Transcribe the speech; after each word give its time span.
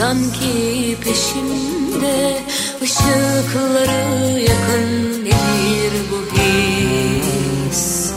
sanki 0.00 0.96
peşimde 1.04 2.38
ışıkları 2.82 4.40
yakın 4.40 5.24
nedir 5.24 5.92
bu 6.10 6.18
his. 6.36 8.12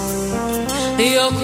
Yokluğunda 1.15 1.42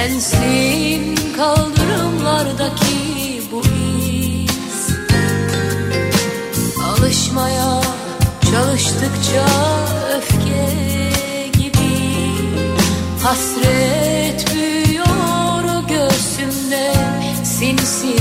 Sensin 0.00 1.14
kaldırımlardaki 1.36 3.42
bu 3.52 3.62
iz. 4.10 4.88
Alışmaya 6.84 7.80
çalıştıkça 8.50 9.46
öfke 10.16 10.68
gibi. 11.58 11.92
Hasret 13.22 14.54
büyüyor 14.54 15.88
göğsümde 15.88 16.92
Sinsi 17.44 18.16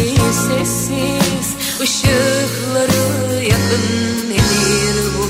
sessiz 0.48 1.56
ışıkları 1.82 3.44
yakın 3.44 4.30
nedir 4.30 4.98
bu 5.18 5.26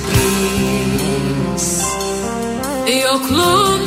his 1.55 1.83
Yokluğunda 3.03 3.78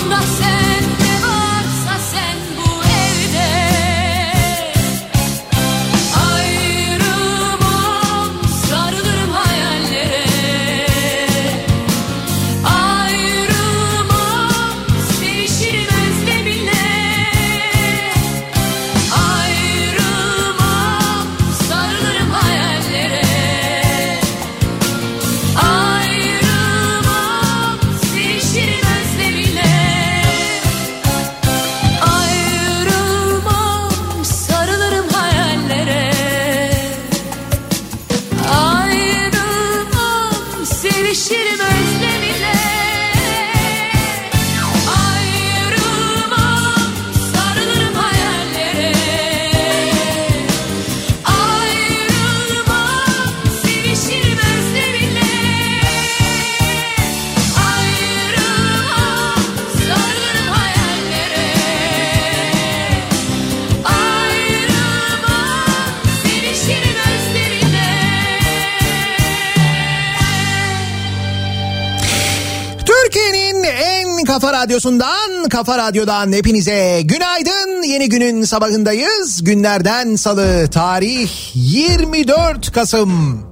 radyosundan, 74.82 75.48
kafa 75.48 75.78
radyodan 75.78 76.32
hepinize 76.32 77.00
günaydın. 77.04 77.82
Yeni 77.82 78.09
günün 78.09 78.44
sabahındayız. 78.44 79.45
Günlerden 79.45 80.16
salı, 80.16 80.71
tarih 80.71 81.30
24 81.54 82.72
Kasım. 82.72 83.42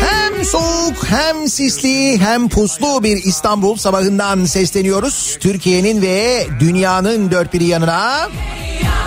Hem 0.00 0.44
soğuk 0.44 1.06
hem 1.06 1.48
sisli 1.48 2.20
hem 2.20 2.48
puslu 2.48 3.02
bir 3.02 3.16
İstanbul 3.16 3.76
sabahından 3.76 4.44
sesleniyoruz. 4.44 5.38
Türkiye'nin 5.40 6.02
ve 6.02 6.46
dünyanın 6.60 7.30
dört 7.30 7.54
bir 7.54 7.60
yanına. 7.60 8.28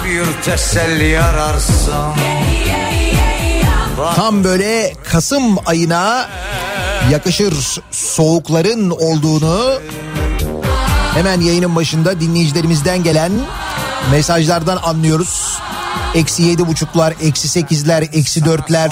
Bir 0.06 0.44
teselli 0.44 1.20
ararsın 1.20 2.14
Tam 4.16 4.44
böyle 4.44 4.94
Kasım 5.04 5.58
ayına 5.66 6.30
yakışır 7.12 7.82
soğukların 7.92 8.90
olduğunu 8.90 9.80
hemen 11.14 11.42
yayının 11.42 11.76
başında 11.76 12.20
dinleyicilerimizden 12.20 13.04
gelen 13.04 13.32
mesajlardan 14.12 14.78
anlıyoruz. 14.78 15.58
Eksi 16.16 16.44
yedi 16.44 16.68
buçuklar, 16.68 17.14
eksi 17.22 17.48
sekizler, 17.48 18.02
eksi 18.02 18.46
dörtler. 18.46 18.92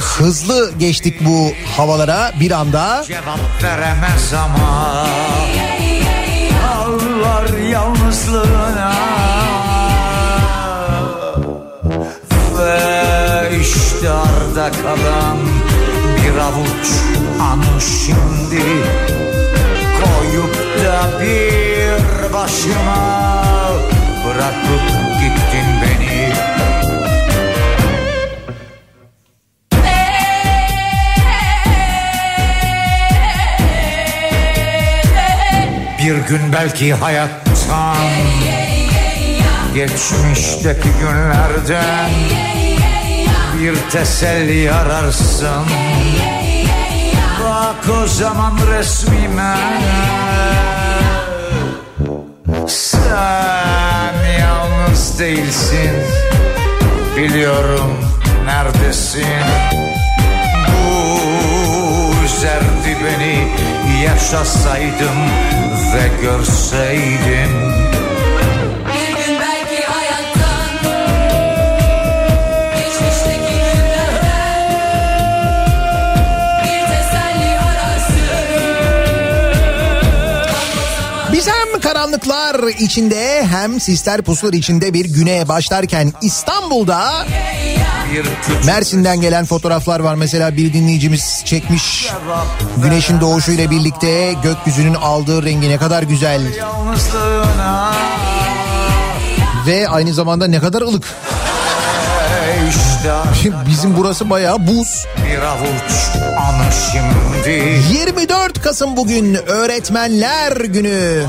Hızlı 0.00 0.72
geçtik 0.78 1.24
bu 1.24 1.50
havalara 1.76 2.32
bir 2.40 2.50
anda. 2.50 3.04
cevap 3.08 3.62
veremez 3.62 4.32
ama 4.34 5.06
Ağlar 6.78 7.58
yalnızlığına 7.70 8.92
Ve 13.96 14.00
işte 14.00 14.10
arda 14.10 14.70
kalan. 14.70 15.38
Bir 16.16 16.38
avuç 16.38 16.88
anı 17.40 17.80
şimdi 17.80 18.62
Koyup 19.96 20.84
da 20.84 21.20
bir 21.20 22.32
başıma. 22.32 23.72
Bırakıp 24.24 24.82
gittin 25.20 25.66
beni. 25.82 26.32
Bir 35.98 36.28
gün 36.28 36.52
belki 36.52 36.94
hayattan 36.94 37.96
Geçmişteki 39.74 40.88
günlerden 41.00 42.55
Bir 43.60 43.90
teselli 43.90 44.72
ararsın 44.72 45.64
Bak 47.44 47.98
o 48.02 48.06
zaman 48.06 48.58
resmime. 48.70 49.56
Sen 52.66 54.14
yalnız 54.40 55.18
değilsin. 55.18 55.90
Biliyorum 57.16 58.00
neredesin. 58.46 59.26
Bu 60.72 62.24
üzerdi 62.24 62.96
beni 63.04 63.48
Yaşasaydım 64.04 65.18
ve 65.94 66.22
görseydim 66.22 67.85
karanlıklar 81.86 82.68
içinde 82.68 83.46
hem 83.46 83.80
sisler 83.80 84.22
puslar 84.22 84.52
içinde 84.52 84.94
bir 84.94 85.04
güne 85.04 85.48
başlarken 85.48 86.12
İstanbul'da 86.22 87.26
Mersin'den 88.64 89.20
gelen 89.20 89.44
fotoğraflar 89.44 90.00
var. 90.00 90.14
Mesela 90.14 90.56
bir 90.56 90.72
dinleyicimiz 90.72 91.42
çekmiş. 91.44 92.10
Güneşin 92.76 93.20
doğuşuyla 93.20 93.70
birlikte 93.70 94.34
gökyüzünün 94.42 94.94
aldığı 94.94 95.42
rengi 95.42 95.68
ne 95.68 95.76
kadar 95.76 96.02
güzel. 96.02 96.42
Ve 99.66 99.88
aynı 99.88 100.14
zamanda 100.14 100.46
ne 100.46 100.60
kadar 100.60 100.82
ılık. 100.82 101.04
Bizim 103.68 103.96
burası 103.96 104.30
bayağı 104.30 104.66
buz. 104.66 105.04
bir 105.26 105.42
avuç 105.42 105.92
anı 106.38 106.72
şimdi 106.92 107.82
24 107.92 108.62
Kasım 108.62 108.96
bugün 108.96 109.34
Öğretmenler 109.34 110.56
Günü. 110.56 111.24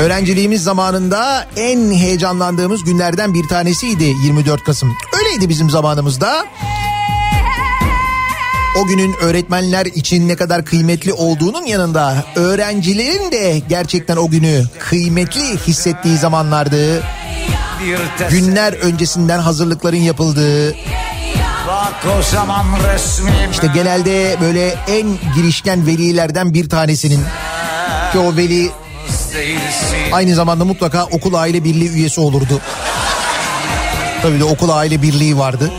Öğrenciliğimiz 0.00 0.62
zamanında 0.62 1.46
en 1.56 1.92
heyecanlandığımız 1.92 2.84
günlerden 2.84 3.34
bir 3.34 3.48
tanesiydi 3.48 4.04
24 4.04 4.64
Kasım. 4.64 4.96
Öyleydi 5.18 5.48
bizim 5.48 5.70
zamanımızda. 5.70 6.46
O 8.78 8.86
günün 8.86 9.14
öğretmenler 9.22 9.86
için 9.86 10.28
ne 10.28 10.36
kadar 10.36 10.64
kıymetli 10.64 11.12
olduğunun 11.12 11.66
yanında 11.66 12.24
öğrencilerin 12.36 13.32
de 13.32 13.62
gerçekten 13.68 14.16
o 14.16 14.30
günü 14.30 14.64
kıymetli 14.78 15.56
hissettiği 15.66 16.16
zamanlardı. 16.18 17.02
Günler 18.30 18.72
öncesinden 18.72 19.38
hazırlıkların 19.38 19.96
yapıldığı, 19.96 20.74
Bak 21.68 21.94
o 22.18 22.22
zaman 22.22 22.64
resmime 22.94 23.48
işte 23.50 23.66
genelde 23.74 24.36
böyle 24.40 24.74
en 24.88 25.18
girişken 25.34 25.86
velilerden 25.86 26.54
bir 26.54 26.68
tanesinin 26.68 27.20
ki 28.12 28.18
o 28.18 28.36
veli 28.36 28.70
aynı 30.12 30.34
zamanda 30.34 30.64
mutlaka 30.64 31.04
okul 31.04 31.34
aile 31.34 31.64
birliği 31.64 31.90
üyesi 31.90 32.20
olurdu. 32.20 32.60
Tabii 34.22 34.40
de 34.40 34.44
okul 34.44 34.68
aile 34.70 35.02
birliği 35.02 35.38
vardı. 35.38 35.70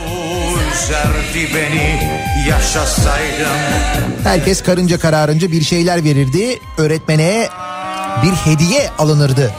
Herkes 4.23 4.63
karınca 4.63 4.99
kararınca 4.99 5.51
bir 5.51 5.61
şeyler 5.61 6.03
verirdi. 6.03 6.59
Öğretmene 6.77 7.47
bir 8.23 8.31
hediye 8.31 8.89
alınırdı. 8.97 9.51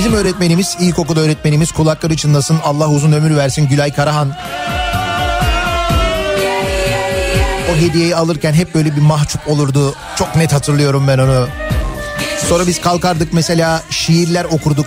Bizim 0.00 0.14
öğretmenimiz, 0.14 0.76
ilkokul 0.80 1.16
öğretmenimiz 1.16 1.72
kulakları 1.72 2.16
çınlasın 2.16 2.58
Allah 2.64 2.88
uzun 2.88 3.12
ömür 3.12 3.36
versin 3.36 3.68
Gülay 3.68 3.94
Karahan. 3.94 4.36
O 7.72 7.76
hediyeyi 7.76 8.16
alırken 8.16 8.52
hep 8.52 8.74
böyle 8.74 8.96
bir 8.96 9.00
mahcup 9.00 9.48
olurdu. 9.48 9.94
Çok 10.16 10.36
net 10.36 10.52
hatırlıyorum 10.52 11.08
ben 11.08 11.18
onu. 11.18 11.48
Sonra 12.48 12.66
biz 12.66 12.80
kalkardık 12.80 13.32
mesela 13.32 13.82
şiirler 13.90 14.44
okurduk. 14.44 14.86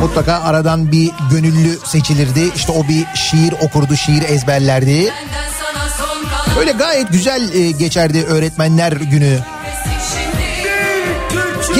Mutlaka 0.00 0.40
aradan 0.40 0.92
bir 0.92 1.10
gönüllü 1.30 1.78
seçilirdi. 1.84 2.50
İşte 2.56 2.72
o 2.72 2.88
bir 2.88 3.06
şiir 3.14 3.52
okurdu, 3.60 3.96
şiir 3.96 4.22
ezberlerdi. 4.22 5.12
Böyle 6.56 6.72
gayet 6.72 7.12
güzel 7.12 7.54
e, 7.54 7.70
geçerdi 7.70 8.24
öğretmenler 8.24 8.92
günü. 8.92 9.38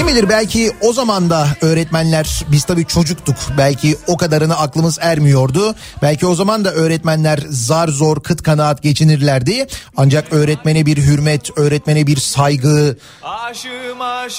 Kim 0.03 0.15
bilir 0.15 0.29
belki 0.29 0.71
o 0.81 0.93
zaman 0.93 1.29
da 1.29 1.47
öğretmenler 1.61 2.45
biz 2.51 2.63
tabii 2.63 2.85
çocuktuk. 2.85 3.35
Belki 3.57 3.97
o 4.07 4.17
kadarını 4.17 4.57
aklımız 4.57 4.97
ermiyordu. 5.01 5.75
Belki 6.01 6.25
o 6.25 6.35
zaman 6.35 6.65
da 6.65 6.71
öğretmenler 6.73 7.39
zar 7.49 7.87
zor 7.87 8.23
kıt 8.23 8.43
kanaat 8.43 8.83
geçinirlerdi. 8.83 9.67
Ancak 9.97 10.33
öğretmene 10.33 10.85
bir 10.85 10.97
hürmet, 10.97 11.57
öğretmene 11.57 12.07
bir 12.07 12.17
saygı, 12.17 12.97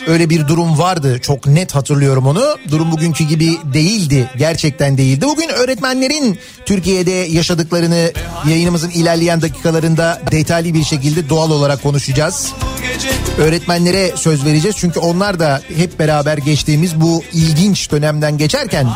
öyle 0.06 0.30
bir 0.30 0.48
durum 0.48 0.78
vardı. 0.78 1.18
Çok 1.22 1.46
net 1.46 1.74
hatırlıyorum 1.74 2.26
onu. 2.26 2.56
Durum 2.70 2.92
bugünkü 2.92 3.24
gibi 3.24 3.58
değildi. 3.64 4.30
Gerçekten 4.36 4.98
değildi. 4.98 5.26
Bugün 5.26 5.48
öğretmenlerin 5.48 6.38
Türkiye'de 6.66 7.10
yaşadıklarını 7.10 8.12
yayınımızın 8.48 8.90
ilerleyen 8.90 9.42
dakikalarında 9.42 10.20
detaylı 10.30 10.74
bir 10.74 10.84
şekilde 10.84 11.28
doğal 11.28 11.50
olarak 11.50 11.82
konuşacağız. 11.82 12.52
Öğretmenlere 13.38 14.12
söz 14.16 14.44
vereceğiz. 14.44 14.76
Çünkü 14.78 15.00
onlar 15.00 15.40
da 15.40 15.53
hep 15.76 15.98
beraber 15.98 16.38
geçtiğimiz 16.38 17.00
bu 17.00 17.22
ilginç 17.32 17.90
dönemden 17.90 18.38
geçerken 18.38 18.88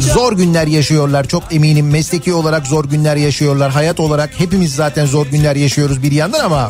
zor 0.00 0.32
günler 0.32 0.66
yaşıyorlar. 0.66 1.28
Çok 1.28 1.54
eminim 1.54 1.90
mesleki 1.90 2.34
olarak 2.34 2.66
zor 2.66 2.84
günler 2.84 3.16
yaşıyorlar. 3.16 3.72
Hayat 3.72 4.00
olarak 4.00 4.30
hepimiz 4.40 4.74
zaten 4.74 5.06
zor 5.06 5.26
günler 5.26 5.56
yaşıyoruz 5.56 6.02
bir 6.02 6.12
yandan 6.12 6.44
ama 6.44 6.68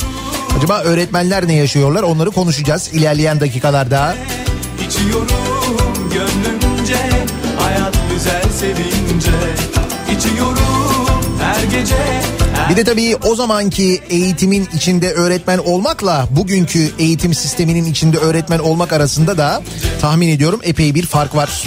acaba 0.58 0.80
öğretmenler 0.80 1.48
ne 1.48 1.54
yaşıyorlar? 1.54 2.02
Onları 2.02 2.30
konuşacağız 2.30 2.90
ilerleyen 2.92 3.40
dakikalarda. 3.40 4.16
İçiyorum 4.86 5.28
gönlümce 6.14 6.96
Hayat 7.58 7.94
güzel 8.12 8.42
sevince 8.60 9.30
İçiyorum 10.16 11.38
her 11.40 11.64
gece 11.64 12.33
Bir 12.70 12.76
de 12.76 12.84
tabii 12.84 13.16
o 13.16 13.34
zamanki 13.34 14.02
eğitimin 14.10 14.68
içinde 14.76 15.12
öğretmen 15.12 15.58
olmakla 15.58 16.28
bugünkü 16.30 16.90
eğitim 16.98 17.34
sisteminin 17.34 17.84
içinde 17.84 18.18
öğretmen 18.18 18.58
olmak 18.58 18.92
arasında 18.92 19.38
da 19.38 19.62
tahmin 20.00 20.28
ediyorum 20.28 20.60
epey 20.62 20.94
bir 20.94 21.06
fark 21.06 21.36
var. 21.36 21.64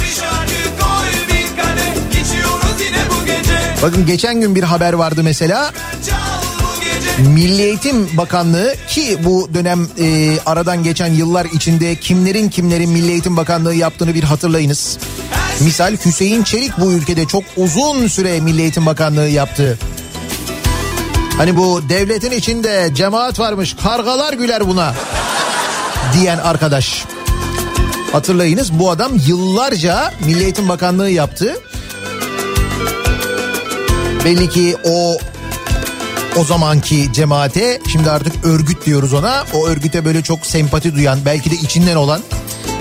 Bakın 3.81 4.05
geçen 4.05 4.41
gün 4.41 4.55
bir 4.55 4.63
haber 4.63 4.93
vardı 4.93 5.23
mesela. 5.23 5.71
Milli 7.17 7.61
Eğitim 7.61 8.17
Bakanlığı 8.17 8.75
ki 8.87 9.17
bu 9.23 9.49
dönem 9.53 9.87
e, 9.99 10.37
aradan 10.45 10.83
geçen 10.83 11.13
yıllar 11.13 11.45
içinde 11.45 11.95
kimlerin 11.95 12.49
kimlerin 12.49 12.89
Milli 12.89 13.11
Eğitim 13.11 13.37
Bakanlığı 13.37 13.75
yaptığını 13.75 14.13
bir 14.13 14.23
hatırlayınız. 14.23 14.97
Misal 15.59 15.97
Hüseyin 16.05 16.43
Çelik 16.43 16.77
bu 16.79 16.91
ülkede 16.91 17.25
çok 17.25 17.43
uzun 17.57 18.07
süre 18.07 18.39
Milli 18.39 18.61
Eğitim 18.61 18.85
Bakanlığı 18.85 19.27
yaptı. 19.29 19.79
Hani 21.37 21.57
bu 21.57 21.89
devletin 21.89 22.31
içinde 22.31 22.89
cemaat 22.93 23.39
varmış 23.39 23.75
kargalar 23.83 24.33
güler 24.33 24.67
buna 24.67 24.93
diyen 26.13 26.37
arkadaş. 26.37 27.05
Hatırlayınız 28.11 28.79
bu 28.79 28.89
adam 28.89 29.11
yıllarca 29.27 30.13
Milli 30.25 30.43
Eğitim 30.43 30.69
Bakanlığı 30.69 31.09
yaptı. 31.09 31.55
Belli 34.25 34.49
ki 34.49 34.75
o 34.83 35.17
o 36.39 36.43
zamanki 36.43 37.13
cemaate 37.13 37.81
şimdi 37.91 38.11
artık 38.11 38.45
örgüt 38.45 38.85
diyoruz 38.85 39.13
ona. 39.13 39.43
O 39.53 39.67
örgüte 39.67 40.05
böyle 40.05 40.23
çok 40.23 40.45
sempati 40.45 40.95
duyan 40.95 41.19
belki 41.25 41.51
de 41.51 41.55
içinden 41.55 41.95
olan 41.95 42.21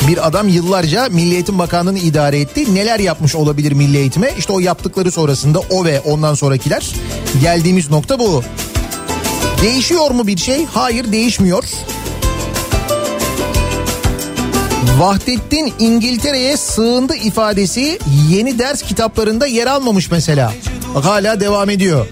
bir 0.08 0.26
adam 0.26 0.48
yıllarca 0.48 1.08
Milli 1.08 1.34
Eğitim 1.34 1.58
Bakanlığı'nı 1.58 1.98
idare 1.98 2.40
etti. 2.40 2.74
Neler 2.74 3.00
yapmış 3.00 3.34
olabilir 3.34 3.72
Milli 3.72 3.96
Eğitim'e? 3.96 4.30
İşte 4.38 4.52
o 4.52 4.60
yaptıkları 4.60 5.10
sonrasında 5.10 5.60
o 5.70 5.84
ve 5.84 6.00
ondan 6.00 6.34
sonrakiler 6.34 6.92
geldiğimiz 7.40 7.90
nokta 7.90 8.18
bu. 8.18 8.42
Değişiyor 9.62 10.10
mu 10.10 10.26
bir 10.26 10.36
şey? 10.36 10.66
Hayır 10.66 11.12
değişmiyor. 11.12 11.64
Vahdettin 14.98 15.72
İngiltere'ye 15.78 16.56
sığındı 16.56 17.14
ifadesi 17.14 17.98
yeni 18.30 18.58
ders 18.58 18.82
kitaplarında 18.82 19.46
yer 19.46 19.66
almamış 19.66 20.10
mesela. 20.10 20.52
Hala 21.02 21.40
devam 21.40 21.70
ediyor. 21.70 22.06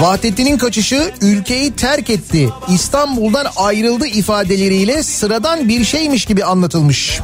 Vahdettin'in 0.00 0.58
kaçışı 0.58 1.12
ülkeyi 1.20 1.72
terk 1.72 2.10
etti. 2.10 2.48
İstanbul'dan 2.68 3.46
ayrıldı 3.56 4.06
ifadeleriyle 4.06 5.02
sıradan 5.02 5.68
bir 5.68 5.84
şeymiş 5.84 6.24
gibi 6.24 6.44
anlatılmış. 6.44 7.20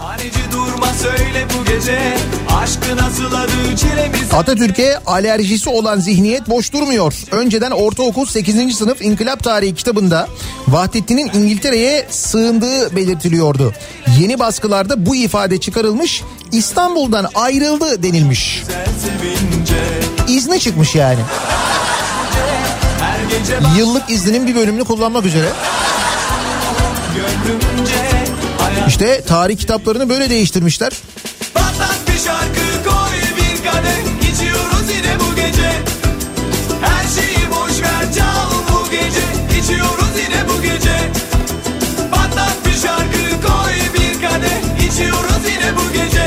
Atatürk'e 4.33 4.99
alerjisi 5.07 5.71
olan 5.71 6.01
zihniyet 6.01 6.49
boş 6.49 6.73
durmuyor. 6.73 7.15
Önceden 7.31 7.71
ortaokul 7.71 8.27
8. 8.27 8.77
sınıf 8.77 9.03
İnkılap 9.03 9.45
Tarihi 9.45 9.75
kitabında 9.75 10.29
Vahdettin'in 10.69 11.31
İngiltere'ye 11.35 12.07
sığındığı 12.11 12.97
belirtiliyordu. 12.97 13.75
Yeni 14.21 14.39
baskılarda 14.39 15.07
bu 15.07 15.17
ifade 15.17 15.61
çıkarılmış, 15.61 16.23
İstanbul'dan 16.53 17.27
ayrıldı 17.35 18.03
denilmiş. 18.03 18.63
sevince 19.03 19.68
İzni 20.29 20.61
çıkmış 20.61 20.95
yani. 20.95 21.21
Yıllık 23.77 24.11
izninin 24.11 24.47
bir 24.47 24.55
bölümünü 24.55 24.85
kullanmak 24.85 25.25
üzere. 25.25 25.49
İşte 28.89 29.23
tarih 29.25 29.59
kitaplarını 29.59 30.09
böyle 30.09 30.31
değiştirmişler. 30.31 30.93
İçiyoruz 44.89 45.45
yine 45.47 45.77
bu 45.77 45.93
gece 45.93 46.18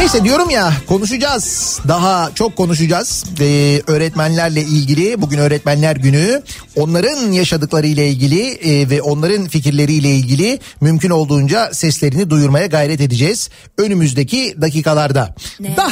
Neyse 0.00 0.24
diyorum 0.24 0.50
ya 0.50 0.72
konuşacağız. 0.86 1.78
Daha 1.88 2.30
çok 2.34 2.56
konuşacağız. 2.56 3.24
Ee, 3.40 3.82
öğretmenlerle 3.86 4.62
ilgili 4.62 5.22
bugün 5.22 5.38
öğretmenler 5.38 5.96
günü. 5.96 6.42
Onların 6.76 7.32
yaşadıklarıyla 7.32 8.02
ilgili 8.04 8.48
e, 8.50 8.90
ve 8.90 9.02
onların 9.02 9.48
fikirleriyle 9.48 10.10
ilgili 10.10 10.58
mümkün 10.80 11.10
olduğunca 11.10 11.70
seslerini 11.72 12.30
duyurmaya 12.30 12.66
gayret 12.66 13.00
edeceğiz. 13.00 13.50
Önümüzdeki 13.78 14.56
dakikalarda. 14.60 15.34
Da 15.76 15.90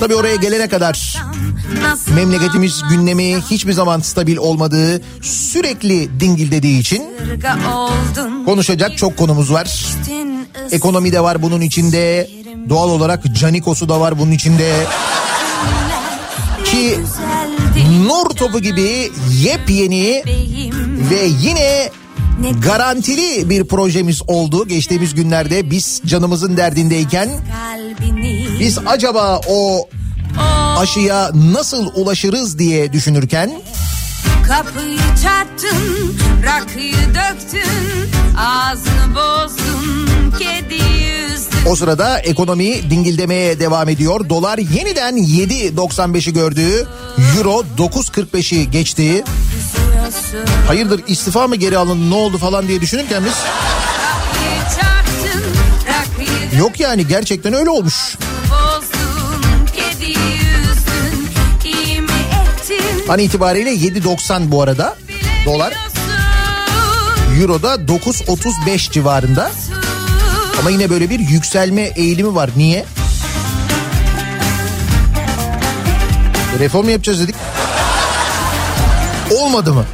tabii 0.00 0.14
oraya 0.14 0.36
gelene 0.36 0.68
kadar 0.68 1.22
memleketimiz 2.14 2.82
gündemi 2.90 3.40
hiçbir 3.50 3.72
zaman 3.72 4.00
stabil 4.00 4.36
olmadığı 4.36 5.02
sürekli 5.22 6.20
dingildediği 6.20 6.80
için 6.80 7.02
konuşacak 8.44 8.98
çok 8.98 9.16
konumuz 9.16 9.52
var. 9.52 9.86
Ekonomi 10.72 11.12
de 11.12 11.20
var 11.20 11.42
bunun 11.42 11.60
içinde. 11.60 12.28
Doğal 12.68 12.88
olarak 12.88 13.24
Canikos'u 13.40 13.88
da 13.88 14.00
var 14.00 14.18
bunun 14.18 14.30
içinde. 14.30 14.86
Ki 16.64 16.98
nur 18.06 18.30
topu 18.30 18.60
gibi 18.60 19.10
yepyeni 19.42 20.22
ve 21.10 21.24
yine 21.40 21.90
garantili 22.62 23.50
bir 23.50 23.64
projemiz 23.64 24.22
oldu. 24.26 24.68
Geçtiğimiz 24.68 25.14
günlerde 25.14 25.70
biz 25.70 26.00
canımızın 26.06 26.56
derdindeyken 26.56 27.28
biz 28.60 28.78
acaba 28.86 29.40
o 29.48 29.88
aşıya 30.78 31.30
nasıl 31.34 31.86
ulaşırız 31.94 32.58
diye 32.58 32.92
düşünürken 32.92 33.50
Kapıyı 34.56 34.98
çarptın, 35.22 36.16
rakıyı 36.44 36.94
döktün, 36.94 38.10
ağzını 38.38 39.14
bozdun, 39.14 40.34
kedi 40.38 40.74
yüzdün. 40.74 41.70
o 41.70 41.76
sırada 41.76 42.18
ekonomi 42.18 42.90
dingildemeye 42.90 43.60
devam 43.60 43.88
ediyor. 43.88 44.28
Dolar 44.28 44.58
yeniden 44.58 45.16
7.95'i 45.16 46.32
gördü. 46.32 46.88
Euro 47.36 47.64
9.45'i 47.78 48.70
geçti. 48.70 49.02
Üzüyorsun. 49.02 50.52
Hayırdır 50.66 51.00
istifa 51.06 51.48
mı 51.48 51.56
geri 51.56 51.78
alın 51.78 52.10
ne 52.10 52.14
oldu 52.14 52.38
falan 52.38 52.68
diye 52.68 52.80
düşünürken 52.80 53.22
biz 53.24 53.34
yok 56.58 56.80
yani 56.80 57.06
gerçekten 57.06 57.52
öyle 57.54 57.70
olmuş. 57.70 58.16
An 63.12 63.18
itibariyle 63.18 63.74
7.90 63.74 64.50
bu 64.50 64.62
arada 64.62 64.96
dolar. 65.46 65.74
Euro 67.40 67.62
da 67.62 67.74
9.35 67.74 68.92
civarında. 68.92 69.50
Ama 70.60 70.70
yine 70.70 70.90
böyle 70.90 71.10
bir 71.10 71.18
yükselme 71.18 71.82
eğilimi 71.82 72.34
var. 72.34 72.50
Niye? 72.56 72.84
Reform 76.58 76.88
yapacağız 76.88 77.20
dedik. 77.20 77.34
Olmadı 79.40 79.74
mı? 79.74 79.84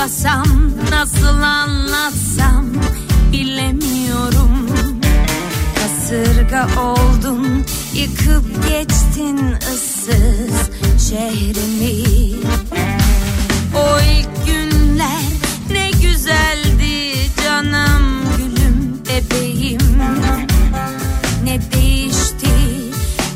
Başlasam, 0.00 0.46
nasıl 0.90 1.42
anlatsam 1.42 2.66
bilemiyorum. 3.32 4.68
Kasırga 5.74 6.68
oldun, 6.80 7.64
yıkıp 7.94 8.68
geçtin 8.68 9.56
ıssız 9.74 10.70
şehrimi. 11.08 12.04
O 13.74 14.00
ilk 14.00 14.46
günler 14.46 15.22
ne 15.70 15.90
güzeldi 15.90 17.14
canım 17.44 18.22
gülüm 18.36 19.02
bebeğim. 19.08 19.80
Ne 21.44 21.60
değişti, 21.72 22.50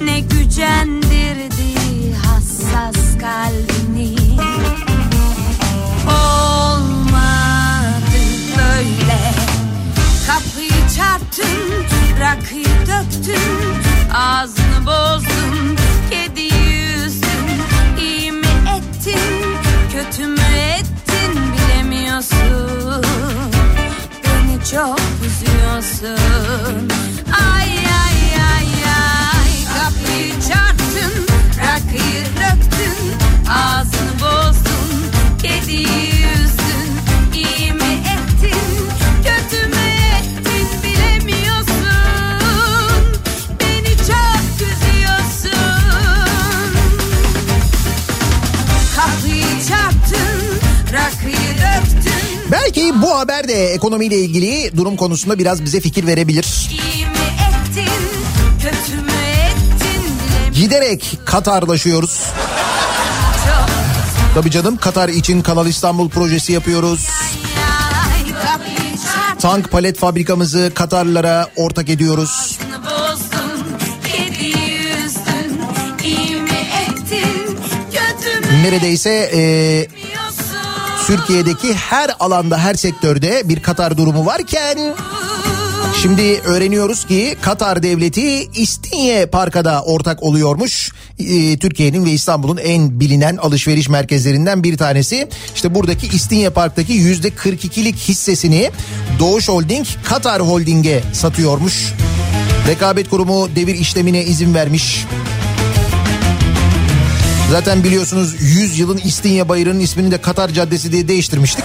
ne 0.04 0.20
gücendirdi 0.20 1.74
hassas 2.14 3.18
kalbini. 3.20 4.34
Çarptın, 11.36 12.20
rakıyı 12.20 12.64
döktün 12.64 13.38
Ağzını 14.14 14.86
bozdun, 14.86 15.76
kedi 16.10 16.40
yüzdün 16.40 17.46
İyi 18.00 18.32
mi 18.32 18.46
ettin, 18.76 19.56
kötü 19.92 20.26
mü 20.26 20.40
ettin 20.78 21.40
bilemiyorsun. 21.52 23.04
Beni 24.24 24.64
çok 24.70 25.00
üzüyorsun. 25.26 26.88
Ay 27.52 27.68
ay 27.68 28.42
ay 28.54 28.68
ay. 28.84 29.52
Kapıyı 29.74 30.32
çarptın, 30.32 31.26
rakıyı 31.58 32.24
döktün. 32.24 33.14
Ağzını 33.50 33.83
Belki 52.54 53.02
bu 53.02 53.18
haber 53.18 53.48
de 53.48 53.66
ekonomiyle 53.66 54.16
ilgili 54.16 54.76
durum 54.76 54.96
konusunda 54.96 55.38
biraz 55.38 55.64
bize 55.64 55.80
fikir 55.80 56.06
verebilir. 56.06 56.70
Ettin, 57.66 57.82
ettin 58.62 60.02
Giderek 60.54 61.18
Katarlaşıyoruz. 61.24 62.20
Tabii 64.34 64.50
canım 64.50 64.76
Katar 64.76 65.08
için 65.08 65.42
Kanal 65.42 65.66
İstanbul 65.66 66.08
projesi 66.08 66.52
yapıyoruz. 66.52 67.08
Tank 69.38 69.70
palet 69.70 69.98
fabrikamızı 69.98 70.72
Katarlara 70.74 71.48
ortak 71.56 71.88
ediyoruz. 71.88 72.58
bozdun, 72.84 73.78
kedi 74.12 74.54
Türkiye'deki 81.06 81.74
her 81.74 82.10
alanda 82.20 82.58
her 82.58 82.74
sektörde 82.74 83.48
bir 83.48 83.60
Katar 83.60 83.96
durumu 83.96 84.26
varken 84.26 84.94
Şimdi 86.02 86.40
öğreniyoruz 86.44 87.06
ki 87.06 87.36
Katar 87.40 87.82
devleti 87.82 88.48
İstinye 88.54 89.26
Park'a 89.26 89.82
ortak 89.82 90.22
oluyormuş. 90.22 90.92
Ee, 91.18 91.58
Türkiye'nin 91.58 92.04
ve 92.04 92.10
İstanbul'un 92.10 92.56
en 92.56 93.00
bilinen 93.00 93.36
alışveriş 93.36 93.88
merkezlerinden 93.88 94.64
bir 94.64 94.76
tanesi. 94.76 95.28
İşte 95.54 95.74
buradaki 95.74 96.06
İstinye 96.06 96.50
Park'taki 96.50 96.92
yüzde 96.92 97.28
42'lik 97.28 97.96
hissesini 97.96 98.70
Doğuş 99.18 99.48
Holding 99.48 99.86
Katar 100.04 100.42
Holding'e 100.42 101.02
satıyormuş. 101.12 101.92
Rekabet 102.68 103.10
Kurumu 103.10 103.48
devir 103.56 103.74
işlemine 103.74 104.24
izin 104.24 104.54
vermiş. 104.54 105.06
Zaten 107.54 107.84
biliyorsunuz 107.84 108.34
100 108.40 108.78
yılın 108.78 109.00
İstinye 109.04 109.48
Bayırı'nın 109.48 109.80
ismini 109.80 110.10
de 110.10 110.20
Katar 110.20 110.48
Caddesi 110.48 110.92
diye 110.92 111.08
değiştirmiştik. 111.08 111.64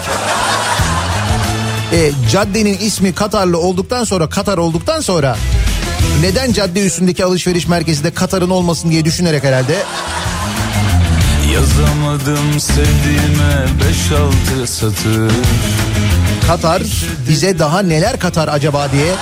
E, 1.94 2.12
caddenin 2.32 2.78
ismi 2.78 3.14
Katarlı 3.14 3.58
olduktan 3.58 4.04
sonra 4.04 4.30
Katar 4.30 4.58
olduktan 4.58 5.02
sonra 5.02 5.38
neden 6.22 6.54
cadde 6.54 6.86
üstündeki 6.86 7.26
alışveriş 7.26 7.68
merkezi 7.68 8.04
de 8.04 8.12
Katar'ın 8.12 8.50
olmasın 8.50 8.92
diye 8.92 9.06
düşünerek 9.06 9.44
herhalde 9.44 9.78
Yazamadım 11.54 12.60
sevdiğime 12.60 13.66
beş 13.80 14.12
altı 14.12 14.74
satır 14.74 15.32
Katar 16.48 16.84
bize 17.30 17.60
daha 17.60 17.82
neler 17.82 18.20
katar 18.20 18.48
acaba 18.48 18.92
diye 18.92 19.14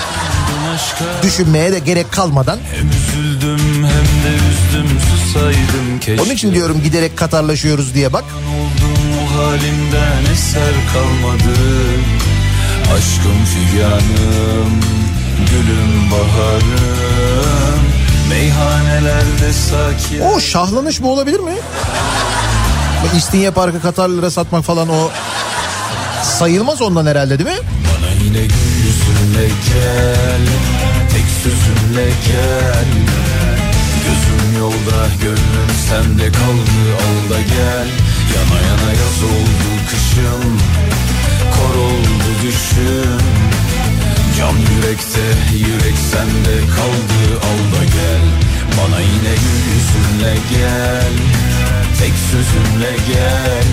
düşünmeye 1.24 1.72
de 1.72 1.80
gerek 1.80 2.12
kalmadan. 2.12 2.60
hem 2.74 2.90
üzüldüm 2.90 3.60
hem 3.76 3.84
de 4.24 4.36
üzdüm 4.36 4.97
susaydım 5.38 6.00
keşke 6.00 6.22
Onun 6.22 6.32
için 6.32 6.53
diyorum 6.53 6.84
giderek 6.84 7.17
Katarlaşıyoruz 7.17 7.94
diye 7.94 8.13
bak. 8.13 8.24
Oldum 8.24 9.27
halimden 9.38 10.32
eser 10.34 10.74
kalmadı 10.94 11.60
Aşkım 12.84 13.46
figanım 13.46 14.79
Gülüm 15.50 16.12
baharım 16.12 17.82
Meyhanelerde 18.29 19.53
sakin 19.53 20.22
O 20.22 20.39
şahlanış 20.39 21.01
bu 21.01 21.12
olabilir 21.12 21.39
mi? 21.39 21.53
İstinye 23.17 23.51
Parkı 23.51 23.82
Katarlılara 23.82 24.32
satmak 24.32 24.63
falan 24.63 24.89
o 24.89 25.10
sayılmaz 26.24 26.82
ondan 26.82 27.06
herhalde 27.06 27.39
değil 27.39 27.50
mi? 27.50 27.56
Bana 27.65 28.12
yine 28.24 28.38
yüzünle 28.38 29.48
gel 29.48 30.48
Tek 31.12 31.25
sözünle 31.44 32.06
gel 32.27 33.17
yolda 34.58 35.00
gönlüm 35.22 35.72
sende 35.90 36.32
kaldı 36.32 36.82
al 37.06 37.30
da 37.30 37.42
gel. 37.42 37.88
Yana 38.36 38.60
yana 38.68 38.92
yaz 39.02 39.24
oldu 39.24 39.70
kışım 39.90 40.58
Kor 41.56 41.76
oldu 41.88 42.30
düşüm 42.44 43.22
Can 44.38 44.58
yürekte 44.70 45.26
yürek 45.58 45.98
sende 46.12 46.56
kaldı 46.76 47.22
al 47.50 47.62
da 47.74 47.84
gel. 47.84 48.26
Bana 48.78 49.00
yine 49.00 49.34
gül 49.44 49.62
yüzünle 49.74 50.34
gel 50.52 51.14
Tek 52.00 52.14
sözünle 52.32 52.92
gel. 53.08 53.70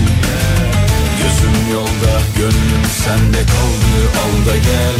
Gözüm 1.19 1.73
yolda 1.73 2.15
gönlüm 2.37 2.85
sende 3.05 3.41
kaldı 3.53 3.97
al 4.23 4.45
da 4.47 4.57
gel. 4.57 4.97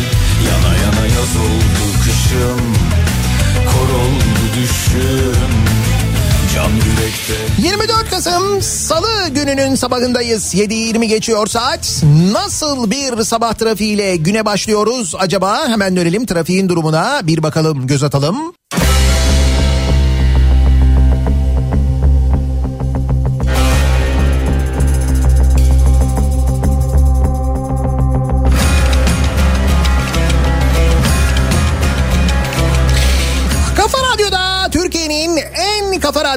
Yana 0.47 0.73
yana 0.83 1.05
yaz 1.15 1.35
oldu 1.45 1.85
kışım 2.03 2.61
Kor 3.65 3.89
oldu 3.99 4.41
yürekte 4.55 5.64
24 7.85 8.09
Kasım 8.09 8.61
Salı 8.61 9.29
gününün 9.29 9.75
sabahındayız. 9.75 10.55
7.20 10.55 11.05
geçiyor 11.05 11.47
saat. 11.47 12.03
Nasıl 12.31 12.91
bir 12.91 13.23
sabah 13.23 13.53
trafiğiyle 13.53 14.15
güne 14.15 14.45
başlıyoruz 14.45 15.15
acaba? 15.19 15.67
Hemen 15.67 15.95
dönelim 15.95 16.25
trafiğin 16.25 16.69
durumuna 16.69 17.19
bir 17.23 17.43
bakalım 17.43 17.87
göz 17.87 18.03
atalım. 18.03 18.53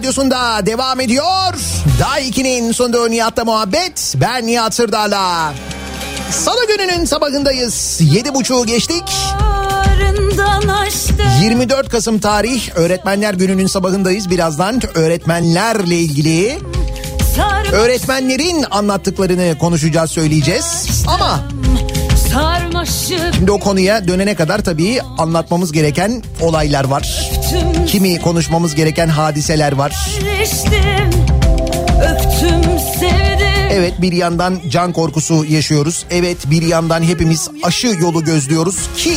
Radyosunda 0.08 0.66
devam 0.66 1.00
ediyor. 1.00 1.54
Daha 2.00 2.20
2'nin 2.20 2.72
sonunda 2.72 3.08
Nihat'la 3.08 3.44
muhabbet. 3.44 4.14
Ben 4.20 4.46
Nihat 4.46 4.74
Sırdar'la. 4.74 5.54
Salı 6.30 6.66
gününün 6.66 7.04
sabahındayız. 7.04 8.00
7.30'u 8.00 8.66
geçtik. 8.66 9.02
Yarından 10.00 10.68
açtı 10.68 11.14
24 11.42 11.88
Kasım 11.88 12.18
tarih 12.18 12.70
Öğretmenler 12.74 13.34
Günü'nün 13.34 13.66
sabahındayız. 13.66 14.30
Birazdan 14.30 14.80
öğretmenlerle 14.94 15.96
ilgili 15.96 16.58
öğretmenlerin 17.72 18.64
anlattıklarını 18.70 19.58
konuşacağız, 19.58 20.10
söyleyeceğiz. 20.10 21.04
Ama 21.06 21.40
şimdi 22.86 23.50
o 23.50 23.58
konuya 23.58 24.08
dönene 24.08 24.34
kadar 24.34 24.58
tabii 24.58 25.00
anlatmamız 25.18 25.72
gereken 25.72 26.22
olaylar 26.40 26.84
var. 26.84 27.30
Kimi 27.86 28.20
konuşmamız 28.20 28.74
gereken 28.74 29.08
hadiseler 29.08 29.72
var. 29.72 30.18
Evet 33.72 34.02
bir 34.02 34.12
yandan 34.12 34.60
can 34.68 34.92
korkusu 34.92 35.44
yaşıyoruz. 35.44 36.04
Evet 36.10 36.38
bir 36.50 36.62
yandan 36.62 37.02
hepimiz 37.02 37.48
aşı 37.62 37.86
yolu 37.86 38.24
gözlüyoruz 38.24 38.76
ki 38.96 39.14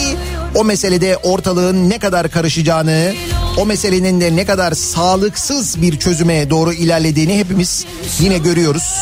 o 0.55 0.63
meselede 0.63 1.17
ortalığın 1.17 1.89
ne 1.89 1.99
kadar 1.99 2.29
karışacağını, 2.29 3.13
o 3.57 3.65
meselenin 3.65 4.21
de 4.21 4.35
ne 4.35 4.45
kadar 4.45 4.71
sağlıksız 4.71 5.81
bir 5.81 5.99
çözüme 5.99 6.49
doğru 6.49 6.73
ilerlediğini 6.73 7.37
hepimiz 7.37 7.85
yine 8.19 8.37
görüyoruz. 8.37 8.95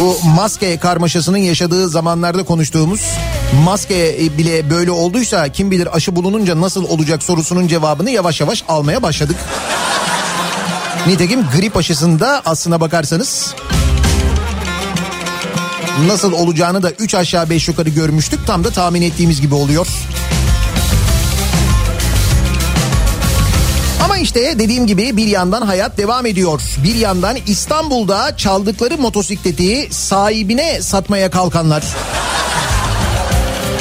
Bu 0.00 0.18
maske 0.24 0.78
karmaşasının 0.78 1.38
yaşadığı 1.38 1.88
zamanlarda 1.88 2.42
konuştuğumuz 2.42 3.00
maske 3.64 4.18
bile 4.38 4.70
böyle 4.70 4.90
olduysa 4.90 5.48
kim 5.48 5.70
bilir 5.70 5.96
aşı 5.96 6.16
bulununca 6.16 6.60
nasıl 6.60 6.84
olacak 6.84 7.22
sorusunun 7.22 7.66
cevabını 7.66 8.10
yavaş 8.10 8.40
yavaş 8.40 8.64
almaya 8.68 9.02
başladık. 9.02 9.36
Nitekim 11.06 11.46
grip 11.56 11.76
aşısında 11.76 12.42
aslına 12.44 12.80
bakarsanız 12.80 13.54
nasıl 16.06 16.32
olacağını 16.32 16.82
da 16.82 16.90
3 16.90 17.14
aşağı 17.14 17.50
5 17.50 17.68
yukarı 17.68 17.88
görmüştük. 17.88 18.46
Tam 18.46 18.64
da 18.64 18.70
tahmin 18.70 19.02
ettiğimiz 19.02 19.40
gibi 19.40 19.54
oluyor. 19.54 19.86
Ama 24.04 24.18
işte 24.18 24.58
dediğim 24.58 24.86
gibi 24.86 25.16
bir 25.16 25.26
yandan 25.26 25.62
hayat 25.62 25.98
devam 25.98 26.26
ediyor. 26.26 26.62
Bir 26.84 26.94
yandan 26.94 27.36
İstanbul'da 27.46 28.36
çaldıkları 28.36 28.98
motosikleti 28.98 29.88
sahibine 29.90 30.82
satmaya 30.82 31.30
kalkanlar. 31.30 31.84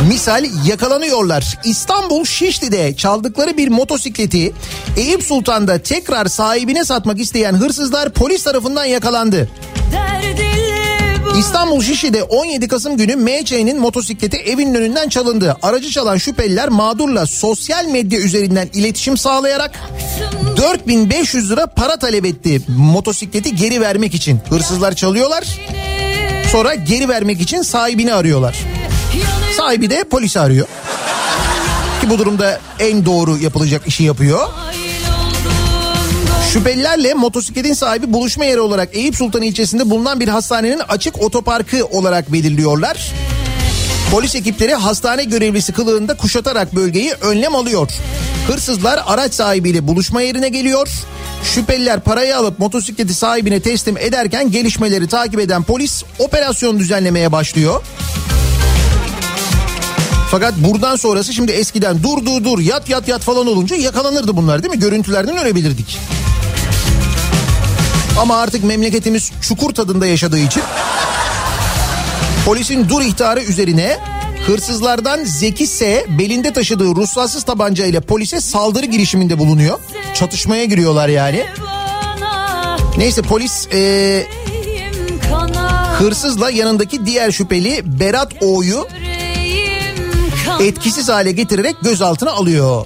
Misal 0.08 0.45
yakalanıyorlar. 0.65 1.58
İstanbul 1.63 2.25
Şişli'de 2.25 2.95
çaldıkları 2.95 3.58
bir 3.58 3.67
motosikleti 3.67 4.53
Eyüp 4.97 5.23
Sultan'da 5.23 5.77
tekrar 5.82 6.25
sahibine 6.25 6.86
satmak 6.86 7.19
isteyen 7.19 7.53
hırsızlar 7.53 8.10
polis 8.10 8.43
tarafından 8.43 8.86
yakalandı. 8.86 9.49
İstanbul 11.37 11.81
Şişli'de 11.81 12.23
17 12.23 12.67
Kasım 12.67 12.97
günü 12.97 13.15
MÇ'nin 13.15 13.79
motosikleti 13.79 14.37
evinin 14.37 14.75
önünden 14.75 15.09
çalındı. 15.09 15.57
Aracı 15.61 15.89
çalan 15.89 16.17
şüpheliler 16.17 16.69
mağdurla 16.69 17.25
sosyal 17.25 17.85
medya 17.85 18.19
üzerinden 18.19 18.69
iletişim 18.73 19.17
sağlayarak 19.17 19.71
4500 20.57 21.51
lira 21.51 21.67
para 21.67 21.97
talep 21.99 22.25
etti 22.25 22.61
motosikleti 22.77 23.55
geri 23.55 23.81
vermek 23.81 24.15
için. 24.15 24.39
Hırsızlar 24.49 24.95
çalıyorlar 24.95 25.43
sonra 26.51 26.75
geri 26.75 27.09
vermek 27.09 27.41
için 27.41 27.61
sahibini 27.61 28.13
arıyorlar. 28.13 28.57
Sahibi 29.57 29.89
de 29.89 30.03
polisi 30.03 30.39
arıyor. 30.39 30.67
Ki 32.01 32.09
bu 32.09 32.17
durumda 32.19 32.59
en 32.79 33.05
doğru 33.05 33.37
yapılacak 33.37 33.87
işi 33.87 34.03
yapıyor. 34.03 34.47
Şüphelilerle 36.53 37.13
motosikletin 37.13 37.73
sahibi 37.73 38.13
buluşma 38.13 38.45
yeri 38.45 38.59
olarak 38.59 38.95
Eyüp 38.95 39.15
Sultan 39.15 39.41
ilçesinde 39.41 39.89
bulunan 39.89 40.19
bir 40.19 40.27
hastanenin 40.27 40.81
açık 40.89 41.21
otoparkı 41.21 41.85
olarak 41.85 42.33
belirliyorlar. 42.33 43.12
Polis 44.12 44.35
ekipleri 44.35 44.73
hastane 44.73 45.23
görevlisi 45.23 45.73
kılığında 45.73 46.17
kuşatarak 46.17 46.75
bölgeyi 46.75 47.13
önlem 47.21 47.55
alıyor. 47.55 47.89
Hırsızlar 48.47 49.03
araç 49.05 49.33
sahibiyle 49.33 49.88
buluşma 49.88 50.21
yerine 50.21 50.49
geliyor. 50.49 50.89
Şüpheliler 51.43 51.99
parayı 51.99 52.38
alıp 52.38 52.59
motosikleti 52.59 53.13
sahibine 53.13 53.59
teslim 53.59 53.97
ederken 53.97 54.51
gelişmeleri 54.51 55.07
takip 55.07 55.39
eden 55.39 55.63
polis 55.63 56.03
operasyon 56.19 56.79
düzenlemeye 56.79 57.31
başlıyor. 57.31 57.81
Fakat 60.31 60.53
buradan 60.57 60.95
sonrası 60.95 61.33
şimdi 61.33 61.51
eskiden 61.51 62.03
dur 62.03 62.25
dur 62.25 62.43
dur 62.43 62.59
yat 62.59 62.89
yat 62.89 63.07
yat 63.07 63.21
falan 63.21 63.47
olunca 63.47 63.75
yakalanırdı 63.75 64.38
bunlar 64.38 64.63
değil 64.63 64.73
mi? 64.73 64.79
Görüntülerden 64.79 65.38
öyle 65.38 65.55
bilirdik. 65.55 65.97
Ama 68.17 68.38
artık 68.38 68.63
memleketimiz 68.63 69.32
çukur 69.41 69.74
tadında 69.74 70.08
yaşadığı 70.08 70.39
için 70.39 70.63
Polisin 72.45 72.89
dur 72.89 73.02
ihtarı 73.02 73.43
üzerine 73.43 73.98
hırsızlardan 74.48 75.24
Zeki 75.24 75.67
S 75.67 76.06
belinde 76.19 76.54
taşıdığı 76.54 76.95
ruhsatsız 76.95 77.43
tabanca 77.43 77.86
ile 77.86 78.00
polise 78.00 78.41
saldırı 78.41 78.86
girişiminde 78.86 79.39
bulunuyor. 79.39 79.80
Çatışmaya 80.13 80.65
giriyorlar 80.65 81.08
yani. 81.10 81.45
Neyse 82.98 83.22
polis 83.22 83.67
e, 83.74 84.28
kanar, 85.30 86.00
hırsızla 86.00 86.50
yanındaki 86.52 87.06
diğer 87.06 87.32
şüpheli 87.32 88.00
Berat 88.00 88.32
O'yu 88.41 88.88
etkisiz 90.60 91.10
hale 91.10 91.32
getirerek 91.32 91.76
gözaltına 91.82 92.32
alıyor. 92.32 92.86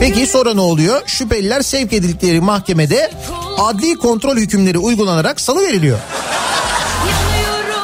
Peki 0.00 0.26
sonra 0.26 0.54
ne 0.54 0.60
oluyor? 0.60 1.02
Şüpheliler 1.06 1.62
sevk 1.62 1.92
edildikleri 1.92 2.40
mahkemede 2.40 3.10
adli 3.58 3.94
kontrol 3.94 4.36
hükümleri 4.36 4.78
uygulanarak 4.78 5.40
salı 5.40 5.62
veriliyor. 5.62 5.98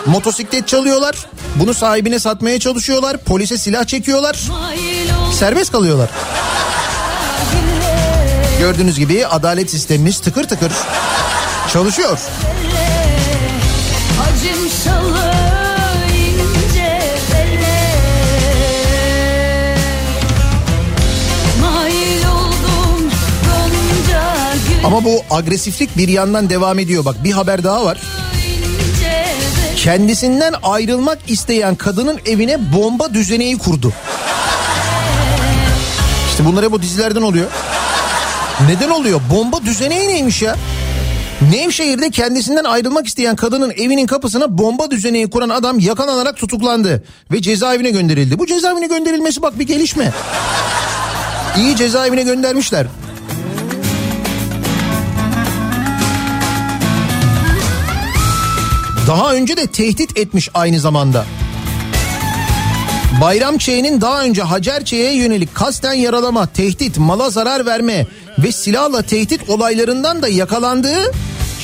Motosiklet 0.07 0.69
çalıyorlar. 0.69 1.17
Bunu 1.57 1.75
sahibine 1.75 2.19
satmaya 2.19 2.61
çalışıyorlar. 2.61 3.17
Polise 3.19 3.59
silah 3.59 3.85
çekiyorlar. 3.85 4.39
Serbest 5.33 5.73
kalıyorlar. 5.73 6.11
Gördüğünüz 8.59 8.99
gibi 8.99 9.27
adalet 9.27 9.71
sistemimiz 9.71 10.21
tıkır 10.21 10.45
tıkır 10.45 10.73
çalışıyor. 11.73 12.19
Ama 24.85 25.05
bu 25.05 25.23
agresiflik 25.31 25.97
bir 25.97 26.09
yandan 26.09 26.51
devam 26.51 26.79
ediyor. 26.79 27.05
Bak 27.05 27.25
bir 27.25 27.33
haber 27.33 27.65
daha 27.65 27.85
var. 27.85 27.99
Kendisinden 29.77 30.55
ayrılmak 30.62 31.19
isteyen 31.29 31.75
kadının 31.75 32.19
evine 32.27 32.73
bomba 32.73 33.15
düzeneği 33.15 33.59
kurdu. 33.59 33.93
İşte 36.31 36.45
bunlar 36.45 36.65
hep 36.65 36.73
bu 36.73 36.83
dizilerden 36.83 37.23
oluyor. 37.23 37.47
Neden 38.69 38.91
oluyor? 38.91 39.21
Bomba 39.31 39.62
düzeneği 39.62 40.09
neymiş 40.09 40.43
ya? 40.43 40.57
Nevşehir'de 41.53 42.11
kendisinden 42.11 42.65
ayrılmak 42.65 43.07
isteyen 43.07 43.37
kadının 43.37 43.71
evinin 43.71 44.07
kapısına 44.07 44.59
bomba 44.59 44.91
düzeneği 44.91 45.31
kuran 45.31 45.49
adam 45.49 45.79
yakalanarak 45.79 46.37
tutuklandı 46.37 47.05
ve 47.33 47.43
cezaevine 47.43 47.91
gönderildi. 47.91 48.39
Bu 48.39 48.47
cezaevine 48.47 48.87
gönderilmesi 48.87 49.43
bak 49.43 49.59
bir 49.59 49.67
gelişme. 49.67 50.12
İyi 51.59 51.77
cezaevine 51.77 52.23
göndermişler. 52.23 52.87
Daha 59.07 59.35
önce 59.35 59.57
de 59.57 59.66
tehdit 59.66 60.19
etmiş 60.19 60.51
aynı 60.55 60.81
zamanda. 60.81 61.25
Bayram 63.21 63.59
Ç'nin 63.59 64.01
daha 64.01 64.23
önce 64.23 64.42
Hacer 64.42 64.85
Ç'ye 64.85 65.14
yönelik 65.14 65.55
kasten 65.55 65.92
yaralama, 65.92 66.47
tehdit, 66.47 66.99
mala 66.99 67.31
zarar 67.31 67.66
verme 67.66 68.07
ve 68.38 68.53
silahla 68.53 69.03
tehdit 69.03 69.51
olaylarından 69.51 70.23
da 70.23 70.29
yakalandığı 70.29 71.12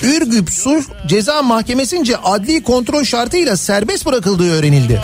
Ürgüp 0.03 0.51
Sulh 0.51 0.83
Ceza 1.07 1.43
Mahkemesi'nce 1.43 2.17
adli 2.17 2.63
kontrol 2.63 3.05
şartıyla 3.05 3.57
serbest 3.57 4.07
bırakıldığı 4.07 4.53
öğrenildi. 4.53 5.01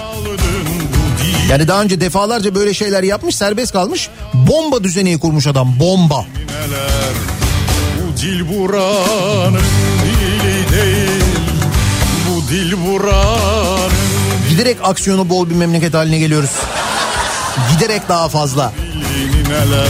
Yani 1.51 1.69
daha 1.69 1.83
önce 1.83 2.01
defalarca 2.01 2.55
böyle 2.55 2.75
şeyler 2.75 3.03
yapmış 3.03 3.37
serbest 3.37 3.73
kalmış 3.73 4.09
bomba 4.35 4.85
düzeneği 4.85 5.19
kurmuş 5.19 5.47
adam 5.47 5.81
bomba. 5.81 6.27
Bu 7.99 8.21
dil 8.21 8.59
buranın 8.59 9.63
Bu 12.49 12.53
dil 12.53 12.73
buranın 12.87 13.93
Giderek 14.49 14.77
aksiyonu 14.83 15.29
bol 15.29 15.51
bir 15.51 15.55
memleket 15.55 15.95
haline 15.95 16.19
geliyoruz. 16.19 16.51
Giderek 17.73 18.09
daha 18.09 18.29
fazla. 18.29 18.73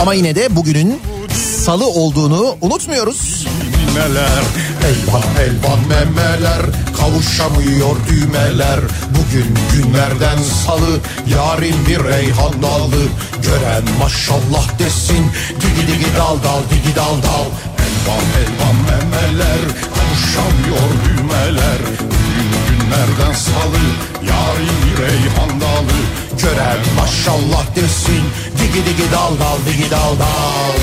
Ama 0.00 0.14
yine 0.14 0.34
de 0.34 0.56
bugünün 0.56 1.00
salı 1.64 1.86
olduğunu 1.86 2.56
unutmuyoruz. 2.60 3.46
neler 3.94 4.42
Elvan 4.88 5.22
elvan 5.40 5.78
memeler 5.88 6.62
kavuşamıyor 6.96 7.96
düğmeler 8.08 8.80
Bugün 9.10 9.54
günlerden 9.72 10.38
salı 10.66 10.98
yarın 11.34 11.86
bir 11.88 12.04
reyhan 12.04 12.62
dalı 12.62 13.02
Gören 13.42 13.84
maşallah 13.98 14.78
desin 14.78 15.26
digi 15.60 15.92
digi 15.92 16.16
dal 16.16 16.36
dal 16.42 16.62
digi 16.70 16.96
dal 16.96 17.22
dal 17.22 17.48
Elvan 17.84 18.24
elvan 18.40 18.76
memeler 18.76 19.60
kavuşamıyor 19.94 20.88
düğmeler 21.04 22.17
Günlerden 22.88 23.32
salı 23.32 23.78
yarın 24.28 24.68
bir 24.84 25.02
reyhan 25.02 25.60
dalı 25.60 25.98
Gören 26.42 26.78
maşallah 26.96 27.76
desin 27.76 28.22
digi 28.58 28.86
digi 28.86 29.12
dal 29.12 29.38
dal 29.38 29.58
digi 29.66 29.90
dal 29.90 30.18
dal 30.18 30.74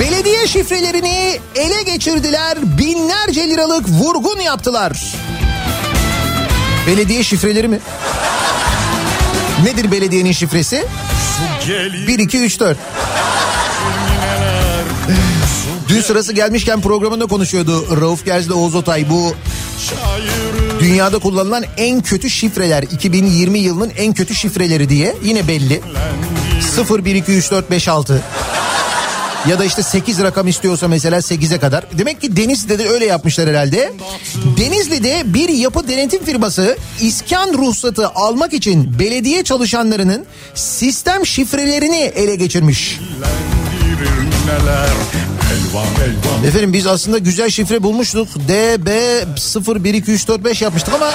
Belediye 0.00 0.46
şifrelerini 0.46 1.38
ele 1.54 1.82
geçirdiler. 1.82 2.58
Binlerce 2.78 3.48
liralık 3.48 3.88
vurgun 3.88 4.40
yaptılar. 4.40 4.92
Belediye 6.86 7.22
şifreleri 7.22 7.68
mi? 7.68 7.78
Nedir 9.64 9.90
belediyenin 9.90 10.32
şifresi? 10.32 10.84
Gelin 11.66 12.08
1 12.08 12.18
2 12.18 12.38
3 12.38 12.60
4. 12.60 12.78
Dün 15.94 16.00
sırası 16.00 16.32
gelmişken 16.32 16.80
programında 16.80 17.26
konuşuyordu 17.26 18.00
Rauf 18.00 18.24
Gerz'le 18.24 18.50
Oğuz 18.50 18.74
Otay 18.74 19.10
bu 19.10 19.34
dünyada 20.80 21.18
kullanılan 21.18 21.64
en 21.76 22.02
kötü 22.02 22.30
şifreler 22.30 22.82
2020 22.82 23.58
yılının 23.58 23.92
en 23.96 24.14
kötü 24.14 24.34
şifreleri 24.34 24.88
diye 24.88 25.14
yine 25.24 25.48
belli. 25.48 25.80
0 26.76 27.04
1 27.04 27.14
2 27.14 27.32
3 27.32 27.50
4 27.50 27.70
5 27.70 27.88
6 27.88 28.22
ya 29.48 29.58
da 29.58 29.64
işte 29.64 29.82
8 29.82 30.22
rakam 30.22 30.48
istiyorsa 30.48 30.88
mesela 30.88 31.18
8'e 31.18 31.58
kadar. 31.58 31.84
Demek 31.98 32.20
ki 32.20 32.36
Denizli'de 32.36 32.78
de 32.78 32.88
öyle 32.88 33.04
yapmışlar 33.04 33.48
herhalde. 33.48 33.92
Denizli'de 34.56 35.22
bir 35.26 35.48
yapı 35.48 35.88
denetim 35.88 36.24
firması 36.24 36.78
iskan 37.00 37.52
ruhsatı 37.52 38.08
almak 38.08 38.52
için 38.52 38.98
belediye 38.98 39.44
çalışanlarının 39.44 40.26
sistem 40.54 41.26
şifrelerini 41.26 41.96
ele 41.96 42.34
geçirmiş. 42.34 43.00
Efendim 46.46 46.72
biz 46.72 46.86
aslında 46.86 47.18
güzel 47.18 47.50
şifre 47.50 47.82
bulmuştuk. 47.82 48.28
DB 48.48 48.88
0 49.38 49.84
1 49.84 49.94
2 49.94 50.10
3 50.10 50.28
4 50.28 50.44
5 50.44 50.62
yapmıştık 50.62 50.94
ama 50.94 51.10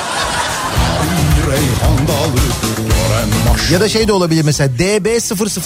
ya 3.72 3.80
da 3.82 3.90
şey 3.90 4.08
de 4.08 4.14
olabilir 4.14 4.42
mesela 4.46 4.70
DB 4.80 5.08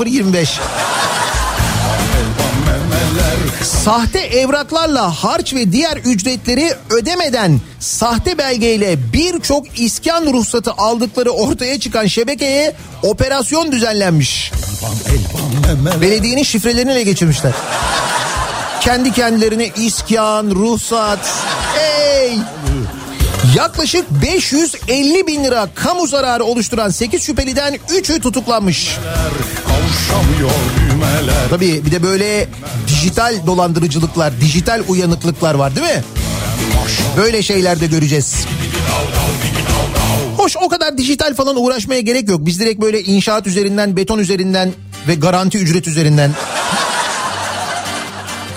0025. 0.06 0.60
Sahte 3.84 4.20
evraklarla 4.20 5.12
harç 5.12 5.54
ve 5.54 5.72
diğer 5.72 5.98
ücretleri 5.98 6.74
ödemeden 6.90 7.62
sahte 7.80 8.38
belgeyle 8.38 9.14
birçok 9.14 9.80
iskan 9.80 10.34
ruhsatı 10.34 10.72
aldıkları 10.72 11.32
ortaya 11.32 11.80
çıkan 11.80 12.08
şebekeye 12.08 12.76
operasyon 13.04 13.72
düzenlenmiş. 13.72 14.52
Belediyenin 16.02 16.44
şifrelerini 16.44 16.92
ele 16.92 17.04
geçirmişler. 17.04 17.52
Kendi 18.84 19.12
kendilerine 19.12 19.70
iskan, 19.78 20.50
ruhsat. 20.50 21.20
Hey! 21.76 22.38
Yaklaşık 23.56 24.06
550 24.22 25.28
bin 25.28 25.44
lira 25.44 25.68
kamu 25.76 26.08
zararı 26.08 26.44
oluşturan 26.44 26.90
8 26.90 27.24
şüpheliden 27.24 27.76
3'ü 27.76 28.20
tutuklanmış. 28.20 28.98
Tabii 31.50 31.86
bir 31.86 31.92
de 31.92 32.04
böyle 32.04 32.48
dijital 32.88 33.36
dolandırıcılıklar, 33.46 34.42
dijital 34.42 34.84
uyanıklıklar 34.88 35.56
var 35.56 35.76
değil 35.76 35.88
mi? 35.88 36.04
Böyle 37.18 37.44
şeyler 37.44 37.80
de 37.80 37.88
göreceğiz. 37.88 38.36
Hoş 40.38 40.58
o 40.58 40.70
kadar 40.70 40.98
dijital 40.98 41.36
falan 41.36 41.56
uğraşmaya 41.56 42.02
gerek 42.02 42.30
yok. 42.30 42.46
Biz 42.46 42.60
direkt 42.60 42.82
böyle 42.82 43.02
inşaat 43.04 43.48
üzerinden, 43.48 43.98
beton 43.98 44.20
üzerinden 44.20 44.72
ve 45.08 45.16
garanti 45.16 45.58
ücret 45.58 45.88
üzerinden 45.88 46.32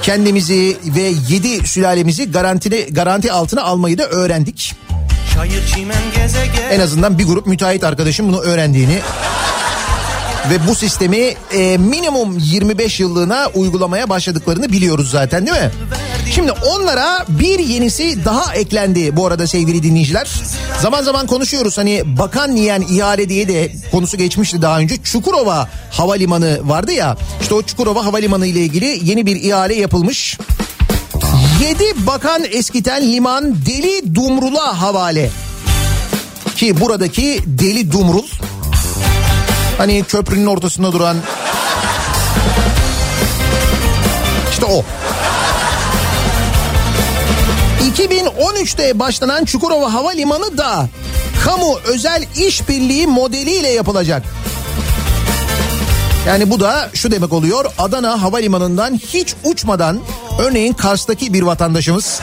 kendimizi 0.06 0.76
ve 0.96 1.12
yedi 1.28 1.68
sülalemizi 1.68 2.30
garantili, 2.30 2.86
garanti 2.94 3.32
altına 3.32 3.62
almayı 3.62 3.98
da 3.98 4.08
öğrendik. 4.08 4.74
En 6.70 6.80
azından 6.80 7.18
bir 7.18 7.24
grup 7.24 7.46
müteahhit 7.46 7.84
arkadaşım 7.84 8.28
bunu 8.28 8.40
öğrendiğini 8.40 9.00
ve 10.50 10.68
bu 10.68 10.74
sistemi 10.74 11.34
e, 11.52 11.76
minimum 11.78 12.38
25 12.38 13.00
yıllığına 13.00 13.50
uygulamaya 13.54 14.08
başladıklarını 14.08 14.72
biliyoruz 14.72 15.10
zaten 15.10 15.46
değil 15.46 15.58
mi? 15.58 15.70
Şimdi 16.30 16.52
onlara 16.52 17.24
bir 17.28 17.58
yenisi 17.58 18.24
daha 18.24 18.54
eklendi 18.54 19.16
bu 19.16 19.26
arada 19.26 19.46
sevgili 19.46 19.82
dinleyiciler. 19.82 20.28
Zaman 20.82 21.02
zaman 21.02 21.26
konuşuyoruz 21.26 21.78
hani 21.78 22.02
bakan 22.18 22.54
niyen 22.54 22.80
ihale 22.80 23.28
diye 23.28 23.48
de 23.48 23.72
konusu 23.92 24.16
geçmişti 24.16 24.62
daha 24.62 24.78
önce. 24.78 24.96
Çukurova 25.02 25.68
Havalimanı 25.90 26.60
vardı 26.68 26.92
ya 26.92 27.16
işte 27.40 27.54
o 27.54 27.62
Çukurova 27.62 28.04
Havalimanı 28.04 28.46
ile 28.46 28.60
ilgili 28.60 29.00
yeni 29.02 29.26
bir 29.26 29.36
ihale 29.36 29.74
yapılmış. 29.74 30.38
7 31.62 32.06
bakan 32.06 32.44
eskiten 32.50 33.12
liman 33.12 33.56
Deli 33.66 34.14
Dumrul'a 34.14 34.80
havale. 34.80 35.30
Ki 36.56 36.80
buradaki 36.80 37.40
Deli 37.46 37.92
Dumrul 37.92 38.26
hani 39.78 40.04
köprünün 40.04 40.46
ortasında 40.46 40.92
duran 40.92 41.16
işte 44.50 44.66
o. 44.66 44.84
2013'te 47.96 48.98
başlanan 48.98 49.44
Çukurova 49.44 49.94
Havalimanı 49.94 50.58
da 50.58 50.88
kamu 51.44 51.78
özel 51.84 52.24
işbirliği 52.36 53.06
modeliyle 53.06 53.68
yapılacak. 53.68 54.22
Yani 56.26 56.50
bu 56.50 56.60
da 56.60 56.90
şu 56.94 57.10
demek 57.10 57.32
oluyor. 57.32 57.64
Adana 57.78 58.22
Havalimanı'ndan 58.22 58.94
hiç 58.94 59.34
uçmadan 59.44 60.00
örneğin 60.38 60.72
Kars'taki 60.72 61.32
bir 61.32 61.42
vatandaşımız 61.42 62.20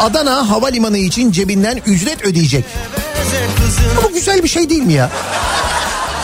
Adana 0.00 0.50
Havalimanı 0.50 0.98
için 0.98 1.32
cebinden 1.32 1.80
ücret 1.86 2.24
ödeyecek. 2.24 2.64
Bu 4.04 4.12
güzel 4.12 4.42
bir 4.42 4.48
şey 4.48 4.70
değil 4.70 4.82
mi 4.82 4.92
ya? 4.92 5.10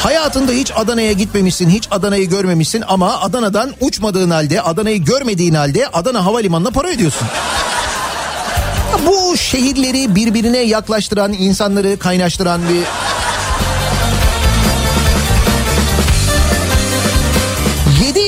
Hayatında 0.02 0.52
hiç 0.52 0.72
Adana'ya 0.76 1.12
gitmemişsin, 1.12 1.70
hiç 1.70 1.88
Adana'yı 1.90 2.28
görmemişsin 2.28 2.84
ama 2.88 3.20
Adana'dan 3.20 3.72
uçmadığın 3.80 4.30
halde, 4.30 4.62
Adana'yı 4.62 5.04
görmediğin 5.04 5.54
halde 5.54 5.88
Adana 5.88 6.24
Havalimanı'na 6.24 6.70
para 6.70 6.88
ödüyorsun. 6.88 7.28
Bu 9.06 9.36
şehirleri 9.36 10.14
birbirine 10.14 10.58
yaklaştıran, 10.58 11.32
insanları 11.32 11.98
kaynaştıran 11.98 12.60
bir... 12.68 12.82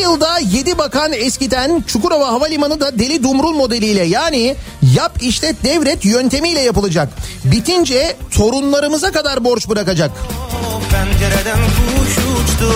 Yılda 0.09 0.39
yedi 0.39 0.79
bakan 0.79 1.13
eskiden 1.13 1.85
Çukurova 1.87 2.29
Havalimanı 2.29 2.81
da 2.81 2.99
Deli 2.99 3.23
Dumrul 3.23 3.53
modeliyle 3.53 4.05
yani 4.05 4.57
yap 4.95 5.13
işlet 5.21 5.65
devret 5.65 6.05
yöntemiyle 6.05 6.61
yapılacak. 6.61 7.09
Bitince 7.45 8.17
torunlarımıza 8.37 9.13
kadar 9.13 9.45
borç 9.45 9.69
bırakacak. 9.69 10.11
Pencereden 10.93 11.59
kuş 11.59 12.19
uçtu. 12.19 12.73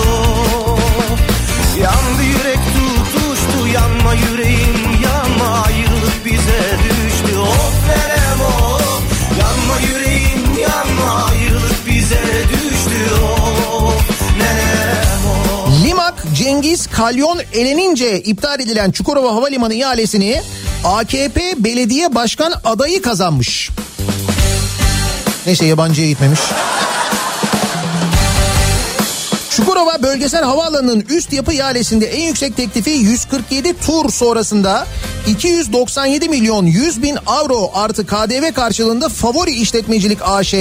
Yandı 1.81 2.23
yürek 2.23 2.59
tutuştu 2.73 3.67
Yanma 3.73 4.13
yüreğim 4.13 5.01
yanma 5.03 5.63
Ayrılık 5.65 6.25
bize 6.25 6.77
düştü. 6.79 7.39
Of 7.39 7.73
nerem 7.87 8.41
of! 8.41 9.01
Yanma 9.39 9.79
yüreğim 9.87 10.59
yanma 10.61 11.23
Ayrılık 11.25 11.87
bize 11.87 12.21
düştü. 12.53 13.09
Limak 15.85 16.23
Cengiz 16.37 16.87
Kalyon 16.87 17.39
elenince 17.53 18.19
iptal 18.21 18.59
edilen 18.59 18.91
Çukurova 18.91 19.35
Havalimanı 19.35 19.73
ihalesini 19.73 20.41
AKP 20.83 21.53
belediye 21.57 22.15
başkan 22.15 22.53
adayı 22.63 23.01
kazanmış. 23.01 23.69
Neyse 25.45 25.65
yabancıya 25.65 26.07
gitmemiş. 26.07 26.39
Çukurova 29.57 30.01
Bölgesel 30.03 30.43
Havaalanı'nın 30.43 31.05
üst 31.09 31.33
yapı 31.33 31.53
ihalesinde 31.53 32.05
en 32.05 32.27
yüksek 32.27 32.57
teklifi 32.57 32.89
147 32.89 33.77
tur 33.77 34.11
sonrasında 34.11 34.87
297 35.27 36.29
milyon 36.29 36.65
100 36.65 37.03
bin 37.03 37.17
avro 37.25 37.71
artı 37.73 38.05
KDV 38.05 38.53
karşılığında 38.53 39.09
favori 39.09 39.51
işletmecilik 39.51 40.19
AŞ 40.25 40.53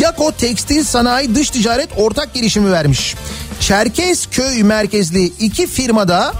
Yako 0.00 0.32
Tekstil 0.32 0.84
Sanayi 0.84 1.34
Dış 1.34 1.50
Ticaret 1.50 1.88
ortak 1.96 2.34
girişimi 2.34 2.72
vermiş. 2.72 3.14
Çerkezköy 3.60 4.62
merkezli 4.62 5.24
iki 5.24 5.66
firmada 5.66 6.32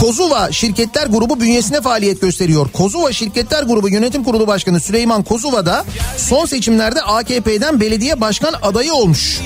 Kozuva 0.00 0.52
Şirketler 0.52 1.06
Grubu 1.06 1.40
bünyesine 1.40 1.80
faaliyet 1.80 2.20
gösteriyor. 2.20 2.68
Kozuva 2.72 3.12
Şirketler 3.12 3.62
Grubu 3.62 3.88
Yönetim 3.88 4.24
Kurulu 4.24 4.46
Başkanı 4.46 4.80
Süleyman 4.80 5.22
Kozuva 5.22 5.66
da 5.66 5.84
son 6.16 6.46
seçimlerde 6.46 7.02
AKP'den 7.02 7.80
belediye 7.80 8.20
başkan 8.20 8.54
adayı 8.62 8.94
olmuş. 8.94 9.40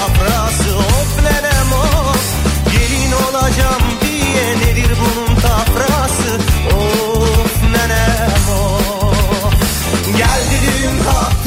Tafrası 0.00 0.78
Of 0.78 1.22
nerem 1.22 1.72
of. 1.72 2.16
Gelin 2.72 3.12
olacağım 3.12 3.82
diye 4.02 4.58
Nedir 4.58 4.90
bunun 5.00 5.29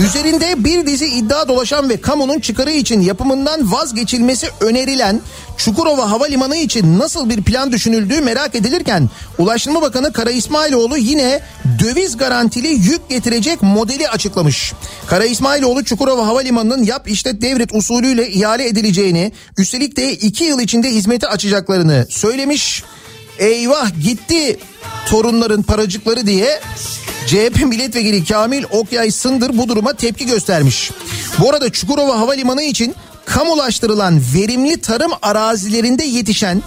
Üzerinde 0.05 0.63
bir 0.63 0.85
dizi 0.85 1.05
iddia 1.05 1.47
dolaşan 1.47 1.89
ve 1.89 2.01
kamunun 2.01 2.39
çıkarı 2.39 2.71
için 2.71 3.01
yapımından 3.01 3.71
vazgeçilmesi 3.71 4.47
önerilen 4.59 5.21
Çukurova 5.57 6.11
Havalimanı 6.11 6.55
için 6.55 6.99
nasıl 6.99 7.29
bir 7.29 7.43
plan 7.43 7.71
düşünüldüğü 7.71 8.21
merak 8.21 8.55
edilirken 8.55 9.09
Ulaştırma 9.37 9.81
Bakanı 9.81 10.13
Kara 10.13 10.31
İsmailoğlu 10.31 10.97
yine 10.97 11.39
döviz 11.79 12.17
garantili 12.17 12.67
yük 12.67 13.09
getirecek 13.09 13.61
modeli 13.61 14.09
açıklamış. 14.09 14.73
Kara 15.07 15.25
İsmailoğlu 15.25 15.83
Çukurova 15.83 16.27
Havalimanı'nın 16.27 16.83
yap 16.83 17.07
işlet 17.07 17.41
devret 17.41 17.73
usulüyle 17.73 18.29
ihale 18.29 18.67
edileceğini 18.67 19.31
üstelik 19.57 19.97
de 19.97 20.13
iki 20.13 20.43
yıl 20.43 20.59
içinde 20.59 20.89
hizmeti 20.89 21.27
açacaklarını 21.27 22.05
söylemiş. 22.09 22.83
Eyvah 23.39 24.03
gitti 24.03 24.59
torunların 25.09 25.63
paracıkları 25.63 26.27
diye 26.27 26.59
CHP 27.27 27.65
milletvekili 27.65 28.25
Kamil 28.25 28.63
Okyay 28.71 29.11
Sındır 29.11 29.57
bu 29.57 29.67
duruma 29.67 29.93
tepki 29.93 30.25
göstermiş. 30.25 30.91
Bu 31.39 31.49
arada 31.49 31.71
Çukurova 31.71 32.19
Havalimanı 32.19 32.63
için 32.63 32.95
kamulaştırılan 33.25 34.21
verimli 34.35 34.81
tarım 34.81 35.11
arazilerinde 35.21 36.03
yetişen 36.03 36.63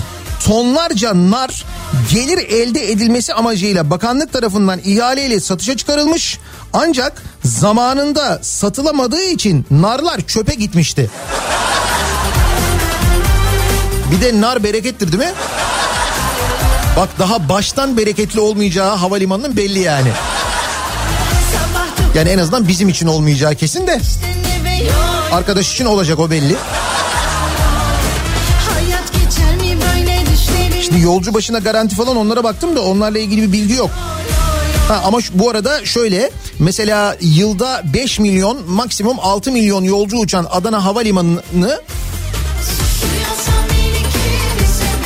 tonlarca 0.47 1.31
nar 1.31 1.65
gelir 2.11 2.39
elde 2.39 2.91
edilmesi 2.91 3.35
amacıyla 3.35 3.91
bakanlık 3.91 4.33
tarafından 4.33 4.81
ihaleyle 4.85 5.41
satışa 5.41 5.77
çıkarılmış. 5.77 6.39
Ancak 6.73 7.23
zamanında 7.45 8.39
satılamadığı 8.43 9.25
için 9.25 9.67
narlar 9.71 10.21
çöpe 10.27 10.55
gitmişti. 10.55 11.11
Bir 14.13 14.21
de 14.21 14.41
nar 14.41 14.65
berekettir 14.65 15.13
değil 15.13 15.23
mi? 15.23 15.35
Bak 16.97 17.09
daha 17.19 17.49
baştan 17.49 17.97
bereketli 17.97 18.41
olmayacağı 18.41 18.97
havalimanının 18.97 19.57
belli 19.57 19.79
yani. 19.79 20.09
Yani 22.17 22.29
en 22.29 22.39
azından 22.39 22.69
bizim 22.69 22.89
için 22.89 23.07
olmayacağı 23.07 23.55
kesin 23.55 23.87
de 23.87 24.01
arkadaş 25.33 25.73
için 25.73 25.85
olacak 25.85 26.19
o 26.19 26.31
belli. 26.31 26.57
Şimdi 30.85 31.01
yolcu 31.01 31.35
başına 31.35 31.59
garanti 31.59 31.97
falan 31.97 32.17
onlara 32.17 32.45
baktım 32.45 32.77
da 32.77 32.81
onlarla 32.83 33.19
ilgili 33.19 33.43
bir 33.43 33.53
bilgi 33.53 33.75
yok. 33.75 33.91
Ha, 34.89 35.03
ama 35.05 35.21
şu- 35.21 35.39
bu 35.39 35.51
arada 35.51 35.85
şöyle 35.85 36.31
mesela 36.59 37.17
yılda 37.21 37.83
5 37.95 38.19
milyon 38.19 38.71
maksimum 38.71 39.17
6 39.23 39.53
milyon 39.53 39.83
yolcu 39.85 40.17
uçan 40.19 40.47
Adana 40.51 40.85
Havalimanı'nı 40.85 41.81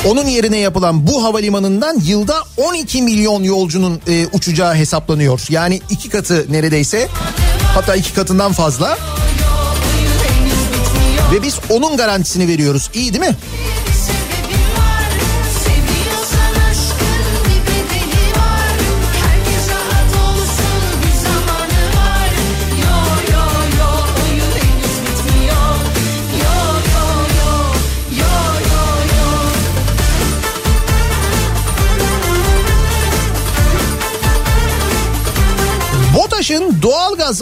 onun 0.05 0.27
yerine 0.27 0.57
yapılan 0.57 1.07
bu 1.07 1.23
havalimanından 1.23 1.99
yılda 2.03 2.43
12 2.57 3.01
milyon 3.01 3.43
yolcunun 3.43 4.01
e, 4.07 4.27
uçacağı 4.33 4.75
hesaplanıyor. 4.75 5.41
Yani 5.49 5.81
iki 5.89 6.09
katı 6.09 6.45
neredeyse 6.49 7.07
hatta 7.75 7.95
iki 7.95 8.13
katından 8.13 8.51
fazla. 8.51 8.97
Ve 11.33 11.43
biz 11.43 11.59
onun 11.69 11.97
garantisini 11.97 12.47
veriyoruz. 12.47 12.89
İyi 12.93 13.13
değil 13.13 13.25
mi? 13.25 13.35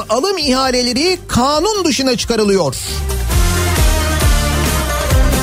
Alım 0.10 0.38
ihaleleri 0.38 1.20
kanun 1.28 1.86
dışına 1.86 2.18
çıkarılıyor. 2.18 2.76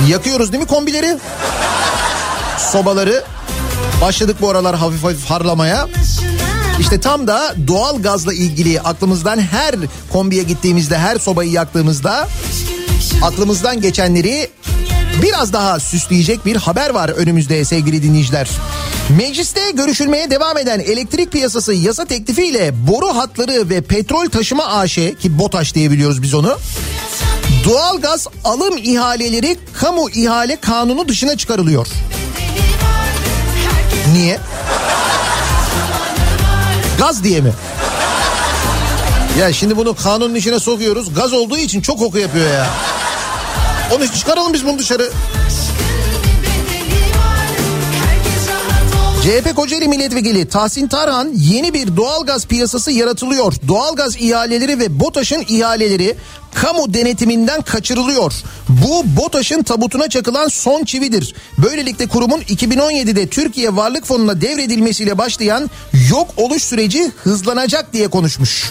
Yakıyoruz 0.09 0.52
değil 0.52 0.62
mi 0.62 0.68
kombileri? 0.68 1.18
Sobaları. 2.72 3.24
Başladık 4.00 4.37
bu 4.40 4.50
aralar 4.50 4.76
hafif 4.76 5.05
hafif 5.05 5.24
harlamaya. 5.24 5.88
İşte 6.81 7.00
tam 7.00 7.26
da 7.26 7.55
doğal 7.66 8.02
gazla 8.02 8.35
ilgili 8.35 8.81
aklımızdan 8.81 9.40
her 9.40 9.74
kombiye 10.12 10.42
gittiğimizde, 10.42 10.98
her 10.98 11.18
sobayı 11.18 11.50
yaktığımızda 11.50 12.29
aklımızdan 13.22 13.81
geçenleri 13.81 14.50
biraz 15.22 15.52
daha 15.52 15.81
süsleyecek 15.81 16.46
bir 16.46 16.57
haber 16.57 16.90
var 16.90 17.09
önümüzde 17.09 17.64
sevgili 17.64 18.02
dinleyiciler. 18.02 18.50
Mecliste 19.11 19.71
görüşülmeye 19.71 20.31
devam 20.31 20.59
eden 20.59 20.81
elektrik 20.81 21.33
piyasası 21.33 21.75
yasa 21.75 22.05
teklifiyle 22.05 22.87
boru 22.88 23.16
hatları 23.16 23.69
ve 23.71 23.81
petrol 23.81 24.29
taşıma 24.29 24.66
AŞ 24.66 24.95
ki 24.95 25.38
BOTAŞ 25.38 25.75
diye 25.75 25.90
biliyoruz 25.90 26.23
biz 26.23 26.35
onu. 26.35 26.59
Doğalgaz 27.64 28.27
alım 28.45 28.77
ihaleleri 28.77 29.59
kamu 29.73 30.11
ihale 30.11 30.57
kanunu 30.61 31.09
dışına 31.09 31.37
çıkarılıyor. 31.37 31.87
Niye? 34.12 34.38
Gaz 36.99 37.25
diye 37.25 37.40
mi? 37.40 37.53
Ya 39.40 39.53
şimdi 39.53 39.77
bunu 39.77 39.97
kanunun 39.97 40.35
içine 40.35 40.61
sokuyoruz. 40.61 41.14
Gaz 41.14 41.33
olduğu 41.33 41.59
için 41.59 41.81
çok 41.81 41.99
koku 41.99 42.19
yapıyor 42.19 42.51
ya. 42.51 42.66
Onu 43.95 44.12
çıkaralım 44.12 44.53
biz 44.53 44.66
bunu 44.66 44.79
dışarı. 44.79 45.12
CHP 49.27 49.57
Kocaeli 49.57 49.89
Milletvekili 49.89 50.49
Tahsin 50.49 50.89
Tarhan 50.89 51.33
yeni 51.35 51.75
bir 51.75 51.97
doğalgaz 51.97 52.47
piyasası 52.47 52.91
yaratılıyor. 52.93 53.53
Doğalgaz 53.69 54.17
ihaleleri 54.17 54.79
ve 54.79 55.01
BOTAŞ'ın 55.01 55.45
ihaleleri 55.49 56.17
kamu 56.55 56.95
denetiminden 56.95 57.62
kaçırılıyor. 57.62 58.33
Bu 58.69 59.05
BOTAŞ'ın 59.17 59.62
tabutuna 59.62 60.09
çakılan 60.09 60.49
son 60.49 60.85
çividir. 60.85 61.35
Böylelikle 61.59 62.07
kurumun 62.07 62.41
2017'de 62.41 63.27
Türkiye 63.27 63.77
Varlık 63.77 64.07
Fonu'na 64.07 64.41
devredilmesiyle 64.41 65.19
başlayan 65.19 65.71
yok 66.11 66.29
oluş 66.37 66.62
süreci 66.62 67.12
hızlanacak 67.17 67.93
diye 67.93 68.09
konuşmuş. 68.09 68.71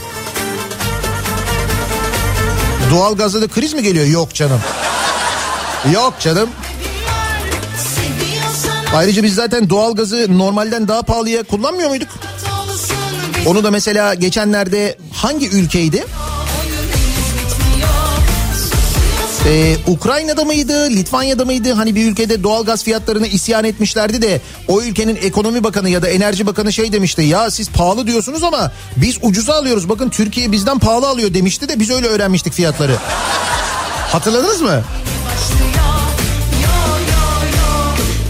Doğalgazda 2.91 3.41
da 3.41 3.47
kriz 3.47 3.73
mi 3.73 3.83
geliyor? 3.83 4.05
Yok 4.05 4.33
canım. 4.33 4.59
Yok 5.93 6.13
canım. 6.19 6.49
Ayrıca 8.95 9.23
biz 9.23 9.35
zaten 9.35 9.69
doğalgazı 9.69 10.37
normalden 10.37 10.87
daha 10.87 11.01
pahalıya 11.01 11.43
kullanmıyor 11.43 11.89
muyduk? 11.89 12.07
Onu 13.45 13.63
da 13.63 13.71
mesela 13.71 14.13
geçenlerde 14.13 14.97
hangi 15.13 15.49
ülkeydi? 15.49 16.05
Ee, 19.47 19.75
Ukrayna'da 19.87 20.43
mıydı, 20.45 20.89
Litvanya'da 20.89 21.45
mıydı? 21.45 21.73
Hani 21.73 21.95
bir 21.95 22.11
ülkede 22.11 22.43
doğalgaz 22.43 22.83
fiyatlarını 22.83 23.27
isyan 23.27 23.63
etmişlerdi 23.63 24.21
de 24.21 24.41
o 24.67 24.81
ülkenin 24.81 25.15
ekonomi 25.15 25.63
bakanı 25.63 25.89
ya 25.89 26.01
da 26.01 26.07
enerji 26.07 26.45
bakanı 26.45 26.73
şey 26.73 26.91
demişti. 26.91 27.21
Ya 27.21 27.51
siz 27.51 27.69
pahalı 27.69 28.07
diyorsunuz 28.07 28.43
ama 28.43 28.71
biz 28.97 29.17
ucuza 29.21 29.53
alıyoruz. 29.53 29.89
Bakın 29.89 30.09
Türkiye 30.09 30.51
bizden 30.51 30.79
pahalı 30.79 31.07
alıyor 31.07 31.33
demişti 31.33 31.69
de 31.69 31.79
biz 31.79 31.89
öyle 31.91 32.07
öğrenmiştik 32.07 32.53
fiyatları. 32.53 32.95
Hatırladınız 34.11 34.61
mı? 34.61 34.81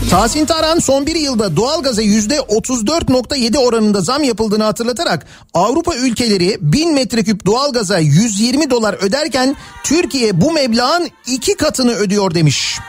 Tahsin 0.10 0.46
Taran 0.46 0.80
son 0.80 1.06
bir 1.06 1.15
yılda 1.15 1.56
doğalgaza 1.56 2.02
yüzde 2.02 2.36
34.7 2.36 3.58
oranında 3.58 4.02
zam 4.02 4.24
yapıldığını 4.24 4.63
hatırlatarak 4.63 5.26
Avrupa 5.54 5.96
ülkeleri 5.96 6.58
1000 6.62 6.94
metreküp 6.94 7.46
doğalgaza 7.46 8.00
120 8.00 8.70
dolar 8.70 8.94
öderken 8.94 9.56
Türkiye 9.84 10.41
bu 10.41 10.52
meblağın 10.52 11.10
iki 11.28 11.56
katını 11.56 11.91
ödüyor 11.91 12.34
demiş. 12.34 12.80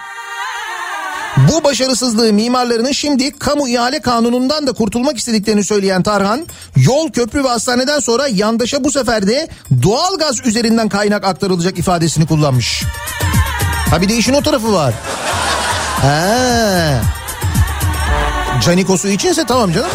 Bu 1.37 1.65
başarısızlığı 1.65 2.33
mimarlarının 2.33 2.93
şimdi 2.93 3.31
kamu 3.39 3.69
ihale 3.69 4.01
kanunundan 4.01 4.67
da 4.67 4.73
kurtulmak 4.73 5.19
istediklerini 5.19 5.65
söyleyen 5.65 6.03
Tarhan, 6.03 6.47
yol, 6.77 7.11
köprü 7.13 7.45
ve 7.45 7.49
hastaneden 7.49 8.01
sonra 8.01 8.29
yandaşa 8.29 8.85
bu 8.85 8.91
sefer 8.91 9.27
de 9.27 9.49
doğalgaz 9.83 10.47
üzerinden 10.47 10.89
kaynak 10.89 11.25
aktarılacak 11.25 11.79
ifadesini 11.79 12.27
kullanmış. 12.27 12.83
Ha 13.91 14.03
bir 14.03 14.09
de 14.09 14.17
işin 14.17 14.35
o 14.35 14.43
tarafı 14.43 14.73
var. 14.73 14.95
He. 16.03 17.01
Canikosu 18.61 19.09
içinse 19.09 19.45
tamam 19.47 19.73
canım. 19.73 19.91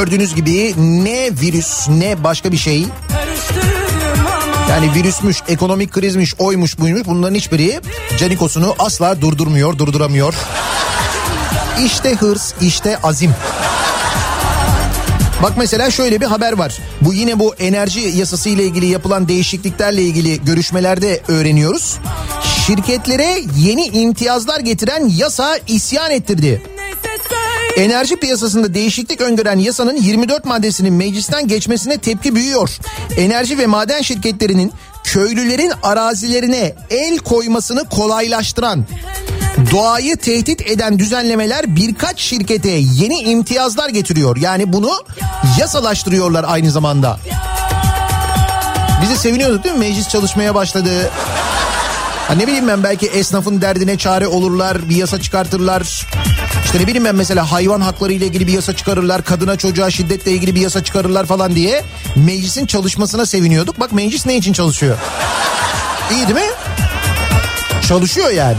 Gördüğünüz 0.00 0.34
gibi 0.34 0.74
ne 0.76 1.30
virüs 1.42 1.88
ne 1.88 2.24
başka 2.24 2.52
bir 2.52 2.56
şey. 2.56 2.86
Yani 4.70 4.94
virüsmüş, 4.94 5.42
ekonomik 5.48 5.92
krizmiş, 5.92 6.34
oymuş 6.38 6.78
buymuş 6.78 7.02
bunların 7.06 7.34
hiçbiri 7.34 7.80
Canikos'unu 8.18 8.74
asla 8.78 9.20
durdurmuyor, 9.20 9.78
durduramıyor. 9.78 10.34
İşte 11.84 12.14
hırs, 12.14 12.52
işte 12.60 12.98
azim. 13.02 13.34
Bak 15.42 15.52
mesela 15.56 15.90
şöyle 15.90 16.20
bir 16.20 16.26
haber 16.26 16.52
var. 16.52 16.78
Bu 17.00 17.14
yine 17.14 17.38
bu 17.38 17.54
enerji 17.54 18.00
yasası 18.00 18.48
ile 18.48 18.64
ilgili 18.64 18.86
yapılan 18.86 19.28
değişikliklerle 19.28 20.02
ilgili 20.02 20.44
görüşmelerde 20.44 21.20
öğreniyoruz. 21.28 21.98
Şirketlere 22.66 23.42
yeni 23.56 23.86
imtiyazlar 23.86 24.60
getiren 24.60 25.08
yasa 25.08 25.58
isyan 25.66 26.10
ettirdi. 26.10 26.62
Enerji 27.76 28.16
piyasasında 28.16 28.74
değişiklik 28.74 29.20
öngören 29.20 29.58
yasanın 29.58 29.96
24 29.96 30.44
maddesinin 30.44 30.92
meclisten 30.92 31.48
geçmesine 31.48 31.98
tepki 31.98 32.34
büyüyor. 32.34 32.70
Enerji 33.16 33.58
ve 33.58 33.66
maden 33.66 34.02
şirketlerinin 34.02 34.72
köylülerin 35.04 35.72
arazilerine 35.82 36.74
el 36.90 37.18
koymasını 37.18 37.88
kolaylaştıran, 37.88 38.86
doğayı 39.70 40.16
tehdit 40.16 40.70
eden 40.70 40.98
düzenlemeler 40.98 41.76
birkaç 41.76 42.20
şirkete 42.20 42.70
yeni 42.70 43.20
imtiyazlar 43.20 43.88
getiriyor. 43.88 44.36
Yani 44.36 44.72
bunu 44.72 44.90
yasalaştırıyorlar 45.58 46.44
aynı 46.48 46.70
zamanda. 46.70 47.18
Bizi 49.02 49.16
seviniyorduk 49.16 49.64
değil 49.64 49.74
mi? 49.74 49.78
Meclis 49.78 50.08
çalışmaya 50.08 50.54
başladı. 50.54 51.10
Ha 52.30 52.36
ne 52.36 52.46
bileyim 52.46 52.68
ben 52.68 52.82
belki 52.82 53.06
esnafın 53.06 53.60
derdine 53.60 53.98
çare 53.98 54.26
olurlar, 54.26 54.88
bir 54.88 54.96
yasa 54.96 55.20
çıkartırlar. 55.20 56.06
İşte 56.64 56.80
ne 56.80 56.86
bileyim 56.86 57.04
ben 57.04 57.14
mesela 57.14 57.52
hayvan 57.52 57.80
hakları 57.80 58.12
ile 58.12 58.26
ilgili 58.26 58.46
bir 58.46 58.52
yasa 58.52 58.76
çıkarırlar, 58.76 59.24
kadına 59.24 59.56
çocuğa 59.56 59.90
şiddetle 59.90 60.32
ilgili 60.32 60.54
bir 60.54 60.60
yasa 60.60 60.84
çıkarırlar 60.84 61.26
falan 61.26 61.54
diye 61.54 61.84
meclisin 62.16 62.66
çalışmasına 62.66 63.26
seviniyorduk. 63.26 63.80
Bak 63.80 63.92
meclis 63.92 64.26
ne 64.26 64.36
için 64.36 64.52
çalışıyor? 64.52 64.98
İyi 66.10 66.28
değil 66.28 66.46
mi? 66.46 66.52
Çalışıyor 67.88 68.30
yani. 68.30 68.58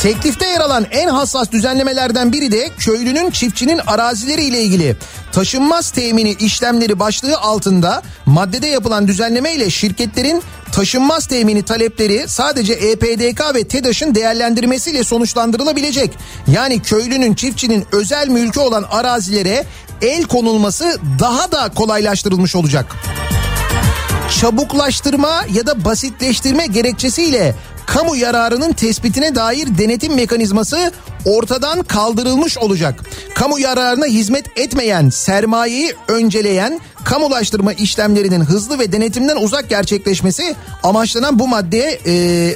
Teklifte 0.00 0.46
yer 0.46 0.60
alan 0.60 0.86
en 0.90 1.08
hassas 1.08 1.52
düzenlemelerden 1.52 2.32
biri 2.32 2.52
de 2.52 2.70
köylünün 2.78 3.30
çiftçinin 3.30 3.80
arazileri 3.86 4.44
ile 4.44 4.62
ilgili 4.62 4.96
taşınmaz 5.32 5.90
temini 5.90 6.30
işlemleri 6.30 6.98
başlığı 6.98 7.38
altında 7.38 8.02
maddede 8.26 8.66
yapılan 8.66 9.08
düzenleme 9.08 9.52
ile 9.52 9.70
şirketlerin 9.70 10.42
taşınmaz 10.72 11.26
temini 11.26 11.62
talepleri 11.62 12.24
sadece 12.28 12.72
EPDK 12.72 13.54
ve 13.54 13.64
TEDAŞ'ın 13.64 14.14
değerlendirmesiyle 14.14 15.04
sonuçlandırılabilecek. 15.04 16.10
Yani 16.52 16.82
köylünün 16.82 17.34
çiftçinin 17.34 17.86
özel 17.92 18.28
mülkü 18.28 18.60
olan 18.60 18.84
arazilere 18.90 19.64
el 20.02 20.24
konulması 20.24 20.98
daha 21.18 21.52
da 21.52 21.68
kolaylaştırılmış 21.74 22.56
olacak 22.56 22.96
çabuklaştırma 24.40 25.44
ya 25.52 25.66
da 25.66 25.84
basitleştirme 25.84 26.66
gerekçesiyle 26.66 27.54
kamu 27.86 28.16
yararının 28.16 28.72
tespitine 28.72 29.34
dair 29.34 29.78
denetim 29.78 30.14
mekanizması 30.14 30.92
ortadan 31.24 31.82
kaldırılmış 31.82 32.58
olacak. 32.58 33.00
Kamu 33.34 33.58
yararına 33.58 34.06
hizmet 34.06 34.58
etmeyen, 34.58 35.10
sermayeyi 35.10 35.94
önceleyen 36.08 36.80
kamulaştırma 37.04 37.72
işlemlerinin 37.72 38.40
hızlı 38.40 38.78
ve 38.78 38.92
denetimden 38.92 39.36
uzak 39.36 39.68
gerçekleşmesi 39.68 40.54
amaçlanan 40.82 41.38
bu 41.38 41.48
maddeye 41.48 42.00
e, 42.06 42.54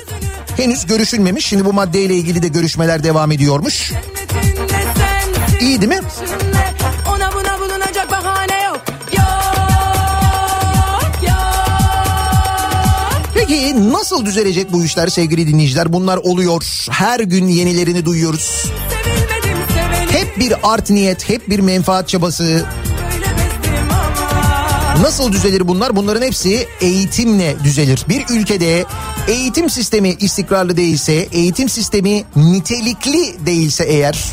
henüz 0.57 0.86
görüşülmemiş. 0.86 1.46
Şimdi 1.46 1.64
bu 1.64 1.72
maddeyle 1.72 2.14
ilgili 2.14 2.42
de 2.42 2.48
görüşmeler 2.48 3.05
devam 3.05 3.32
ediyormuş. 3.32 3.92
İyi 5.61 5.80
değil 5.80 5.92
mi? 5.92 6.00
Peki 13.49 13.92
nasıl 13.92 14.26
düzelecek 14.26 14.72
bu 14.72 14.84
işler 14.84 15.09
sevgili 15.09 15.47
dinleyiciler? 15.47 15.92
Bunlar 15.92 16.16
oluyor. 16.16 16.86
Her 16.90 17.20
gün 17.20 17.47
yenilerini 17.47 18.05
duyuyoruz. 18.05 18.64
Hep 20.11 20.40
bir 20.40 20.55
art 20.62 20.90
niyet, 20.90 21.28
hep 21.28 21.51
bir 21.51 21.59
menfaat 21.59 22.09
çabası. 22.09 22.64
Nasıl 25.03 25.32
düzelir 25.32 25.68
bunlar? 25.68 25.97
Bunların 25.97 26.22
hepsi 26.22 26.68
eğitimle 26.80 27.57
düzelir. 27.64 28.05
Bir 28.09 28.24
ülkede 28.30 28.84
eğitim 29.28 29.70
sistemi 29.70 30.09
istikrarlı 30.20 30.76
değilse, 30.76 31.12
eğitim 31.32 31.68
sistemi 31.68 32.24
nitelikli 32.36 33.47
değilse 33.47 33.84
eğer 33.84 34.24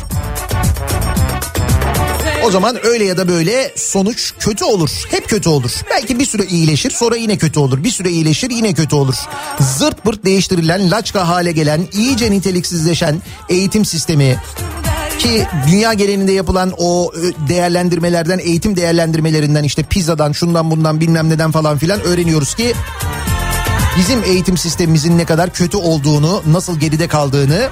O 2.44 2.50
zaman 2.50 2.86
öyle 2.86 3.04
ya 3.04 3.16
da 3.16 3.28
böyle 3.28 3.72
sonuç 3.76 4.34
kötü 4.38 4.64
olur. 4.64 4.90
Hep 5.10 5.28
kötü 5.28 5.48
olur. 5.48 5.70
Belki 5.90 6.18
bir 6.18 6.26
süre 6.26 6.44
iyileşir 6.44 6.90
sonra 6.90 7.16
yine 7.16 7.38
kötü 7.38 7.60
olur. 7.60 7.84
Bir 7.84 7.90
süre 7.90 8.10
iyileşir 8.10 8.50
yine 8.50 8.74
kötü 8.74 8.96
olur. 8.96 9.14
Zırt 9.60 10.04
pırt 10.04 10.24
değiştirilen, 10.24 10.90
laçka 10.90 11.28
hale 11.28 11.52
gelen, 11.52 11.88
iyice 11.92 12.30
niteliksizleşen 12.30 13.22
eğitim 13.48 13.84
sistemi 13.84 14.36
ki 15.18 15.46
dünya 15.66 15.92
genelinde 15.92 16.32
yapılan 16.32 16.72
o 16.78 17.12
e, 17.16 17.48
değerlendirmelerden, 17.48 18.38
eğitim 18.38 18.76
değerlendirmelerinden 18.76 19.64
işte 19.64 19.82
pizzadan, 19.82 20.32
şundan 20.32 20.70
bundan 20.70 21.00
bilmem 21.00 21.30
neden 21.30 21.52
falan 21.52 21.78
filan 21.78 22.00
öğreniyoruz 22.00 22.54
ki 22.54 22.74
bizim 23.98 24.24
eğitim 24.24 24.56
sistemimizin 24.56 25.18
ne 25.18 25.24
kadar 25.24 25.52
kötü 25.52 25.76
olduğunu, 25.76 26.42
nasıl 26.46 26.80
geride 26.80 27.08
kaldığını 27.08 27.68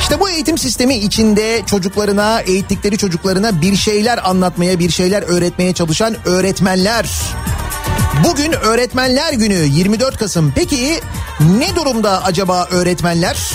işte 0.00 0.20
bu 0.20 0.30
eğitim 0.30 0.58
sistemi 0.58 0.96
içinde 0.96 1.62
çocuklarına, 1.66 2.40
eğittikleri 2.40 2.98
çocuklarına 2.98 3.60
bir 3.60 3.76
şeyler 3.76 4.28
anlatmaya, 4.28 4.78
bir 4.78 4.90
şeyler 4.90 5.22
öğretmeye 5.22 5.72
çalışan 5.72 6.16
öğretmenler. 6.24 7.10
Bugün 8.24 8.52
öğretmenler 8.52 9.32
günü 9.32 9.66
24 9.66 10.18
Kasım. 10.18 10.52
Peki 10.56 11.00
ne 11.58 11.76
durumda 11.76 12.24
acaba 12.24 12.66
öğretmenler? 12.70 13.50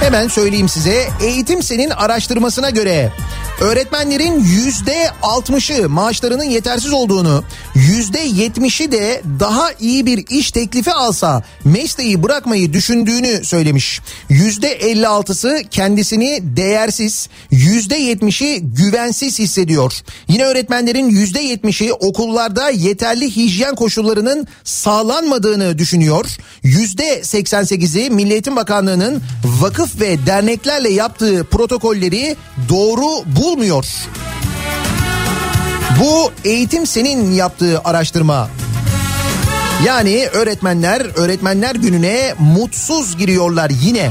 Hemen 0.00 0.28
söyleyeyim 0.28 0.68
size. 0.68 1.08
Eğitim 1.22 1.62
Sen'in 1.62 1.90
araştırmasına 1.90 2.70
göre 2.70 3.12
öğretmenlerin 3.60 4.44
yüzde 4.44 5.10
altmışı 5.22 5.88
maaşlarının 5.88 6.44
yetersiz 6.44 6.92
olduğunu, 6.92 7.44
yüzde 7.74 8.20
yetmişi 8.20 8.92
de 8.92 9.22
daha 9.40 9.72
iyi 9.80 10.06
bir 10.06 10.24
iş 10.30 10.50
teklifi 10.50 10.92
alsa 10.92 11.42
mesleği 11.64 12.22
bırakmayı 12.22 12.72
düşündüğünü 12.72 13.44
söylemiş. 13.44 14.00
Yüzde 14.28 14.68
elli 14.68 15.08
altısı 15.08 15.62
kendisini 15.70 16.38
değersiz, 16.42 17.28
yüzde 17.50 17.96
yetmişi 17.96 18.60
güvensiz 18.62 19.38
hissediyor. 19.38 19.92
Yine 20.28 20.44
öğretmenlerin 20.44 21.08
yüzde 21.08 21.40
yetmişi 21.40 21.92
okullarda 21.92 22.70
yeterli 22.70 23.36
hijyen 23.36 23.74
koşullarının 23.74 24.46
sağlanmadığını 24.64 25.78
düşünüyor. 25.78 26.26
Yüzde 26.62 27.24
seksen 27.24 27.62
sekizi 27.64 28.10
Milli 28.10 28.32
Eğitim 28.32 28.56
Bakanlığı'nın 28.56 29.22
vakıf 29.44 30.00
ve 30.00 30.26
derneklerle 30.26 30.90
yaptığı 30.90 31.44
protokolleri 31.50 32.36
doğru 32.68 33.36
bulmuyor. 33.36 33.86
Bu 36.00 36.32
eğitim 36.44 36.86
senin 36.86 37.32
yaptığı 37.32 37.80
araştırma. 37.84 38.48
Yani 39.86 40.28
öğretmenler 40.32 41.06
öğretmenler 41.16 41.74
gününe 41.74 42.34
mutsuz 42.38 43.16
giriyorlar 43.16 43.70
yine. 43.70 44.10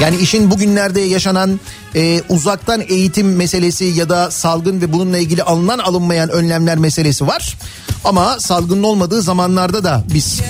Yani 0.00 0.16
işin 0.16 0.50
bugünlerde 0.50 1.00
yaşanan 1.00 1.60
e, 1.94 2.22
uzaktan 2.28 2.82
eğitim 2.88 3.36
meselesi 3.36 3.84
ya 3.84 4.08
da 4.08 4.30
salgın 4.30 4.80
ve 4.80 4.92
bununla 4.92 5.18
ilgili 5.18 5.42
alınan 5.42 5.78
alınmayan 5.78 6.30
önlemler 6.30 6.78
meselesi 6.78 7.26
var. 7.26 7.56
Ama 8.04 8.40
salgının 8.40 8.82
olmadığı 8.82 9.22
zamanlarda 9.22 9.84
da 9.84 10.04
biz 10.14 10.40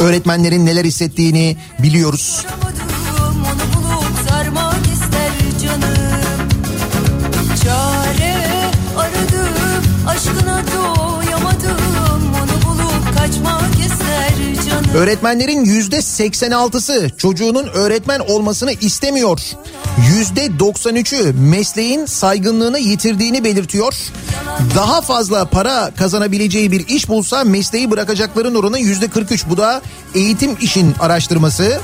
öğretmenlerin 0.00 0.66
neler 0.66 0.84
hissettiğini 0.84 1.56
biliyoruz. 1.78 2.46
Öğretmenlerin 14.96 15.64
yüzde 15.64 15.96
86'sı 15.96 17.10
çocuğunun 17.16 17.66
öğretmen 17.66 18.20
olmasını 18.20 18.72
istemiyor. 18.72 19.40
Yüzde 20.16 20.46
93'ü 20.46 21.32
mesleğin 21.32 22.06
saygınlığını 22.06 22.78
yitirdiğini 22.78 23.44
belirtiyor. 23.44 23.94
Daha 24.74 25.00
fazla 25.00 25.44
para 25.44 25.90
kazanabileceği 25.96 26.72
bir 26.72 26.88
iş 26.88 27.08
bulsa 27.08 27.44
mesleği 27.44 27.90
bırakacakların 27.90 28.54
oranı 28.54 28.78
yüzde 28.78 29.08
43. 29.08 29.48
Bu 29.48 29.56
da 29.56 29.82
eğitim 30.14 30.56
işin 30.60 30.94
araştırması. 31.00 31.80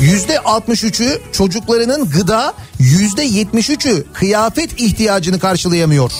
Yüzde 0.00 0.34
63'ü 0.34 1.32
çocuklarının 1.32 2.10
gıda, 2.10 2.54
yüzde 2.78 3.26
73'ü 3.26 4.04
kıyafet 4.12 4.80
ihtiyacını 4.80 5.38
karşılayamıyor. 5.38 6.12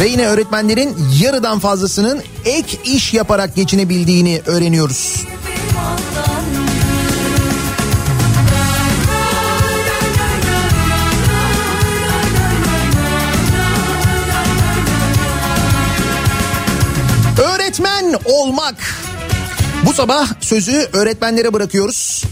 Ve 0.00 0.08
yine 0.08 0.26
öğretmenlerin 0.26 0.96
yarıdan 1.20 1.58
fazlasının 1.58 2.22
ek 2.44 2.78
iş 2.84 3.14
yaparak 3.14 3.56
geçinebildiğini 3.56 4.42
öğreniyoruz. 4.46 5.26
Öğretmen 17.42 18.14
olmak. 18.24 18.74
Bu 19.86 19.92
sabah 19.92 20.28
sözü 20.40 20.88
öğretmenlere 20.92 21.52
bırakıyoruz. 21.52 22.24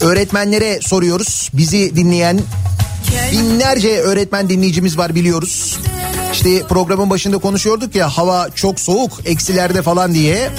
Öğretmenlere 0.00 0.80
soruyoruz. 0.80 1.50
Bizi 1.54 1.96
dinleyen 1.96 2.40
binlerce 3.32 4.00
öğretmen 4.00 4.48
dinleyicimiz 4.48 4.98
var 4.98 5.14
biliyoruz. 5.14 5.78
İşte 6.38 6.62
programın 6.62 7.10
başında 7.10 7.38
konuşuyorduk 7.38 7.94
ya 7.94 8.08
hava 8.08 8.50
çok 8.50 8.80
soğuk 8.80 9.12
eksilerde 9.24 9.82
falan 9.82 10.14
diye. 10.14 10.50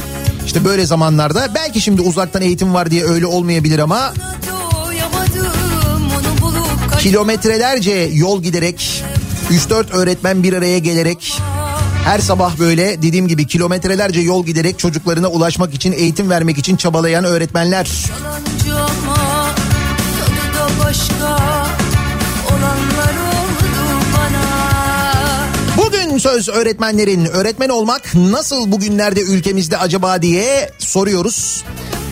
İşte 0.46 0.66
böyle 0.66 0.86
zamanlarda 0.86 1.56
belki 1.56 1.82
şimdi 1.82 2.02
uzaktan 2.02 2.42
eğitim 2.42 2.74
var 2.74 2.92
diye 2.92 3.04
öyle 3.04 3.26
olmayabilir 3.26 3.80
ama 3.80 4.14
kilometrelerce 7.00 8.10
yol 8.14 8.44
giderek 8.44 9.04
3-4 9.50 9.92
öğretmen 9.92 10.44
bir 10.44 10.54
araya 10.54 10.80
gelerek 10.80 11.38
her 12.06 12.20
sabah 12.20 12.60
böyle 12.60 13.02
dediğim 13.02 13.28
gibi 13.28 13.48
kilometrelerce 13.48 14.22
yol 14.22 14.46
giderek 14.46 14.80
çocuklarına 14.80 15.28
ulaşmak 15.28 15.74
için 15.74 15.92
eğitim 15.92 16.30
vermek 16.30 16.58
için 16.58 16.76
çabalayan 16.76 17.24
öğretmenler. 17.24 17.90
Ama 19.08 19.48
başka 20.86 21.29
Söz 26.20 26.50
öğretmenlerin 26.50 27.26
öğretmen 27.26 27.70
olmak 27.70 28.16
nasıl 28.16 28.72
bugünlerde 28.72 29.22
ülkemizde 29.22 29.78
acaba 29.78 30.22
diye 30.22 30.72
soruyoruz. 30.80 31.64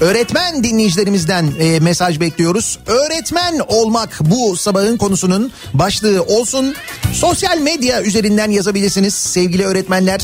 Öğretmen 0.02 0.64
dinleyicilerimizden 0.64 1.52
e, 1.60 1.80
mesaj 1.80 2.20
bekliyoruz. 2.20 2.80
Öğretmen 2.86 3.60
olmak 3.68 4.20
bu 4.22 4.58
sabahın 4.58 4.98
konusunun 4.98 5.52
başlığı 5.74 6.24
olsun. 6.24 6.76
Sosyal 7.14 7.58
medya 7.58 8.04
üzerinden 8.04 8.52
yazabilirsiniz 8.52 9.14
sevgili 9.14 9.66
öğretmenler. 9.66 10.22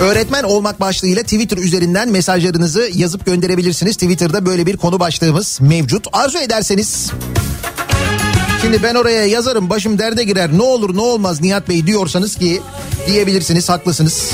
Öğretmen 0.00 0.42
olmak 0.42 0.80
başlığıyla 0.80 1.22
Twitter 1.22 1.56
üzerinden 1.56 2.08
mesajlarınızı 2.08 2.88
yazıp 2.94 3.26
gönderebilirsiniz. 3.26 3.96
Twitter'da 3.96 4.46
böyle 4.46 4.66
bir 4.66 4.76
konu 4.76 5.00
başlığımız 5.00 5.58
mevcut. 5.60 6.06
Arzu 6.12 6.38
ederseniz 6.38 7.10
Şimdi 8.62 8.82
ben 8.82 8.94
oraya 8.94 9.26
yazarım 9.26 9.70
başım 9.70 9.98
derde 9.98 10.24
girer 10.24 10.58
ne 10.58 10.62
olur 10.62 10.96
ne 10.96 11.00
olmaz 11.00 11.40
Nihat 11.40 11.68
Bey 11.68 11.86
diyorsanız 11.86 12.36
ki 12.36 12.62
diyebilirsiniz 13.06 13.68
haklısınız. 13.68 14.30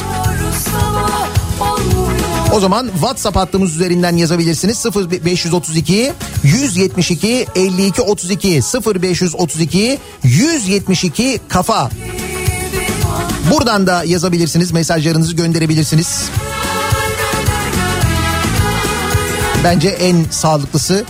O 2.54 2.60
zaman 2.60 2.88
WhatsApp 2.92 3.36
hattımız 3.36 3.74
üzerinden 3.74 4.16
yazabilirsiniz 4.16 4.84
0532 4.86 6.12
172 6.42 7.46
52 7.56 8.02
32 8.02 8.60
0532 8.94 9.98
172 10.22 11.40
kafa. 11.48 11.90
Buradan 13.50 13.86
da 13.86 14.04
yazabilirsiniz 14.04 14.72
mesajlarınızı 14.72 15.36
gönderebilirsiniz. 15.36 16.24
Bence 19.64 19.88
en 19.88 20.24
sağlıklısı 20.30 21.04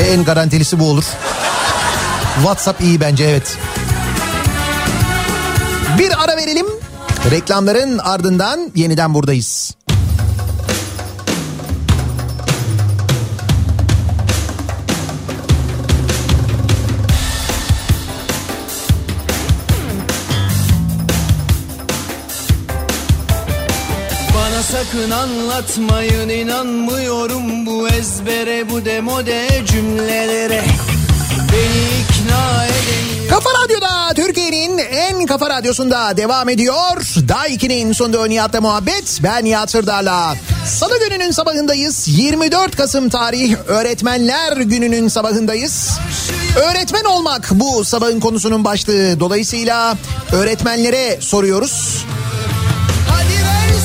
ve 0.00 0.04
en 0.04 0.24
garantilisi 0.24 0.78
bu 0.78 0.84
olur. 0.84 1.04
WhatsApp 2.34 2.80
iyi 2.80 3.00
bence 3.00 3.24
evet. 3.24 3.58
Bir 5.98 6.24
ara 6.24 6.36
verelim. 6.36 6.66
Reklamların 7.30 7.98
ardından 7.98 8.72
yeniden 8.74 9.14
buradayız. 9.14 9.74
Sakın 24.62 25.10
anlatmayın 25.10 26.28
inanmıyorum 26.28 27.66
bu 27.66 27.88
ezbere 27.88 28.70
bu 28.70 28.84
demode 28.84 29.48
cümlelere 29.66 30.64
Beni 31.52 32.00
ikna 32.00 32.64
edemiyor 32.64 33.30
Kafa 33.30 33.50
Radyo'da 33.64 34.14
Türkiye'nin 34.14 34.78
en 34.78 35.26
Kafa 35.26 35.50
Radyosu'nda 35.50 36.16
devam 36.16 36.48
ediyor. 36.48 36.96
Daiki'nin 37.28 37.92
sonunda 37.92 38.26
Nihat'la 38.26 38.60
muhabbet. 38.60 39.20
Ben 39.22 39.44
Nihat 39.44 39.70
Sırdar'la. 39.70 40.34
Salı 40.66 40.98
gününün 41.08 41.30
sabahındayız. 41.30 42.08
24 42.08 42.76
Kasım 42.76 43.08
tarih 43.08 43.56
Öğretmenler 43.66 44.56
Günü'nün 44.56 45.08
sabahındayız. 45.08 45.90
Öğretmen 46.56 47.04
olmak 47.04 47.48
bu 47.50 47.84
sabahın 47.84 48.20
konusunun 48.20 48.64
başlığı. 48.64 49.20
Dolayısıyla 49.20 49.96
öğretmenlere 50.32 51.20
soruyoruz. 51.20 52.04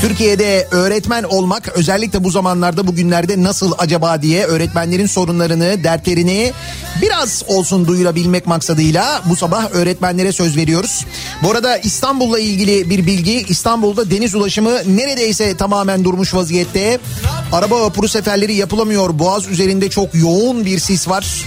Türkiye'de 0.08 0.68
öğretmen 0.72 1.24
olmak 1.24 1.70
özellikle 1.70 2.24
bu 2.24 2.32
zamanlarda 2.32 2.88
bugünlerde 2.88 3.44
nasıl 3.44 3.72
acaba 3.78 4.22
diye 4.22 4.46
öğretmenlerin 4.46 5.06
sorunlarını, 5.06 5.84
dertlerini 5.84 6.54
biraz 7.02 7.44
olsun 7.48 7.88
duyurabilmek 7.88 8.48
maksadıyla 8.48 9.22
bu 9.30 9.36
sabah 9.36 9.72
öğretmenlere 9.72 10.32
söz 10.32 10.58
veriyoruz. 10.58 11.06
Bu 11.44 11.52
arada 11.52 11.78
İstanbul'la 11.78 12.40
ilgili 12.40 12.90
bir 12.90 13.06
bilgi 13.06 13.46
İstanbul'da 13.50 14.12
deniz 14.12 14.36
ulaşımı 14.36 14.72
neredeyse 14.88 15.58
tamamen 15.58 16.04
durmuş 16.04 16.34
vaziyette. 16.34 17.00
Araba 17.52 17.82
vapuru 17.82 18.08
seferleri 18.08 18.54
yapılamıyor. 18.54 19.20
Boğaz 19.20 19.48
üzerinde 19.48 19.90
çok 19.90 20.16
yoğun 20.16 20.66
bir 20.66 20.80
sis 20.80 21.08
var. 21.08 21.44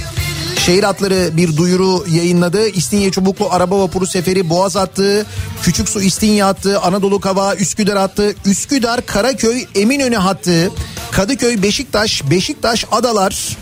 Şehir 0.68 0.82
hatları 0.82 1.36
bir 1.36 1.56
duyuru 1.56 2.04
yayınladı. 2.10 2.68
İstinye 2.68 3.10
Çubuklu 3.10 3.48
araba 3.50 3.80
vapuru 3.80 4.06
seferi 4.06 4.50
Boğaz 4.50 4.76
hattı, 4.76 5.26
Küçük 5.62 5.88
Su 5.88 6.02
İstinye 6.02 6.42
hattı, 6.42 6.80
Anadolu 6.80 7.20
Kava 7.20 7.54
Üsküdar 7.54 7.98
hattı, 7.98 8.34
Üsküdar 8.46 9.06
Karaköy 9.06 9.66
Eminönü 9.74 10.16
hattı, 10.16 10.70
Kadıköy 11.10 11.62
Beşiktaş, 11.62 12.30
Beşiktaş 12.30 12.84
Adalar, 12.92 13.56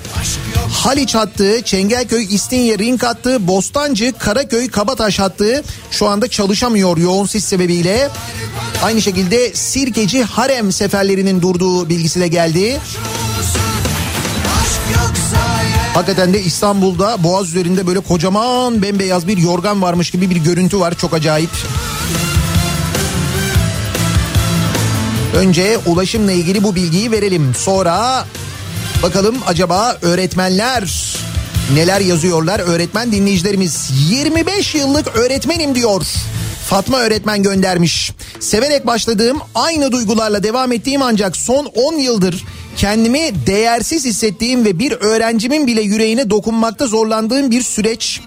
Haliç 0.72 1.14
hattı, 1.14 1.62
Çengelköy 1.62 2.26
İstinye 2.34 2.78
Ring 2.78 3.02
hattı, 3.02 3.46
Bostancı 3.46 4.12
Karaköy 4.18 4.68
Kabataş 4.68 5.18
hattı 5.18 5.64
şu 5.90 6.08
anda 6.08 6.28
çalışamıyor 6.28 6.96
yoğun 6.96 7.26
sis 7.26 7.44
sebebiyle. 7.44 8.10
Aynı 8.82 9.02
şekilde 9.02 9.54
Sirkeci 9.54 10.24
Harem 10.24 10.72
seferlerinin 10.72 11.42
durduğu 11.42 11.88
bilgisi 11.88 12.20
de 12.20 12.28
geldi. 12.28 12.80
Hakikaten 15.96 16.34
de 16.34 16.42
İstanbul'da 16.42 17.22
Boğaz 17.22 17.48
üzerinde 17.48 17.86
böyle 17.86 18.00
kocaman 18.00 18.82
bembeyaz 18.82 19.26
bir 19.26 19.36
yorgan 19.36 19.82
varmış 19.82 20.10
gibi 20.10 20.30
bir 20.30 20.36
görüntü 20.36 20.80
var. 20.80 20.94
Çok 20.94 21.14
acayip. 21.14 21.50
Önce 25.36 25.78
ulaşımla 25.86 26.32
ilgili 26.32 26.62
bu 26.62 26.74
bilgiyi 26.74 27.10
verelim. 27.10 27.54
Sonra 27.54 28.24
bakalım 29.02 29.36
acaba 29.46 29.96
öğretmenler 30.02 31.14
neler 31.74 32.00
yazıyorlar? 32.00 32.60
Öğretmen 32.60 33.12
dinleyicilerimiz 33.12 33.90
25 34.10 34.74
yıllık 34.74 35.16
öğretmenim 35.16 35.74
diyor. 35.74 36.02
Fatma 36.68 36.98
öğretmen 36.98 37.42
göndermiş. 37.42 38.12
Severek 38.40 38.86
başladığım 38.86 39.38
aynı 39.54 39.92
duygularla 39.92 40.42
devam 40.42 40.72
ettiğim 40.72 41.02
ancak 41.02 41.36
son 41.36 41.64
10 41.64 41.94
yıldır 41.94 42.44
kendimi 42.76 43.46
değersiz 43.46 44.04
hissettiğim 44.04 44.64
ve 44.64 44.78
bir 44.78 44.92
öğrencimin 44.92 45.66
bile 45.66 45.80
yüreğine 45.82 46.30
dokunmakta 46.30 46.86
zorlandığım 46.86 47.50
bir 47.50 47.62
süreç. 47.62 48.20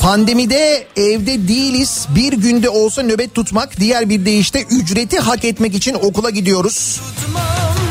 Pandemide 0.00 0.86
evde 0.96 1.48
değiliz. 1.48 2.06
Bir 2.16 2.32
günde 2.32 2.68
olsa 2.68 3.02
nöbet 3.02 3.34
tutmak, 3.34 3.80
diğer 3.80 4.08
bir 4.08 4.24
deyişle 4.24 4.62
ücreti 4.62 5.18
hak 5.18 5.44
etmek 5.44 5.74
için 5.74 5.94
okula 5.94 6.30
gidiyoruz. 6.30 7.00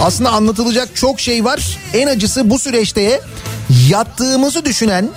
Aslında 0.02 0.30
anlatılacak 0.30 0.96
çok 0.96 1.20
şey 1.20 1.46
var. 1.46 1.80
En 1.94 2.08
acısı 2.08 2.50
bu 2.50 2.60
süreçte 2.60 3.22
yattığımızı 3.90 4.66
düşünen 4.66 5.10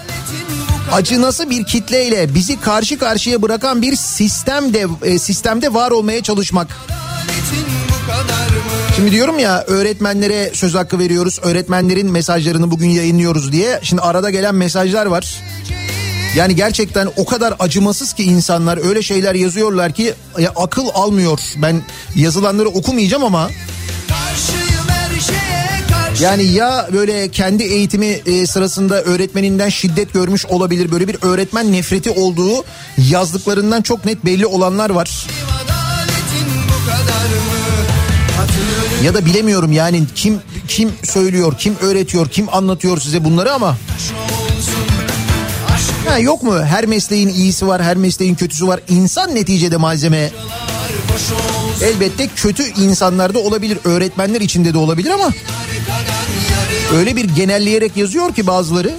acınası 0.93 1.51
bir 1.51 1.65
kitleyle 1.65 2.35
bizi 2.35 2.61
karşı 2.61 2.99
karşıya 2.99 3.43
bırakan 3.43 3.83
bir 3.83 3.97
sistemde 3.97 4.87
e, 5.03 5.19
sistemde 5.19 5.75
var 5.75 5.91
olmaya 5.91 6.23
çalışmak. 6.23 6.77
Şimdi 8.97 9.11
diyorum 9.11 9.39
ya 9.39 9.65
öğretmenlere 9.67 10.51
söz 10.55 10.75
hakkı 10.75 10.99
veriyoruz. 10.99 11.39
Öğretmenlerin 11.43 12.11
mesajlarını 12.11 12.71
bugün 12.71 12.89
yayınlıyoruz 12.89 13.53
diye. 13.53 13.81
Şimdi 13.83 14.03
arada 14.03 14.31
gelen 14.31 14.55
mesajlar 14.55 15.07
var. 15.07 15.43
Yani 16.37 16.57
gerçekten 16.57 17.09
o 17.17 17.25
kadar 17.25 17.55
acımasız 17.59 18.13
ki 18.13 18.23
insanlar 18.25 18.89
öyle 18.89 19.03
şeyler 19.03 19.35
yazıyorlar 19.35 19.93
ki 19.93 20.15
ya 20.39 20.53
akıl 20.57 20.89
almıyor. 20.95 21.41
Ben 21.57 21.83
yazılanları 22.15 22.69
okumayacağım 22.69 23.25
ama 23.25 23.51
yani 26.21 26.43
ya 26.43 26.89
böyle 26.93 27.31
kendi 27.31 27.63
eğitimi 27.63 28.07
e, 28.07 28.47
sırasında 28.47 29.03
öğretmeninden 29.03 29.69
şiddet 29.69 30.13
görmüş 30.13 30.47
olabilir. 30.47 30.93
Böyle 30.93 31.09
bir 31.09 31.17
öğretmen 31.23 31.73
nefreti 31.73 32.11
olduğu 32.11 32.65
yazdıklarından 33.11 33.83
çok 33.83 34.05
net 34.05 34.25
belli 34.25 34.47
olanlar 34.47 34.91
var. 34.91 35.27
Ya 39.05 39.15
da 39.15 39.27
bilemiyorum 39.27 39.73
yani 39.73 40.03
kim 40.15 40.41
kim 40.69 40.93
söylüyor, 41.05 41.55
kim 41.59 41.77
öğretiyor, 41.81 42.29
kim 42.29 42.55
anlatıyor 42.55 43.01
size 43.01 43.25
bunları 43.25 43.53
ama 43.53 43.77
Ha, 46.09 46.19
yok 46.19 46.43
mu? 46.43 46.63
Her 46.65 46.87
mesleğin 46.87 47.29
iyisi 47.29 47.67
var, 47.67 47.83
her 47.83 47.97
mesleğin 47.97 48.35
kötüsü 48.35 48.67
var. 48.67 48.81
İnsan 48.89 49.35
neticede 49.35 49.77
malzeme. 49.77 50.31
Elbette 51.83 52.29
kötü 52.37 52.63
insanlar 52.63 53.35
da 53.35 53.39
olabilir, 53.39 53.79
öğretmenler 53.85 54.41
içinde 54.41 54.75
de 54.75 54.79
olabilir 54.79 55.11
ama 55.11 55.31
öyle 56.95 57.17
bir 57.17 57.25
genelleyerek 57.25 57.97
yazıyor 57.97 58.35
ki 58.35 58.47
bazıları. 58.47 58.95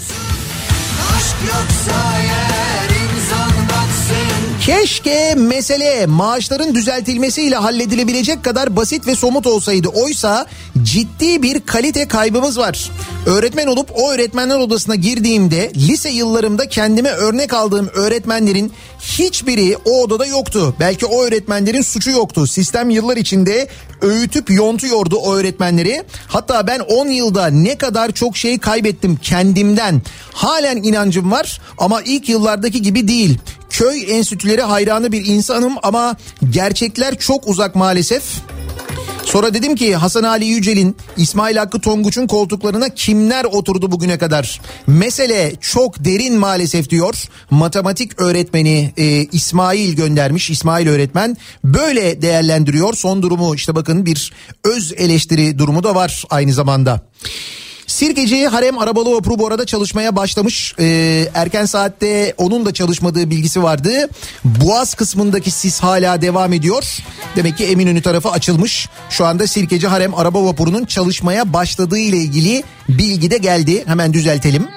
Keşke 4.61 5.35
mesele 5.35 6.05
maaşların 6.05 6.75
düzeltilmesiyle 6.75 7.55
halledilebilecek 7.55 8.43
kadar 8.43 8.75
basit 8.75 9.07
ve 9.07 9.15
somut 9.15 9.47
olsaydı. 9.47 9.87
Oysa 9.87 10.45
ciddi 10.83 11.43
bir 11.43 11.59
kalite 11.59 12.07
kaybımız 12.07 12.57
var. 12.57 12.91
Öğretmen 13.25 13.67
olup 13.67 13.89
o 13.95 14.11
öğretmenler 14.11 14.57
odasına 14.57 14.95
girdiğimde 14.95 15.71
lise 15.75 16.09
yıllarımda 16.09 16.69
kendime 16.69 17.09
örnek 17.09 17.53
aldığım 17.53 17.89
öğretmenlerin 17.93 18.73
hiçbiri 18.99 19.77
o 19.85 20.01
odada 20.01 20.25
yoktu. 20.25 20.75
Belki 20.79 21.05
o 21.05 21.23
öğretmenlerin 21.23 21.81
suçu 21.81 22.11
yoktu. 22.11 22.47
Sistem 22.47 22.89
yıllar 22.89 23.17
içinde 23.17 23.67
öğütüp 24.01 24.49
yontuyordu 24.49 25.15
o 25.15 25.35
öğretmenleri. 25.35 26.03
Hatta 26.27 26.67
ben 26.67 26.79
10 26.79 27.07
yılda 27.07 27.47
ne 27.47 27.77
kadar 27.77 28.11
çok 28.11 28.37
şey 28.37 28.59
kaybettim 28.59 29.19
kendimden. 29.21 30.01
Halen 30.33 30.77
inancım 30.77 31.31
var 31.31 31.61
ama 31.77 32.01
ilk 32.01 32.29
yıllardaki 32.29 32.81
gibi 32.81 33.07
değil. 33.07 33.39
Köy 33.71 34.17
enstitüleri 34.17 34.61
hayranı 34.61 35.11
bir 35.11 35.25
insanım 35.25 35.73
ama 35.83 36.15
gerçekler 36.49 37.17
çok 37.17 37.47
uzak 37.47 37.75
maalesef. 37.75 38.23
Sonra 39.25 39.53
dedim 39.53 39.75
ki 39.75 39.95
Hasan 39.95 40.23
Ali 40.23 40.45
Yücel'in, 40.45 40.95
İsmail 41.17 41.57
Hakkı 41.57 41.79
Tonguç'un 41.79 42.27
koltuklarına 42.27 42.89
kimler 42.89 43.45
oturdu 43.45 43.91
bugüne 43.91 44.17
kadar? 44.17 44.61
Mesele 44.87 45.53
çok 45.61 46.05
derin 46.05 46.37
maalesef 46.37 46.89
diyor. 46.89 47.15
Matematik 47.49 48.21
öğretmeni 48.21 48.93
e, 48.97 49.05
İsmail 49.31 49.93
göndermiş. 49.93 50.49
İsmail 50.49 50.87
öğretmen 50.87 51.37
böyle 51.63 52.21
değerlendiriyor. 52.21 52.93
Son 52.93 53.21
durumu 53.21 53.55
işte 53.55 53.75
bakın 53.75 54.05
bir 54.05 54.33
öz 54.63 54.93
eleştiri 54.97 55.59
durumu 55.59 55.83
da 55.83 55.95
var 55.95 56.23
aynı 56.29 56.53
zamanda. 56.53 57.01
Sirkeci 57.91 58.47
Harem 58.47 58.77
Arabalı 58.77 59.11
Vapuru 59.15 59.39
bu 59.39 59.47
arada 59.47 59.65
çalışmaya 59.65 60.15
başlamış. 60.15 60.75
Ee, 60.79 61.27
erken 61.33 61.65
saatte 61.65 62.33
onun 62.37 62.65
da 62.65 62.73
çalışmadığı 62.73 63.29
bilgisi 63.29 63.63
vardı. 63.63 64.09
Boğaz 64.45 64.93
kısmındaki 64.93 65.51
sis 65.51 65.79
hala 65.79 66.21
devam 66.21 66.53
ediyor. 66.53 66.97
Demek 67.35 67.57
ki 67.57 67.65
Eminönü 67.65 68.01
tarafı 68.01 68.29
açılmış. 68.29 68.89
Şu 69.09 69.25
anda 69.25 69.47
Sirkeci 69.47 69.87
Harem 69.87 70.15
Araba 70.15 70.45
Vapuru'nun 70.45 70.85
çalışmaya 70.85 71.53
başladığı 71.53 71.99
ile 71.99 72.17
ilgili 72.17 72.63
bilgi 72.89 73.31
de 73.31 73.37
geldi. 73.37 73.83
Hemen 73.85 74.13
düzeltelim. 74.13 74.67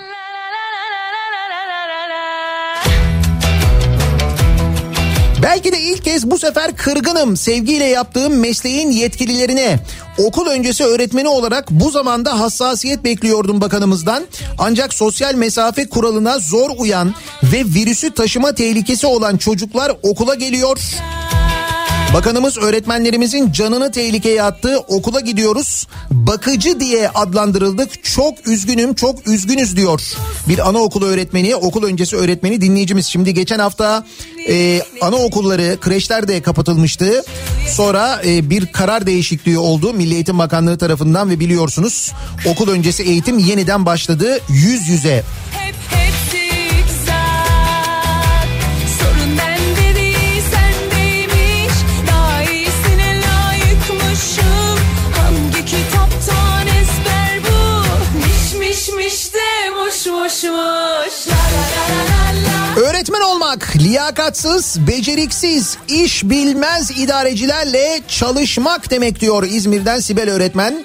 Belki 5.44 5.72
de 5.72 5.80
ilk 5.80 6.04
kez 6.04 6.30
bu 6.30 6.38
sefer 6.38 6.76
kırgınım 6.76 7.36
sevgiyle 7.36 7.84
yaptığım 7.84 8.38
mesleğin 8.38 8.90
yetkililerine. 8.90 9.78
Okul 10.18 10.46
öncesi 10.46 10.84
öğretmeni 10.84 11.28
olarak 11.28 11.70
bu 11.70 11.90
zamanda 11.90 12.40
hassasiyet 12.40 13.04
bekliyordum 13.04 13.60
bakanımızdan. 13.60 14.24
Ancak 14.58 14.94
sosyal 14.94 15.34
mesafe 15.34 15.88
kuralına 15.88 16.38
zor 16.38 16.70
uyan 16.76 17.14
ve 17.42 17.64
virüsü 17.64 18.14
taşıma 18.14 18.54
tehlikesi 18.54 19.06
olan 19.06 19.36
çocuklar 19.36 19.92
okula 20.02 20.34
geliyor. 20.34 20.78
Bakanımız 22.14 22.58
öğretmenlerimizin 22.58 23.52
canını 23.52 23.90
tehlikeye 23.92 24.42
attı. 24.42 24.78
Okula 24.78 25.20
gidiyoruz. 25.20 25.86
Bakıcı 26.10 26.80
diye 26.80 27.08
adlandırıldık. 27.08 28.04
Çok 28.04 28.48
üzgünüm, 28.48 28.94
çok 28.94 29.28
üzgünüz 29.28 29.76
diyor. 29.76 30.00
Bir 30.48 30.68
anaokulu 30.68 31.06
öğretmeni, 31.06 31.56
okul 31.56 31.84
öncesi 31.84 32.16
öğretmeni 32.16 32.60
dinleyicimiz. 32.60 33.06
Şimdi 33.06 33.34
geçen 33.34 33.58
hafta 33.58 34.04
e, 34.48 34.82
anaokulları, 35.00 35.80
kreşler 35.80 36.28
de 36.28 36.42
kapatılmıştı. 36.42 37.22
Sonra 37.68 38.20
e, 38.26 38.50
bir 38.50 38.66
karar 38.66 39.06
değişikliği 39.06 39.58
oldu 39.58 39.92
Milli 39.92 40.14
Eğitim 40.14 40.38
Bakanlığı 40.38 40.78
tarafından 40.78 41.30
ve 41.30 41.40
biliyorsunuz 41.40 42.12
okul 42.46 42.68
öncesi 42.68 43.02
eğitim 43.02 43.38
yeniden 43.38 43.86
başladı 43.86 44.40
yüz 44.48 44.88
yüze. 44.88 45.24
Hep 45.50 45.74
hepsi 45.90 46.03
Öğretmen 62.76 63.20
olmak 63.20 63.76
liyakatsız, 63.76 64.86
beceriksiz, 64.86 65.76
iş 65.88 66.24
bilmez 66.24 66.90
idarecilerle 66.90 68.00
çalışmak 68.08 68.90
demek 68.90 69.20
diyor 69.20 69.42
İzmir'den 69.42 70.00
Sibel 70.00 70.30
öğretmen. 70.30 70.84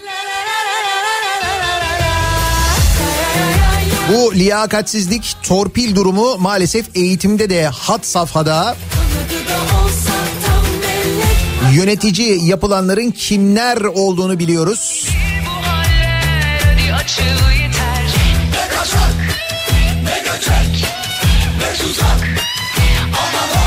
Bu 4.13 4.33
liyakatsizlik, 4.35 5.35
torpil 5.43 5.95
durumu 5.95 6.37
maalesef 6.37 6.85
eğitimde 6.95 7.49
de 7.49 7.67
hat 7.67 8.05
safhada. 8.05 8.75
Yönetici 11.73 12.45
yapılanların 12.47 13.11
kimler 13.11 13.77
olduğunu 13.77 14.39
biliyoruz. 14.39 15.07
Bir 15.07 15.45
bu 15.45 15.49
haller, 15.67 17.58
kaçak 18.79 19.13
ne 20.03 20.19
göçek 20.19 20.85
ne 21.59 21.73
tuzak 21.73 22.27
Ama 23.07 23.59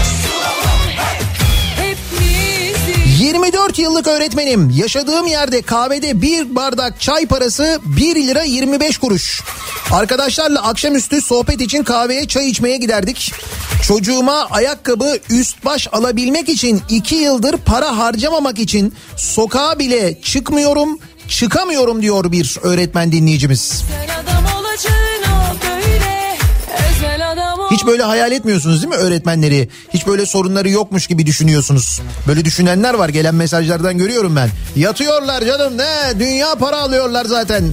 Hepimizi 1.77 3.25
24 3.25 3.79
yıllık 3.79 4.07
öğretmenim. 4.07 4.71
Yaşadığım 4.71 5.27
yerde 5.27 5.63
kahvede 5.63 6.23
bir 6.23 6.55
bardak 6.55 7.01
çay 7.01 7.27
parası 7.27 7.81
1 7.85 8.15
lira 8.15 8.43
25 8.43 8.99
kuruş. 8.99 9.43
Arkadaşlarla 9.91 10.63
akşamüstü 10.63 11.21
sohbet 11.21 11.61
için 11.61 11.83
kahveye 11.83 12.29
çay 12.29 12.51
içmeye 12.51 12.77
giderdik. 12.77 13.33
Çocuğuma 13.83 14.47
ayakkabı 14.51 15.19
üst 15.31 15.65
baş 15.65 15.89
alabilmek 15.93 16.49
için 16.49 16.83
2 16.89 17.15
yıldır 17.15 17.57
para 17.57 17.99
harcamamak 17.99 18.59
için 18.59 18.95
sokağa 19.17 19.79
bile 19.79 20.21
çıkmıyorum, 20.23 20.99
çıkamıyorum 21.29 22.03
diyor 22.03 22.33
bir 22.33 22.59
öğretmen 22.63 23.13
dinleyicimiz. 23.13 23.83
Özel 24.03 24.21
adam 24.21 24.52
Hiç 27.71 27.87
böyle 27.87 28.03
hayal 28.03 28.33
etmiyorsunuz 28.33 28.83
değil 28.83 28.95
mi 28.95 29.01
öğretmenleri? 29.01 29.69
Hiç 29.95 30.07
böyle 30.07 30.27
sorunları 30.27 30.69
yokmuş 30.69 31.07
gibi 31.07 31.27
düşünüyorsunuz. 31.27 32.01
Böyle 32.29 32.45
düşünenler 32.45 32.95
var 32.95 33.09
gelen 33.09 33.35
mesajlardan 33.35 33.99
görüyorum 33.99 34.37
ben. 34.37 34.49
Yatıyorlar 34.77 35.45
canım 35.45 35.79
ne 35.79 36.21
dünya 36.21 36.55
para 36.55 36.77
alıyorlar 36.77 37.25
zaten 37.25 37.65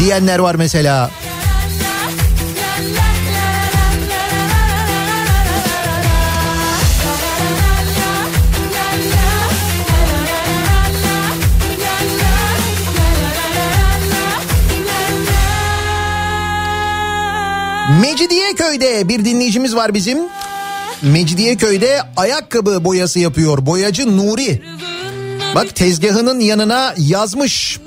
diyenler 0.00 0.38
var 0.38 0.54
mesela. 0.54 1.10
Mecidiyeköy'de 17.88 19.08
bir 19.08 19.24
dinleyicimiz 19.24 19.76
var 19.76 19.94
bizim. 19.94 20.18
Mecidiyeköy'de 21.02 22.00
ayakkabı 22.16 22.84
boyası 22.84 23.18
yapıyor. 23.18 23.66
Boyacı 23.66 24.16
Nuri. 24.16 24.62
Bak 25.54 25.74
tezgahının 25.74 26.40
yanına 26.40 26.94
yazmış. 26.98 27.80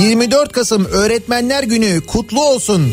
24 0.00 0.52
Kasım 0.52 0.84
Öğretmenler 0.84 1.62
Günü 1.62 2.06
kutlu 2.06 2.44
olsun. 2.44 2.92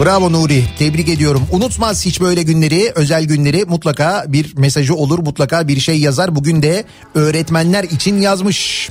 Bravo 0.00 0.32
Nuri 0.32 0.64
tebrik 0.78 1.08
ediyorum. 1.08 1.42
Unutmaz 1.52 2.06
hiç 2.06 2.20
böyle 2.20 2.42
günleri 2.42 2.92
özel 2.94 3.24
günleri 3.24 3.64
mutlaka 3.64 4.24
bir 4.28 4.56
mesajı 4.56 4.94
olur 4.94 5.18
mutlaka 5.18 5.68
bir 5.68 5.80
şey 5.80 5.98
yazar. 6.00 6.36
Bugün 6.36 6.62
de 6.62 6.84
öğretmenler 7.14 7.84
için 7.84 8.20
yazmış. 8.20 8.90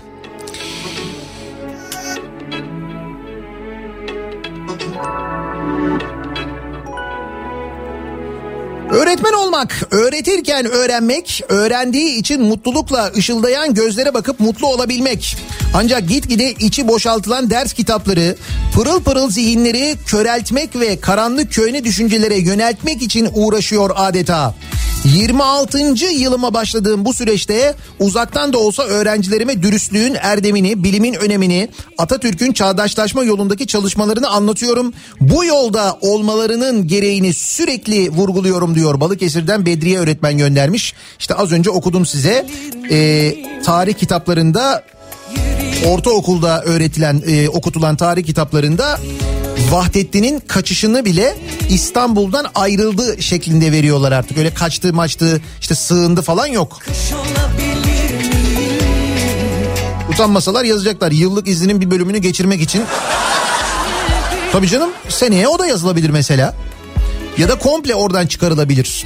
Öğretmen 8.99 9.33
olmak, 9.33 9.87
öğretirken 9.91 10.65
öğrenmek, 10.65 11.43
öğrendiği 11.49 12.15
için 12.15 12.41
mutlulukla 12.41 13.11
ışıldayan 13.17 13.73
gözlere 13.73 14.13
bakıp 14.13 14.39
mutlu 14.39 14.67
olabilmek. 14.67 15.37
Ancak 15.73 16.07
gitgide 16.07 16.51
içi 16.51 16.87
boşaltılan 16.87 17.49
ders 17.49 17.73
kitapları, 17.73 18.35
pırıl 18.75 19.03
pırıl 19.03 19.29
zihinleri 19.29 19.95
köreltmek 20.05 20.79
ve 20.79 20.99
karanlık 20.99 21.51
köyne 21.51 21.83
düşüncelere 21.83 22.37
yöneltmek 22.37 23.01
için 23.01 23.29
uğraşıyor 23.33 23.89
adeta. 23.95 24.55
26. 25.05 26.05
yılıma 26.05 26.53
başladığım 26.53 27.05
bu 27.05 27.13
süreçte 27.13 27.75
uzaktan 27.99 28.53
da 28.53 28.57
olsa 28.57 28.83
öğrencilerime 28.83 29.61
dürüstlüğün 29.61 30.15
erdemini, 30.21 30.83
bilimin 30.83 31.13
önemini, 31.13 31.69
Atatürk'ün 31.97 32.53
çağdaşlaşma 32.53 33.23
yolundaki 33.23 33.67
çalışmalarını 33.67 34.29
anlatıyorum. 34.29 34.93
Bu 35.21 35.45
yolda 35.45 35.97
olmalarının 36.01 36.87
gereğini 36.87 37.33
sürekli 37.33 38.09
vurguluyorum 38.09 38.75
diyor. 38.75 38.88
Balıkesir'den 38.99 39.65
Bedriye 39.65 39.99
öğretmen 39.99 40.37
göndermiş. 40.37 40.93
İşte 41.19 41.33
az 41.33 41.51
önce 41.51 41.69
okudum 41.69 42.05
size. 42.05 42.47
Ee, 42.91 43.35
tarih 43.65 43.93
kitaplarında 43.93 44.83
ortaokulda 45.85 46.63
öğretilen 46.63 47.21
e, 47.27 47.49
okutulan 47.49 47.95
tarih 47.95 48.25
kitaplarında 48.25 48.99
Vahdettin'in 49.71 50.39
kaçışını 50.39 51.05
bile 51.05 51.37
İstanbul'dan 51.69 52.45
ayrıldı 52.55 53.21
şeklinde 53.21 53.71
veriyorlar 53.71 54.11
artık. 54.11 54.37
Öyle 54.37 54.53
kaçtı 54.53 54.93
maçtı 54.93 55.41
işte 55.61 55.75
sığındı 55.75 56.21
falan 56.21 56.47
yok. 56.47 56.79
Utanmasalar 60.13 60.63
yazacaklar 60.63 61.11
yıllık 61.11 61.47
izninin 61.47 61.81
bir 61.81 61.91
bölümünü 61.91 62.17
geçirmek 62.17 62.61
için. 62.61 62.83
Tabii 64.51 64.67
canım 64.67 64.89
seneye 65.09 65.47
o 65.47 65.59
da 65.59 65.65
yazılabilir 65.65 66.09
mesela. 66.09 66.55
Ya 67.39 67.49
da 67.49 67.59
komple 67.59 67.95
oradan 67.95 68.27
çıkarılabilir. 68.27 69.05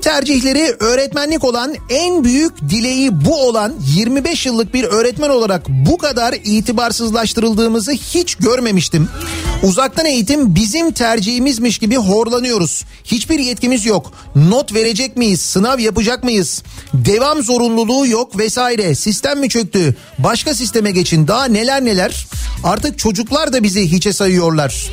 Tercihleri 0.00 0.76
öğretmenlik 0.80 1.44
olan 1.44 1.74
en 1.90 2.24
büyük 2.24 2.60
dileği 2.70 3.24
bu 3.24 3.48
olan 3.48 3.74
25 3.96 4.46
yıllık 4.46 4.74
bir 4.74 4.84
öğretmen 4.84 5.28
olarak 5.30 5.68
bu 5.68 5.98
kadar 5.98 6.34
itibarsızlaştırıldığımızı 6.44 7.92
hiç 7.92 8.34
görmemiştim. 8.34 9.08
Uzaktan 9.62 10.06
eğitim 10.06 10.54
bizim 10.54 10.92
tercihimizmiş 10.92 11.78
gibi 11.78 11.96
horlanıyoruz. 11.96 12.84
Hiçbir 13.04 13.38
yetkimiz 13.38 13.86
yok. 13.86 14.12
Not 14.34 14.74
verecek 14.74 15.16
miyiz? 15.16 15.40
Sınav 15.40 15.78
yapacak 15.78 16.24
mıyız? 16.24 16.62
Devam 16.94 17.42
zorunluluğu 17.42 18.06
yok 18.06 18.38
vesaire. 18.38 18.94
Sistem 18.94 19.40
mi 19.40 19.48
çöktü? 19.48 19.96
Başka 20.18 20.54
sisteme 20.54 20.90
geçin. 20.90 21.28
Daha 21.28 21.44
neler 21.44 21.84
neler. 21.84 22.26
Artık 22.64 22.98
çocuklar 22.98 23.52
da 23.52 23.62
bizi 23.62 23.92
hiçe 23.92 24.12
sayıyorlar. 24.12 24.90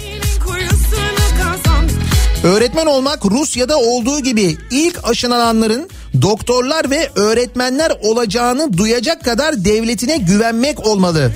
Öğretmen 2.45 2.85
olmak 2.85 3.25
Rusya'da 3.25 3.77
olduğu 3.77 4.19
gibi 4.19 4.57
ilk 4.71 4.99
aşılananların 5.03 5.89
doktorlar 6.21 6.89
ve 6.89 7.09
öğretmenler 7.15 7.91
olacağını 8.01 8.77
duyacak 8.77 9.23
kadar 9.23 9.65
devletine 9.65 10.17
güvenmek 10.17 10.87
olmalı. 10.87 11.31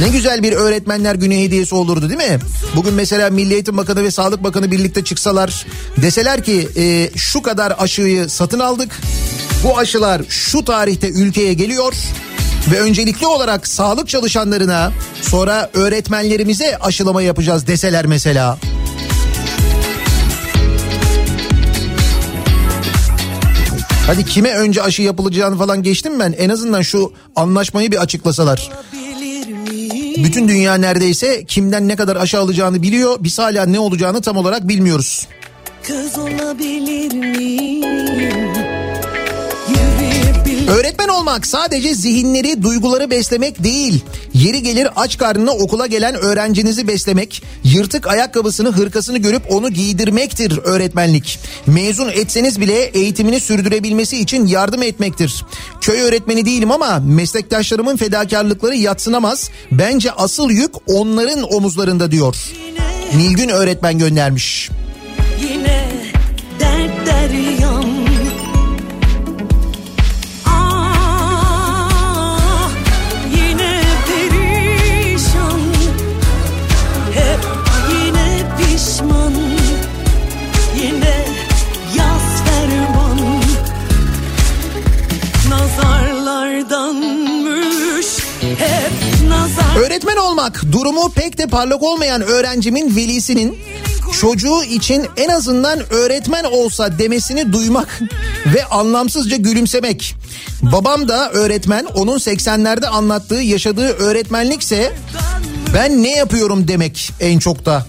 Ne 0.00 0.08
güzel 0.08 0.42
bir 0.42 0.52
öğretmenler 0.52 1.14
günü 1.14 1.34
hediyesi 1.36 1.74
olurdu 1.74 2.08
değil 2.08 2.30
mi? 2.30 2.38
Bugün 2.76 2.94
mesela 2.94 3.30
Milli 3.30 3.54
Eğitim 3.54 3.76
Bakanı 3.76 4.04
ve 4.04 4.10
Sağlık 4.10 4.44
Bakanı 4.44 4.70
birlikte 4.70 5.04
çıksalar 5.04 5.66
deseler 5.96 6.44
ki 6.44 6.68
e, 6.76 7.10
şu 7.16 7.42
kadar 7.42 7.74
aşıyı 7.78 8.28
satın 8.28 8.58
aldık. 8.58 9.00
Bu 9.64 9.78
aşılar 9.78 10.22
şu 10.28 10.64
tarihte 10.64 11.08
ülkeye 11.08 11.54
geliyor 11.54 11.94
ve 12.72 12.80
öncelikli 12.80 13.26
olarak 13.26 13.66
sağlık 13.68 14.08
çalışanlarına 14.08 14.92
sonra 15.22 15.70
öğretmenlerimize 15.74 16.78
aşılama 16.78 17.22
yapacağız 17.22 17.66
deseler 17.66 18.06
mesela. 18.06 18.58
Hadi 24.06 24.24
kime 24.24 24.54
önce 24.54 24.82
aşı 24.82 25.02
yapılacağını 25.02 25.58
falan 25.58 25.82
geçtim 25.82 26.20
ben. 26.20 26.34
En 26.38 26.48
azından 26.48 26.82
şu 26.82 27.12
anlaşmayı 27.36 27.92
bir 27.92 27.96
açıklasalar. 27.96 28.70
Bütün 30.24 30.48
dünya 30.48 30.74
neredeyse 30.74 31.44
kimden 31.44 31.88
ne 31.88 31.96
kadar 31.96 32.16
aşı 32.16 32.38
alacağını 32.38 32.82
biliyor. 32.82 33.16
Biz 33.20 33.38
hala 33.38 33.66
ne 33.66 33.78
olacağını 33.78 34.20
tam 34.20 34.36
olarak 34.36 34.68
bilmiyoruz. 34.68 35.28
Kız 35.82 36.18
olabilir 36.18 37.14
miyim? 37.14 38.63
Öğretmen 40.68 41.08
olmak 41.08 41.46
sadece 41.46 41.94
zihinleri, 41.94 42.62
duyguları 42.62 43.10
beslemek 43.10 43.64
değil. 43.64 44.04
Yeri 44.34 44.62
gelir 44.62 44.88
aç 44.96 45.18
karnına 45.18 45.50
okula 45.50 45.86
gelen 45.86 46.14
öğrencinizi 46.14 46.88
beslemek, 46.88 47.42
yırtık 47.64 48.06
ayakkabısını, 48.06 48.72
hırkasını 48.72 49.18
görüp 49.18 49.42
onu 49.50 49.70
giydirmektir 49.70 50.58
öğretmenlik. 50.64 51.38
Mezun 51.66 52.08
etseniz 52.08 52.60
bile 52.60 52.82
eğitimini 52.84 53.40
sürdürebilmesi 53.40 54.18
için 54.18 54.46
yardım 54.46 54.82
etmektir. 54.82 55.44
Köy 55.80 56.00
öğretmeni 56.00 56.46
değilim 56.46 56.70
ama 56.70 56.98
meslektaşlarımın 56.98 57.96
fedakarlıkları 57.96 58.76
yatsınamaz. 58.76 59.50
Bence 59.72 60.12
asıl 60.12 60.50
yük 60.50 60.74
onların 60.86 61.54
omuzlarında 61.54 62.10
diyor. 62.10 62.36
Nilgün 63.16 63.48
öğretmen 63.48 63.98
göndermiş. 63.98 64.70
yine 65.40 65.90
dert 66.60 67.06
deryam 67.06 67.43
Öğretmen 89.94 90.16
olmak 90.16 90.62
durumu 90.72 91.12
pek 91.12 91.38
de 91.38 91.46
parlak 91.46 91.82
olmayan 91.82 92.22
öğrencimin 92.22 92.96
velisinin 92.96 93.58
çocuğu 94.20 94.64
için 94.64 95.06
en 95.16 95.28
azından 95.28 95.92
öğretmen 95.92 96.44
olsa 96.44 96.98
demesini 96.98 97.52
duymak 97.52 98.00
ve 98.54 98.64
anlamsızca 98.64 99.36
gülümsemek. 99.36 100.14
Babam 100.62 101.08
da 101.08 101.30
öğretmen 101.30 101.84
onun 101.84 102.18
80'lerde 102.18 102.86
anlattığı 102.86 103.34
yaşadığı 103.34 103.88
öğretmenlikse 103.88 104.92
ben 105.74 106.02
ne 106.02 106.10
yapıyorum 106.10 106.68
demek 106.68 107.12
en 107.20 107.38
çok 107.38 107.66
da. 107.66 107.86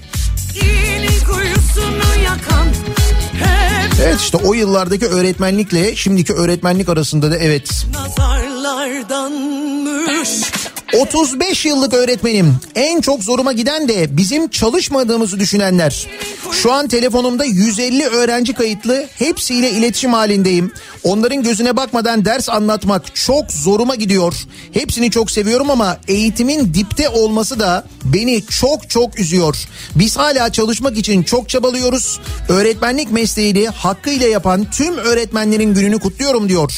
Evet 4.01 4.19
işte 4.19 4.37
o 4.37 4.53
yıllardaki 4.53 5.07
öğretmenlikle 5.07 5.95
şimdiki 5.95 6.33
öğretmenlik 6.33 6.89
arasında 6.89 7.31
da 7.31 7.37
evet 7.37 7.85
nazarlardanmış. 7.93 10.64
35 10.93 11.65
yıllık 11.65 11.93
öğretmenim. 11.93 12.55
En 12.75 13.01
çok 13.01 13.23
zoruma 13.23 13.53
giden 13.53 13.87
de 13.87 14.17
bizim 14.17 14.47
çalışmadığımızı 14.47 15.39
düşünenler. 15.39 16.07
Şu 16.51 16.71
an 16.71 16.87
telefonumda 16.87 17.45
150 17.45 18.05
öğrenci 18.05 18.53
kayıtlı. 18.53 19.05
Hepsiyle 19.17 19.71
iletişim 19.71 20.13
halindeyim. 20.13 20.71
Onların 21.03 21.43
gözüne 21.43 21.77
bakmadan 21.77 22.25
ders 22.25 22.49
anlatmak 22.49 23.15
çok 23.15 23.51
zoruma 23.51 23.95
gidiyor. 23.95 24.33
Hepsini 24.73 25.11
çok 25.11 25.31
seviyorum 25.31 25.69
ama 25.69 25.97
eğitimin 26.07 26.73
dipte 26.73 27.09
olması 27.09 27.59
da 27.59 27.83
beni 28.03 28.43
çok 28.45 28.89
çok 28.89 29.19
üzüyor. 29.19 29.55
Biz 29.95 30.17
hala 30.17 30.51
çalışmak 30.51 30.97
için 30.97 31.23
çok 31.23 31.49
çabalıyoruz. 31.49 32.19
Öğretmenlik 32.49 33.11
mesleğini 33.11 33.67
hakkıyla 33.67 34.27
yapan 34.27 34.65
tüm 34.71 34.97
öğretmenlerin 34.97 35.73
gününü 35.73 35.99
kutluyorum 35.99 36.49
diyor. 36.49 36.71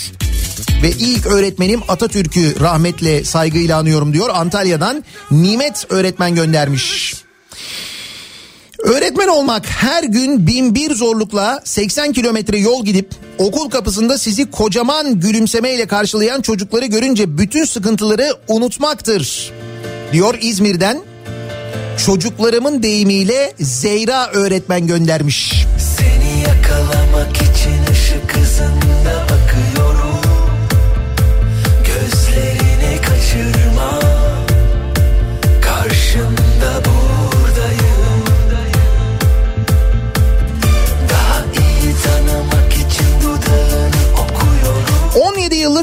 Ve 0.83 0.91
ilk 0.91 1.25
öğretmenim 1.25 1.81
Atatürk'ü 1.87 2.59
rahmetle 2.59 3.23
saygıyla 3.23 3.77
anıyorum 3.77 4.13
diyor. 4.13 4.29
Antalya'dan 4.33 5.03
Nimet 5.31 5.85
öğretmen 5.89 6.35
göndermiş. 6.35 7.15
Öğretmen 8.83 9.27
olmak 9.27 9.65
her 9.65 10.03
gün 10.03 10.47
bin 10.47 10.75
bir 10.75 10.95
zorlukla 10.95 11.61
80 11.63 12.13
kilometre 12.13 12.57
yol 12.57 12.85
gidip 12.85 13.11
okul 13.37 13.69
kapısında 13.69 14.17
sizi 14.17 14.51
kocaman 14.51 15.19
gülümsemeyle 15.19 15.87
karşılayan 15.87 16.41
çocukları 16.41 16.85
görünce 16.85 17.37
bütün 17.37 17.65
sıkıntıları 17.65 18.33
unutmaktır. 18.47 19.51
Diyor 20.11 20.37
İzmir'den 20.41 21.01
çocuklarımın 22.05 22.83
deyimiyle 22.83 23.53
Zeyra 23.59 24.27
öğretmen 24.27 24.87
göndermiş. 24.87 25.53
Seni 25.97 26.41
yakalamak 26.41 27.35
için 27.37 27.91
ışık 27.91 28.37
hızında 28.37 29.16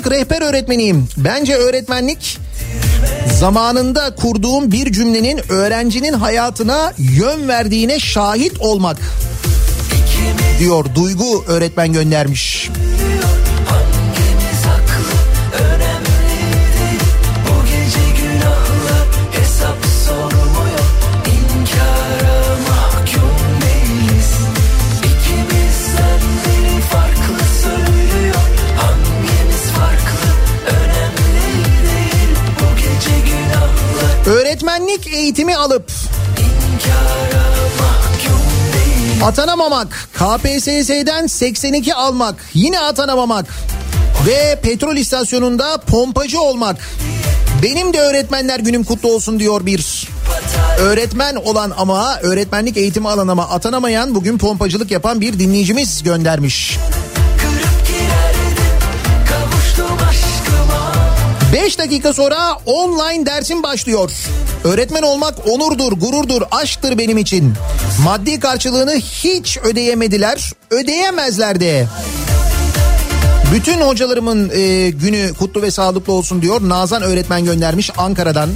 yıllık 0.04 0.20
rehber 0.20 0.42
öğretmeniyim. 0.42 1.08
Bence 1.16 1.54
öğretmenlik 1.54 2.38
zamanında 3.38 4.14
kurduğum 4.14 4.72
bir 4.72 4.92
cümlenin 4.92 5.40
öğrencinin 5.48 6.12
hayatına 6.12 6.92
yön 6.98 7.48
verdiğine 7.48 7.98
şahit 7.98 8.60
olmak 8.60 8.96
diyor 10.58 10.84
Duygu 10.94 11.44
öğretmen 11.46 11.92
göndermiş. 11.92 12.68
Hangimiz 12.68 13.03
Öğretmenlik 34.74 35.06
eğitimi 35.06 35.56
alıp 35.56 35.90
atanamamak, 39.24 40.08
KPSS'den 40.14 41.26
82 41.26 41.94
almak, 41.94 42.34
yine 42.54 42.80
atanamamak 42.80 43.46
ve 44.26 44.60
petrol 44.62 44.96
istasyonunda 44.96 45.76
pompacı 45.76 46.40
olmak. 46.40 46.76
Benim 47.62 47.92
de 47.92 48.00
öğretmenler 48.00 48.60
günüm 48.60 48.84
kutlu 48.84 49.12
olsun 49.12 49.38
diyor 49.38 49.66
bir 49.66 50.08
öğretmen 50.78 51.34
olan 51.34 51.72
ama 51.76 52.18
öğretmenlik 52.22 52.76
eğitimi 52.76 53.08
alan 53.08 53.28
ama 53.28 53.48
atanamayan 53.48 54.14
bugün 54.14 54.38
pompacılık 54.38 54.90
yapan 54.90 55.20
bir 55.20 55.38
dinleyicimiz 55.38 56.02
göndermiş. 56.02 56.78
Kırıp 57.38 57.86
girerdim 57.88 58.64
kavuştum 59.28 59.98
aşkıma 60.08 60.92
5 61.52 61.78
dakika 61.78 62.12
sonra 62.12 62.58
online 62.66 63.26
dersim 63.26 63.62
başlıyor. 63.62 64.10
Öğretmen 64.64 65.02
olmak 65.02 65.34
onurdur, 65.48 65.92
gururdur, 65.92 66.42
aşktır 66.50 66.98
benim 66.98 67.18
için. 67.18 67.54
Maddi 68.04 68.40
karşılığını 68.40 68.94
hiç 68.94 69.58
ödeyemediler, 69.58 70.52
ödeyemezler 70.70 71.60
de. 71.60 71.86
Bütün 73.54 73.80
hocalarımın 73.80 74.50
e, 74.54 74.90
günü 74.90 75.34
kutlu 75.38 75.62
ve 75.62 75.70
sağlıklı 75.70 76.12
olsun 76.12 76.42
diyor. 76.42 76.60
Nazan 76.68 77.02
öğretmen 77.02 77.44
göndermiş 77.44 77.90
Ankara'dan. 77.96 78.50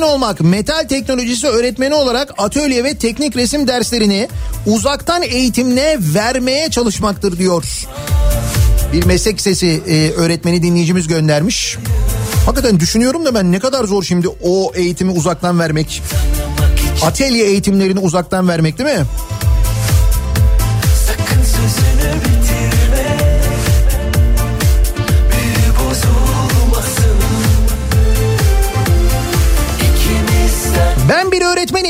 Öğretmen 0.00 0.14
olmak, 0.14 0.40
metal 0.40 0.88
teknolojisi 0.88 1.46
öğretmeni 1.46 1.94
olarak 1.94 2.34
atölye 2.38 2.84
ve 2.84 2.94
teknik 2.94 3.36
resim 3.36 3.68
derslerini 3.68 4.28
uzaktan 4.66 5.22
eğitimle 5.22 5.98
vermeye 6.00 6.70
çalışmaktır 6.70 7.38
diyor. 7.38 7.64
Bir 8.92 9.04
meslek 9.04 9.40
sesi 9.40 9.82
e, 9.88 10.10
öğretmeni 10.10 10.62
dinleyicimiz 10.62 11.06
göndermiş. 11.08 11.76
Hakikaten 12.46 12.80
düşünüyorum 12.80 13.24
da 13.24 13.34
ben 13.34 13.52
ne 13.52 13.58
kadar 13.58 13.84
zor 13.84 14.02
şimdi 14.02 14.28
o 14.28 14.72
eğitimi 14.74 15.12
uzaktan 15.12 15.58
vermek. 15.58 16.02
Atölye 17.02 17.44
eğitimlerini 17.44 17.98
uzaktan 17.98 18.48
vermek 18.48 18.78
değil 18.78 18.98
mi? 18.98 19.04
Sakın 21.06 21.42
sözünü 21.42 22.29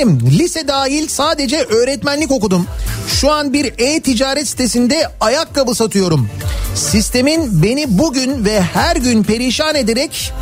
öğretmenim. 0.00 0.38
Lise 0.38 0.68
dahil 0.68 1.08
sadece 1.08 1.62
öğretmenlik 1.62 2.30
okudum. 2.30 2.66
Şu 3.08 3.32
an 3.32 3.52
bir 3.52 3.72
e-ticaret 3.78 4.48
sitesinde 4.48 5.08
ayakkabı 5.20 5.74
satıyorum. 5.74 6.28
Sistemin 6.74 7.62
beni 7.62 7.98
bugün 7.98 8.44
ve 8.44 8.60
her 8.60 8.96
gün 8.96 9.22
perişan 9.22 9.74
ederek 9.74 10.32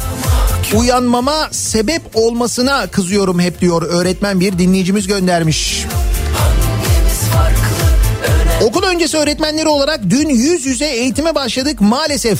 uyanmama 0.74 1.48
sebep 1.50 2.02
olmasına 2.14 2.86
kızıyorum 2.86 3.40
hep 3.40 3.60
diyor 3.60 3.82
öğretmen 3.82 4.40
bir 4.40 4.58
dinleyicimiz 4.58 5.06
göndermiş. 5.06 5.84
Okul 8.62 8.82
öncesi 8.82 9.16
öğretmenleri 9.16 9.68
olarak 9.68 10.00
dün 10.10 10.28
yüz 10.28 10.66
yüze 10.66 10.86
eğitime 10.86 11.34
başladık 11.34 11.80
maalesef. 11.80 12.38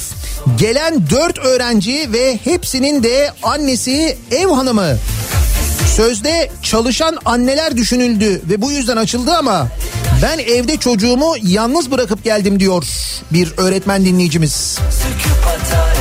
Gelen 0.59 1.11
dört 1.11 1.39
öğrenci 1.39 2.13
ve 2.13 2.39
hepsinin 2.45 3.03
de 3.03 3.31
annesi 3.43 4.17
ev 4.31 4.47
hanımı. 4.47 4.97
Sözde 5.87 6.51
çalışan 6.63 7.19
anneler 7.25 7.77
düşünüldü 7.77 8.43
ve 8.51 8.63
bu 8.63 8.73
yüzden 8.73 8.97
açıldı 8.97 9.35
ama 9.35 9.69
ben 10.23 10.39
evde 10.39 10.77
çocuğumu 10.77 11.35
yalnız 11.43 11.91
bırakıp 11.91 12.25
geldim 12.25 12.61
diyor 12.61 12.85
bir 13.33 13.53
öğretmen 13.57 14.05
dinleyicimiz. 14.05 14.79
Söküp 14.91 15.47
atardık 15.47 15.98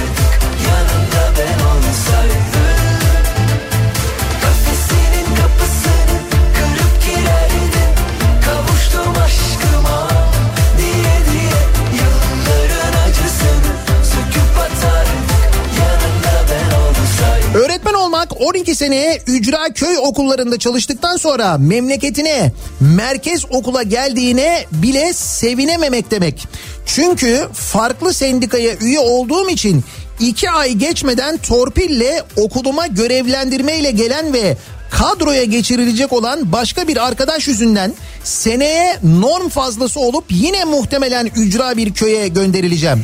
12 18.40 18.76
sene 18.76 19.20
ücra 19.28 19.74
köy 19.74 19.98
okullarında 19.98 20.60
çalıştıktan 20.60 21.18
sonra 21.18 21.58
memleketine 21.58 22.52
merkez 22.80 23.46
okula 23.50 23.84
geldiğine 23.84 24.66
bile 24.72 25.14
sevinememek 25.14 26.12
demek. 26.12 26.48
Çünkü 26.86 27.48
farklı 27.54 28.14
sendikaya 28.14 28.76
üye 28.76 29.00
olduğum 29.00 29.50
için 29.50 29.84
iki 30.20 30.50
ay 30.50 30.74
geçmeden 30.74 31.38
torpille 31.38 32.24
okuluma 32.36 32.88
görevlendirmeyle 32.88 33.92
gelen 33.92 34.34
ve 34.34 34.58
kadroya 34.90 35.44
geçirilecek 35.44 36.14
olan 36.14 36.52
başka 36.52 36.88
bir 36.88 37.08
arkadaş 37.08 37.48
yüzünden 37.48 37.94
seneye 38.24 38.98
norm 39.04 39.50
fazlası 39.50 40.00
olup 40.00 40.26
yine 40.30 40.66
muhtemelen 40.66 41.32
ücra 41.36 41.78
bir 41.78 41.94
köye 41.94 42.28
gönderileceğim. 42.28 43.04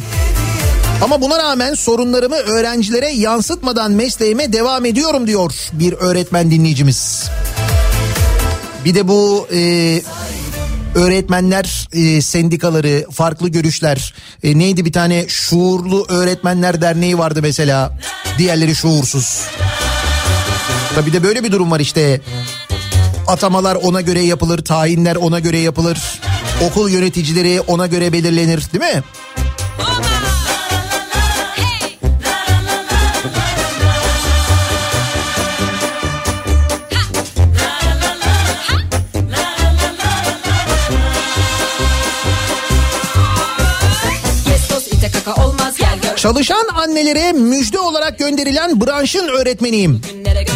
Ama 1.03 1.21
buna 1.21 1.37
rağmen 1.37 1.73
sorunlarımı 1.73 2.35
öğrencilere 2.35 3.09
yansıtmadan 3.09 3.91
mesleğime 3.91 4.53
devam 4.53 4.85
ediyorum 4.85 5.27
diyor 5.27 5.53
bir 5.73 5.93
öğretmen 5.93 6.51
dinleyicimiz. 6.51 7.29
Bir 8.85 8.95
de 8.95 9.07
bu 9.07 9.47
e, 9.53 10.01
öğretmenler 10.95 11.87
e, 11.93 12.21
sendikaları, 12.21 13.05
farklı 13.11 13.49
görüşler. 13.49 14.13
E, 14.43 14.59
neydi 14.59 14.85
bir 14.85 14.93
tane 14.93 15.27
şuurlu 15.27 16.05
öğretmenler 16.09 16.81
derneği 16.81 17.17
vardı 17.17 17.39
mesela. 17.41 17.97
Diğerleri 18.37 18.75
şuursuz. 18.75 19.41
Tabii 20.95 21.13
de 21.13 21.23
böyle 21.23 21.43
bir 21.43 21.51
durum 21.51 21.71
var 21.71 21.79
işte. 21.79 22.21
Atamalar 23.27 23.75
ona 23.75 24.01
göre 24.01 24.21
yapılır, 24.21 24.65
tayinler 24.65 25.15
ona 25.15 25.39
göre 25.39 25.57
yapılır. 25.57 25.99
Okul 26.63 26.89
yöneticileri 26.89 27.61
ona 27.61 27.87
göre 27.87 28.13
belirlenir 28.13 28.63
değil 28.73 28.93
mi? 28.95 29.03
Çalışan 46.23 46.67
annelere 46.75 47.31
müjde 47.31 47.79
olarak 47.79 48.19
gönderilen 48.19 48.81
branşın 48.81 49.27
öğretmeniyim. 49.27 50.01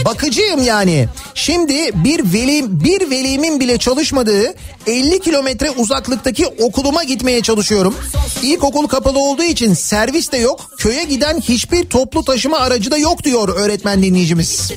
Bakıcıyım 0.05 0.63
yani. 0.63 1.07
Şimdi 1.35 1.73
bir 1.93 2.33
veli 2.33 2.83
bir 2.83 3.09
velimin 3.09 3.59
bile 3.59 3.77
çalışmadığı 3.77 4.53
50 4.87 5.19
kilometre 5.19 5.71
uzaklıktaki 5.71 6.47
okuluma 6.47 7.03
gitmeye 7.03 7.41
çalışıyorum. 7.41 7.95
İlkokul 8.43 8.87
kapalı 8.87 9.19
olduğu 9.19 9.43
için 9.43 9.73
servis 9.73 10.31
de 10.31 10.37
yok. 10.37 10.71
Köye 10.77 11.03
giden 11.03 11.39
hiçbir 11.39 11.89
toplu 11.89 12.25
taşıma 12.25 12.57
aracı 12.57 12.91
da 12.91 12.97
yok 12.97 13.23
diyor 13.23 13.49
öğretmen 13.49 14.03
dinleyicimiz. 14.03 14.71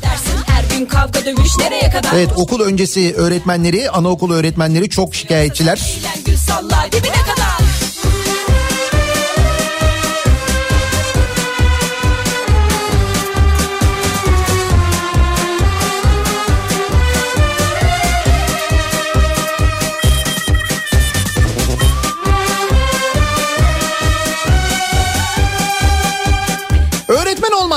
Evet 2.14 2.28
okul 2.36 2.60
öncesi 2.60 3.14
öğretmenleri, 3.14 3.90
anaokul 3.90 4.32
öğretmenleri 4.32 4.90
çok 4.90 5.14
şikayetçiler. 5.14 5.80
Dibine 6.92 7.12
kadar 7.12 7.39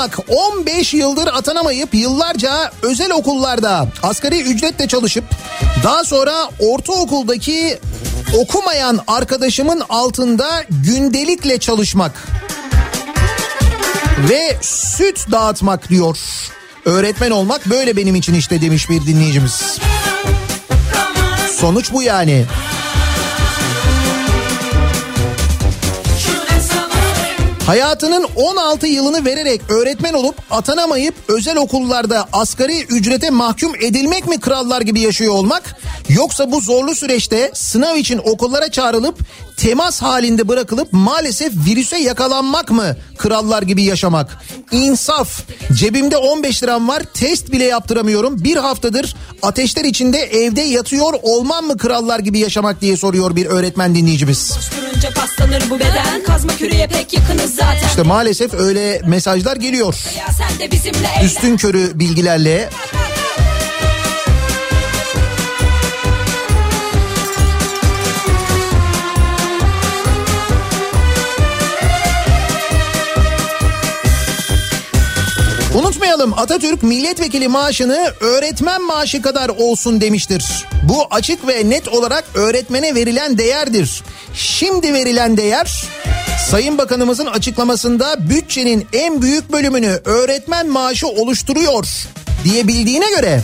Olmak 0.04 0.18
15 0.28 0.94
yıldır 0.94 1.26
atanamayıp 1.26 1.94
yıllarca 1.94 2.72
özel 2.82 3.10
okullarda 3.10 3.88
asgari 4.02 4.42
ücretle 4.42 4.88
çalışıp 4.88 5.24
daha 5.84 6.04
sonra 6.04 6.50
ortaokuldaki 6.58 7.78
okumayan 8.38 9.00
arkadaşımın 9.06 9.82
altında 9.88 10.64
gündelikle 10.70 11.58
çalışmak 11.58 12.28
ve 14.30 14.56
süt 14.60 15.30
dağıtmak 15.30 15.88
diyor. 15.90 16.18
Öğretmen 16.84 17.30
olmak 17.30 17.66
böyle 17.66 17.96
benim 17.96 18.14
için 18.14 18.34
işte 18.34 18.60
demiş 18.60 18.90
bir 18.90 19.06
dinleyicimiz. 19.06 19.78
Sonuç 21.56 21.92
bu 21.92 22.02
yani. 22.02 22.44
Hayatının 27.66 28.26
16 28.36 28.86
yılını 28.86 29.24
vererek 29.24 29.60
öğretmen 29.70 30.12
olup 30.12 30.34
atanamayıp 30.50 31.14
özel 31.28 31.56
okullarda 31.56 32.28
asgari 32.32 32.82
ücrete 32.82 33.30
mahkum 33.30 33.74
edilmek 33.74 34.26
mi 34.26 34.40
krallar 34.40 34.80
gibi 34.80 35.00
yaşıyor 35.00 35.34
olmak? 35.34 35.76
Yoksa 36.08 36.52
bu 36.52 36.60
zorlu 36.60 36.94
süreçte 36.94 37.50
sınav 37.54 37.96
için 37.96 38.20
okullara 38.24 38.70
çağrılıp 38.70 39.18
temas 39.56 40.02
halinde 40.02 40.48
bırakılıp 40.48 40.88
maalesef 40.92 41.52
virüse 41.66 41.96
yakalanmak 41.98 42.70
mı 42.70 42.96
krallar 43.18 43.62
gibi 43.62 43.82
yaşamak? 43.82 44.38
İnsaf. 44.72 45.40
Cebimde 45.72 46.16
15 46.16 46.62
liram 46.62 46.88
var 46.88 47.02
test 47.14 47.52
bile 47.52 47.64
yaptıramıyorum. 47.64 48.44
Bir 48.44 48.56
haftadır 48.56 49.16
ateşler 49.42 49.84
içinde 49.84 50.18
evde 50.18 50.60
yatıyor 50.60 51.12
olmam 51.22 51.64
mı 51.66 51.76
krallar 51.76 52.18
gibi 52.18 52.38
yaşamak 52.38 52.80
diye 52.80 52.96
soruyor 52.96 53.36
bir 53.36 53.46
öğretmen 53.46 53.94
dinleyicimiz. 53.94 54.52
Durunca 54.80 55.10
paslanır 55.10 55.70
bu 55.70 55.78
beden 55.78 56.22
Kazma 56.26 56.56
küreye 56.56 56.86
pek 56.86 57.12
yakınız 57.12 57.54
zaten 57.54 57.88
İşte 57.88 58.02
maalesef 58.02 58.54
öyle 58.54 59.02
mesajlar 59.06 59.56
geliyor. 59.56 59.94
Üstün 61.24 61.56
körü 61.56 61.90
bilgilerle. 61.94 62.70
Unutmayalım 76.14 76.42
Atatürk 76.42 76.82
milletvekili 76.82 77.48
maaşını 77.48 78.12
öğretmen 78.20 78.82
maaşı 78.82 79.22
kadar 79.22 79.48
olsun 79.48 80.00
demiştir. 80.00 80.44
Bu 80.88 81.06
açık 81.10 81.48
ve 81.48 81.70
net 81.70 81.88
olarak 81.88 82.24
öğretmene 82.34 82.94
verilen 82.94 83.38
değerdir. 83.38 84.02
Şimdi 84.34 84.92
verilen 84.94 85.36
değer 85.36 85.84
Sayın 86.50 86.78
Bakanımızın 86.78 87.26
açıklamasında 87.26 88.30
bütçenin 88.30 88.86
en 88.92 89.22
büyük 89.22 89.52
bölümünü 89.52 90.00
öğretmen 90.04 90.68
maaşı 90.68 91.08
oluşturuyor 91.08 91.86
diyebildiğine 92.44 93.10
göre 93.16 93.40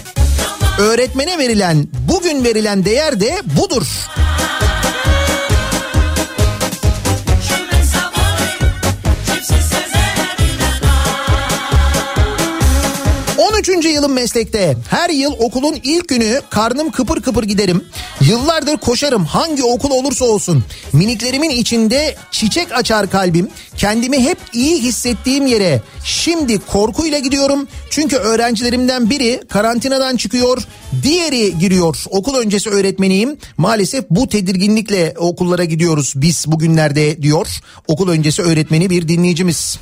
öğretmene 0.78 1.38
verilen 1.38 1.88
bugün 2.08 2.44
verilen 2.44 2.84
değer 2.84 3.20
de 3.20 3.42
budur. 3.44 3.86
Yılım 14.00 14.12
meslekte. 14.12 14.76
Her 14.90 15.10
yıl 15.10 15.32
okulun 15.32 15.76
ilk 15.84 16.08
günü 16.08 16.40
karnım 16.50 16.90
kıpır 16.90 17.22
kıpır 17.22 17.44
giderim. 17.44 17.84
Yıllardır 18.20 18.76
koşarım 18.76 19.24
hangi 19.24 19.64
okul 19.64 19.90
olursa 19.90 20.24
olsun. 20.24 20.64
Miniklerimin 20.92 21.50
içinde 21.50 22.16
çiçek 22.30 22.72
açar 22.72 23.10
kalbim. 23.10 23.48
Kendimi 23.76 24.24
hep 24.24 24.38
iyi 24.52 24.82
hissettiğim 24.82 25.46
yere 25.46 25.82
şimdi 26.04 26.58
korkuyla 26.58 27.18
gidiyorum. 27.18 27.68
Çünkü 27.90 28.16
öğrencilerimden 28.16 29.10
biri 29.10 29.40
karantinadan 29.48 30.16
çıkıyor, 30.16 30.62
diğeri 31.02 31.58
giriyor. 31.58 32.04
Okul 32.10 32.34
öncesi 32.34 32.70
öğretmeniyim. 32.70 33.36
Maalesef 33.56 34.04
bu 34.10 34.28
tedirginlikle 34.28 35.14
okullara 35.18 35.64
gidiyoruz 35.64 36.12
biz 36.16 36.44
bugünlerde 36.46 37.22
diyor. 37.22 37.46
Okul 37.88 38.08
öncesi 38.08 38.42
öğretmeni 38.42 38.90
bir 38.90 39.08
dinleyicimiz. 39.08 39.78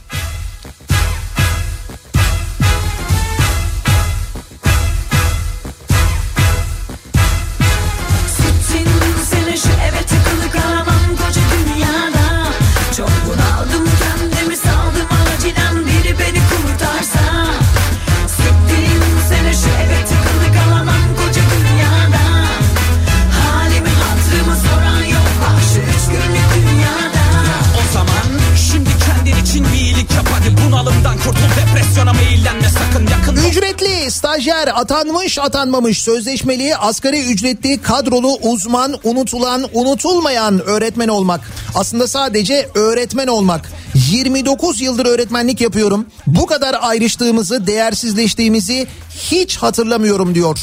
Atanmış, 34.79 35.39
atanmamış, 35.39 36.03
sözleşmeli, 36.03 36.77
asgari 36.77 37.21
ücretli, 37.21 37.83
kadrolu, 37.83 38.35
uzman, 38.43 38.95
unutulan, 39.05 39.65
unutulmayan 39.73 40.61
öğretmen 40.61 41.09
olmak. 41.09 41.41
Aslında 41.75 42.09
sadece 42.09 42.69
öğretmen 42.75 43.27
olmak. 43.27 43.73
29 43.95 44.81
yıldır 44.81 45.07
öğretmenlik 45.07 45.61
yapıyorum. 45.61 46.07
Bu 46.27 46.47
kadar 46.47 46.77
ayrıştığımızı, 46.81 47.67
değersizleştiğimizi 47.67 48.87
hiç 49.31 49.57
hatırlamıyorum 49.57 50.35
diyor. 50.35 50.59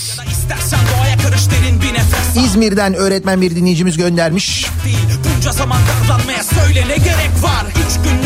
İzmir'den 2.45 2.93
öğretmen 2.93 3.41
bir 3.41 3.55
dinleyicimiz 3.55 3.97
göndermiş. 3.97 4.65
Bunca 5.35 5.51
zaman 5.51 5.79
darlanmaya 5.87 6.43
söyle 6.43 6.87
ne 6.87 6.97
gerek 6.97 7.43
var 7.43 7.65
Üç 7.69 7.95
günlük 8.03 8.05
dünya 8.05 8.05
dedim 8.05 8.15
üç 8.15 8.24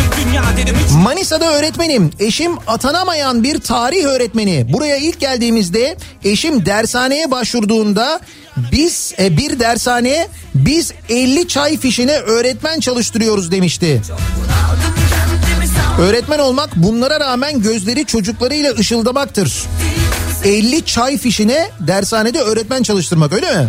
Manisa'da 1.03 1.53
öğretmenim. 1.53 2.11
Eşim 2.19 2.51
atanamayan 2.67 3.43
bir 3.43 3.59
tarih 3.59 4.05
öğretmeni. 4.05 4.73
Buraya 4.73 4.97
ilk 4.97 5.19
geldiğimizde 5.19 5.97
eşim 6.23 6.65
dershaneye 6.65 7.31
başvurduğunda 7.31 8.19
biz 8.71 9.13
e, 9.19 9.37
bir 9.37 9.59
dershaneye 9.59 10.27
biz 10.55 10.93
50 11.09 11.47
çay 11.47 11.77
fişine 11.77 12.17
öğretmen 12.17 12.79
çalıştırıyoruz 12.79 13.51
demişti. 13.51 14.01
Öğretmen 15.99 16.39
olmak 16.39 16.75
bunlara 16.75 17.19
rağmen 17.19 17.61
gözleri 17.61 18.05
çocuklarıyla 18.05 18.73
ışıldamaktır. 18.73 19.63
50 20.43 20.85
çay 20.85 21.17
fişine 21.17 21.69
dershanede 21.79 22.39
öğretmen 22.39 22.83
çalıştırmak 22.83 23.33
öyle 23.33 23.55
mi? 23.55 23.67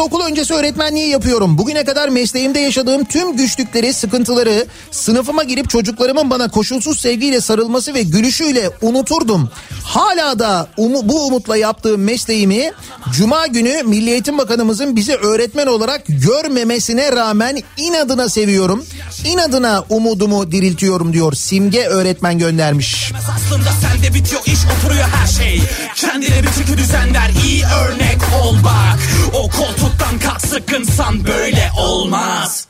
Okul 0.00 0.20
öncesi 0.24 0.54
öğretmenliği 0.54 1.08
yapıyorum. 1.08 1.58
Bugüne 1.58 1.84
kadar 1.84 2.08
mesleğimde 2.08 2.58
yaşadığım 2.60 3.04
tüm 3.04 3.36
güçlükleri, 3.36 3.92
sıkıntıları 3.94 4.66
sınıfıma 4.90 5.42
girip 5.42 5.70
çocuklarımın 5.70 6.30
bana 6.30 6.48
koşulsuz 6.50 7.00
sevgiyle 7.00 7.40
sarılması 7.40 7.94
ve 7.94 8.02
gülüşüyle 8.02 8.70
unuturdum. 8.82 9.50
Hala 9.84 10.38
da 10.38 10.68
umu- 10.78 11.08
bu 11.08 11.26
umutla 11.26 11.56
yaptığım 11.56 12.02
mesleğimi 12.04 12.72
Cuma 13.16 13.46
günü 13.46 13.82
Milli 13.82 14.10
Eğitim 14.10 14.38
Bakanımızın 14.38 14.96
bizi 14.96 15.14
öğretmen 15.14 15.66
olarak 15.66 16.02
görmemesine 16.08 17.12
rağmen 17.12 17.58
inadına 17.76 18.28
seviyorum. 18.28 18.84
İnadına 19.24 19.84
umudumu 19.88 20.52
diriltiyorum 20.52 21.12
diyor 21.12 21.32
Simge 21.32 21.84
öğretmen 21.86 22.38
göndermiş. 22.38 23.12
Aslında 23.36 23.70
sende 23.72 24.14
bitiyor 24.14 24.42
iş 24.46 24.58
oturuyor 24.64 25.08
her 25.08 25.26
şey. 25.26 25.62
Kendine 25.96 26.42
bir 26.42 26.52
çeki 26.52 26.78
düzenler 26.78 27.30
iyi 27.44 27.64
örnek 27.64 28.18
ol 28.42 28.56
bak. 28.64 28.98
O 29.34 29.48
koltuktan 29.50 30.18
kalk 30.18 30.40
sıkınsan 30.40 31.26
böyle 31.26 31.70
olmaz. 31.78 32.66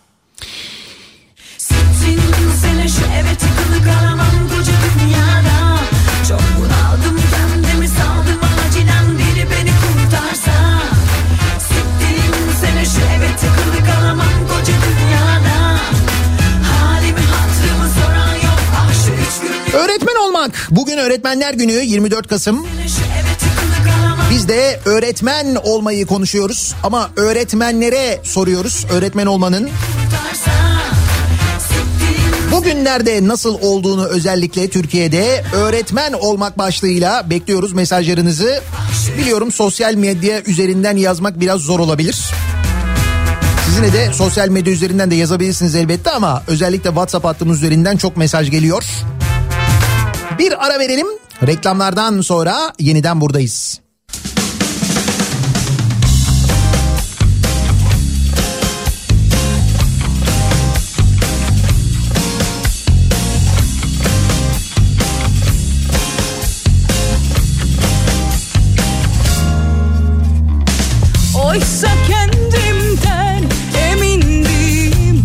Sittin 1.58 2.20
sene 2.62 2.88
şu 2.88 3.04
eve 3.12 3.34
tıkılı 3.34 3.84
kalamam 3.84 4.48
koca 4.48 4.72
dünyada 5.00 5.69
Olmak. 20.40 20.68
Bugün 20.70 20.96
Öğretmenler 20.96 21.54
Günü 21.54 21.72
24 21.72 22.28
Kasım. 22.28 22.66
Biz 24.30 24.48
de 24.48 24.80
öğretmen 24.84 25.54
olmayı 25.54 26.06
konuşuyoruz 26.06 26.74
ama 26.82 27.10
öğretmenlere 27.16 28.20
soruyoruz 28.22 28.86
öğretmen 28.92 29.26
olmanın 29.26 29.70
bugünlerde 32.52 33.28
nasıl 33.28 33.58
olduğunu 33.62 34.06
özellikle 34.06 34.70
Türkiye'de 34.70 35.44
öğretmen 35.54 36.12
olmak 36.12 36.58
başlığıyla 36.58 37.30
bekliyoruz 37.30 37.72
mesajlarınızı. 37.72 38.60
Biliyorum 39.18 39.52
sosyal 39.52 39.94
medya 39.94 40.42
üzerinden 40.42 40.96
yazmak 40.96 41.40
biraz 41.40 41.60
zor 41.60 41.80
olabilir. 41.80 42.24
Sizine 43.66 43.92
de 43.92 44.12
sosyal 44.12 44.48
medya 44.48 44.72
üzerinden 44.72 45.10
de 45.10 45.14
yazabilirsiniz 45.14 45.74
elbette 45.74 46.10
ama 46.10 46.42
özellikle 46.46 46.90
WhatsApp 46.90 47.24
hattımız 47.24 47.58
üzerinden 47.58 47.96
çok 47.96 48.16
mesaj 48.16 48.50
geliyor. 48.50 48.84
Bir 50.40 50.66
ara 50.66 50.78
verelim. 50.78 51.06
Reklamlardan 51.46 52.20
sonra 52.20 52.72
yeniden 52.78 53.20
buradayız. 53.20 53.80
Oysa 71.44 71.88
kendimden 72.08 73.44
emindim 73.90 75.24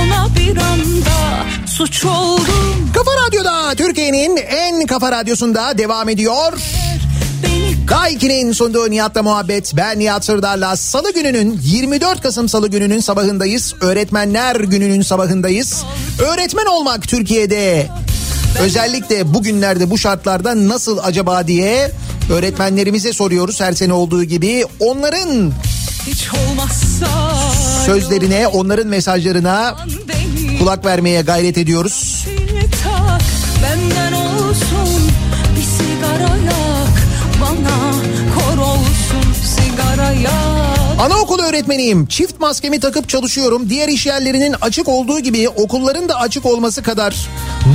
Ona 0.00 0.28
bir 0.36 0.56
anda 0.56 1.46
suç 1.66 2.04
oldum 2.04 2.90
Kafa 2.94 3.10
Radyo'da 3.26 3.65
Türkiye'nin 4.06 4.36
en 4.36 4.86
kafa 4.86 5.12
radyosunda 5.12 5.78
devam 5.78 6.08
ediyor. 6.08 6.52
Beni 7.42 7.86
Gayki'nin 7.86 8.52
sunduğu 8.52 8.90
Nihat'la 8.90 9.22
muhabbet. 9.22 9.72
Ben 9.76 9.98
Nihat 9.98 10.24
Sırdar'la 10.24 10.76
Salı 10.76 11.12
gününün 11.12 11.60
24 11.62 12.20
Kasım 12.20 12.48
Salı 12.48 12.68
gününün 12.68 13.00
sabahındayız. 13.00 13.74
Öğretmenler 13.80 14.56
gününün 14.56 15.02
sabahındayız. 15.02 15.84
Öğretmen 16.18 16.66
olmak 16.66 17.08
Türkiye'de 17.08 17.86
özellikle 18.60 19.34
bugünlerde 19.34 19.90
bu 19.90 19.98
şartlarda 19.98 20.68
nasıl 20.68 20.98
acaba 21.02 21.46
diye 21.46 21.90
öğretmenlerimize 22.30 23.12
soruyoruz 23.12 23.60
her 23.60 23.72
sene 23.72 23.92
olduğu 23.92 24.24
gibi. 24.24 24.64
Onların 24.80 25.52
hiç 26.06 26.28
olmazsa 26.32 27.06
sözlerine, 27.86 28.46
onların 28.46 28.86
mesajlarına 28.86 29.76
kulak 30.58 30.84
vermeye 30.84 31.22
gayret 31.22 31.58
ediyoruz. 31.58 32.26
Benden 33.66 34.12
olsun 34.12 35.10
bir 35.56 35.62
sigara 35.62 36.36
yak 36.36 37.02
Bana 37.40 37.92
kor 38.34 38.58
olsun 38.58 39.32
sigara 39.56 40.10
yak 40.12 41.00
Anaokulu 41.00 41.42
öğretmeniyim. 41.42 42.06
Çift 42.06 42.40
maskemi 42.40 42.80
takıp 42.80 43.08
çalışıyorum. 43.08 43.70
Diğer 43.70 43.88
iş 43.88 44.06
yerlerinin 44.06 44.54
açık 44.60 44.88
olduğu 44.88 45.20
gibi 45.20 45.48
okulların 45.48 46.08
da 46.08 46.20
açık 46.20 46.46
olması 46.46 46.82
kadar 46.82 47.16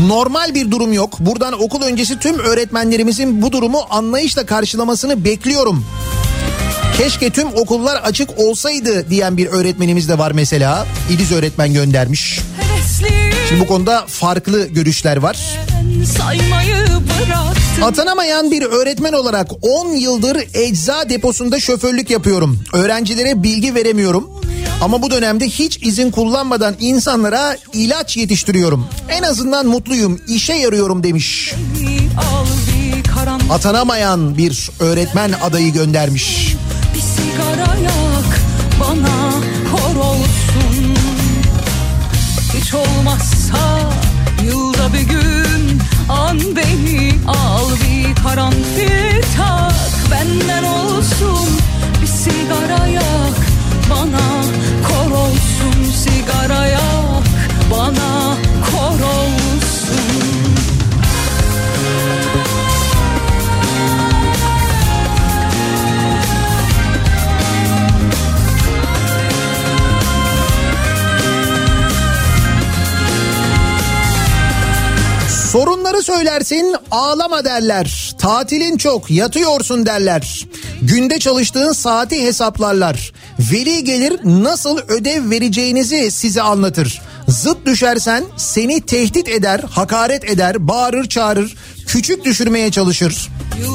normal 0.07 0.53
bir 0.53 0.71
durum 0.71 0.93
yok. 0.93 1.19
Buradan 1.19 1.61
okul 1.61 1.81
öncesi 1.81 2.19
tüm 2.19 2.39
öğretmenlerimizin 2.39 3.41
bu 3.41 3.51
durumu 3.51 3.81
anlayışla 3.89 4.45
karşılamasını 4.45 5.25
bekliyorum. 5.25 5.85
Keşke 6.97 7.29
tüm 7.29 7.47
okullar 7.47 7.95
açık 7.95 8.39
olsaydı 8.39 9.09
diyen 9.09 9.37
bir 9.37 9.47
öğretmenimiz 9.47 10.09
de 10.09 10.17
var 10.17 10.31
mesela. 10.31 10.85
İdiz 11.09 11.31
öğretmen 11.31 11.73
göndermiş. 11.73 12.39
Şimdi 13.49 13.61
bu 13.61 13.67
konuda 13.67 14.05
farklı 14.07 14.67
görüşler 14.67 15.17
var. 15.17 15.37
Saymayı 16.05 16.87
bıraktım 16.87 17.83
Atanamayan 17.83 18.51
bir 18.51 18.61
öğretmen 18.61 19.13
olarak 19.13 19.47
10 19.61 19.87
yıldır 19.89 20.37
ecza 20.53 21.09
deposunda 21.09 21.59
şoförlük 21.59 22.09
yapıyorum. 22.09 22.59
Öğrencilere 22.73 23.43
bilgi 23.43 23.75
veremiyorum. 23.75 24.29
Ama 24.81 25.01
bu 25.01 25.11
dönemde 25.11 25.45
hiç 25.45 25.77
izin 25.83 26.11
kullanmadan 26.11 26.75
insanlara 26.79 27.57
ilaç 27.73 28.17
yetiştiriyorum. 28.17 28.87
En 29.09 29.23
azından 29.23 29.65
mutluyum, 29.65 30.21
işe 30.27 30.53
yarıyorum 30.53 31.03
demiş. 31.03 31.53
Atanamayan 33.49 34.37
bir 34.37 34.69
öğretmen 34.79 35.31
adayı 35.43 35.73
göndermiş. 35.73 36.55
Bir 36.95 36.99
sigara 36.99 37.75
yak 37.75 38.39
bana 38.79 39.50
bir 48.21 48.27
karanfil 48.27 48.70
Sorunları 75.51 76.03
söylersin 76.03 76.75
ağlama 76.91 77.45
derler. 77.45 78.15
Tatilin 78.19 78.77
çok 78.77 79.11
yatıyorsun 79.11 79.85
derler. 79.85 80.47
Günde 80.81 81.19
çalıştığın 81.19 81.73
saati 81.73 82.23
hesaplarlar. 82.23 83.11
Veli 83.39 83.83
gelir 83.83 84.19
nasıl 84.23 84.77
ödev 84.87 85.29
vereceğinizi 85.29 86.11
size 86.11 86.41
anlatır. 86.41 87.01
Zıt 87.27 87.65
düşersen 87.65 88.23
seni 88.37 88.81
tehdit 88.81 89.29
eder, 89.29 89.61
hakaret 89.71 90.29
eder, 90.29 90.67
bağırır 90.67 91.09
çağırır, 91.09 91.55
küçük 91.87 92.25
düşürmeye 92.25 92.71
çalışır. 92.71 93.29
Gün 93.57 93.71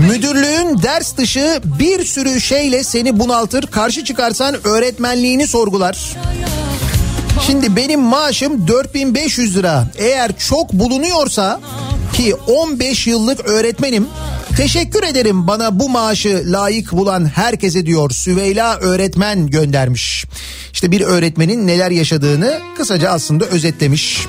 Müdürlüğün 0.00 0.82
ders 0.82 1.16
dışı 1.16 1.60
bir 1.78 2.04
sürü 2.04 2.40
şeyle 2.40 2.84
seni 2.84 3.20
bunaltır. 3.20 3.66
Karşı 3.66 4.04
çıkarsan 4.04 4.66
öğretmenliğini 4.66 5.46
sorgular. 5.46 6.16
Şimdi 7.40 7.76
benim 7.76 8.00
maaşım 8.00 8.68
4500 8.68 9.56
lira. 9.56 9.86
Eğer 9.96 10.38
çok 10.38 10.72
bulunuyorsa 10.72 11.60
ki 12.12 12.34
15 12.34 13.06
yıllık 13.06 13.48
öğretmenim 13.48 14.06
teşekkür 14.56 15.02
ederim 15.02 15.46
bana 15.46 15.80
bu 15.80 15.88
maaşı 15.88 16.42
layık 16.46 16.92
bulan 16.92 17.24
herkese 17.34 17.86
diyor 17.86 18.10
Süveyla 18.10 18.76
öğretmen 18.76 19.46
göndermiş. 19.46 20.24
İşte 20.72 20.90
bir 20.90 21.00
öğretmenin 21.00 21.66
neler 21.66 21.90
yaşadığını 21.90 22.58
kısaca 22.76 23.10
aslında 23.10 23.44
özetlemiş. 23.44 24.26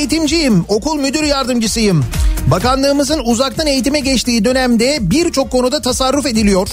Eğitimciyim. 0.00 0.64
Okul 0.68 0.96
müdür 0.96 1.22
yardımcısıyım. 1.22 2.04
Bakanlığımızın 2.46 3.20
uzaktan 3.24 3.66
eğitime 3.66 4.00
geçtiği 4.00 4.44
dönemde 4.44 4.98
birçok 5.00 5.50
konuda 5.50 5.82
tasarruf 5.82 6.26
ediliyor. 6.26 6.68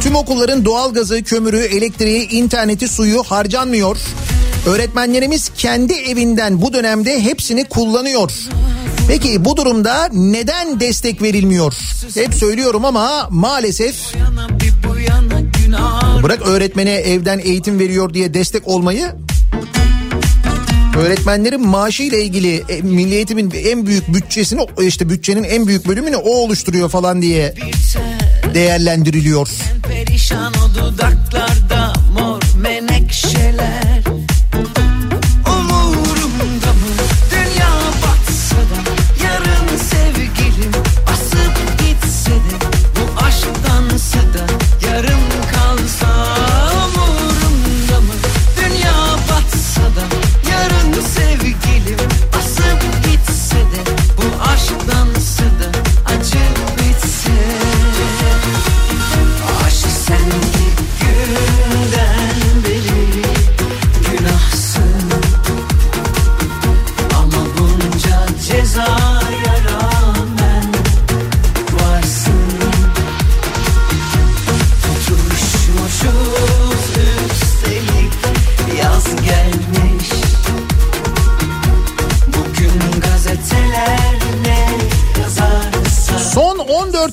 Tüm 0.00 0.14
okulların 0.14 0.64
doğalgazı, 0.64 1.22
kömürü, 1.22 1.58
elektriği, 1.58 2.28
interneti, 2.28 2.88
suyu 2.88 3.22
harcanmıyor. 3.22 3.96
Öğretmenlerimiz 4.66 5.50
kendi 5.56 5.92
evinden 5.92 6.62
bu 6.62 6.72
dönemde 6.72 7.22
hepsini 7.22 7.64
kullanıyor. 7.64 8.32
Peki 9.08 9.44
bu 9.44 9.56
durumda 9.56 10.08
neden 10.12 10.80
destek 10.80 11.22
verilmiyor? 11.22 11.74
Hep 12.14 12.34
söylüyorum 12.34 12.84
ama 12.84 13.28
maalesef 13.30 13.96
Bırak 16.22 16.42
öğretmene 16.42 16.94
evden 16.94 17.38
eğitim 17.38 17.78
veriyor 17.78 18.14
diye 18.14 18.34
destek 18.34 18.68
olmayı. 18.68 19.14
Öğretmenlerin 20.98 21.66
maaşı 21.66 22.02
ile 22.02 22.22
ilgili 22.22 22.64
e, 22.68 22.82
Milli 22.82 23.14
Eğitim'in 23.14 23.50
en 23.50 23.86
büyük 23.86 24.14
bütçesini 24.14 24.66
işte 24.80 25.08
bütçenin 25.08 25.44
en 25.44 25.66
büyük 25.66 25.88
bölümünü 25.88 26.16
o 26.16 26.30
oluşturuyor 26.30 26.88
falan 26.88 27.22
diye 27.22 27.54
değerlendiriliyor. 28.54 29.48
Perişan 29.88 30.52
o 30.54 30.74
dudaklarda 30.74 31.92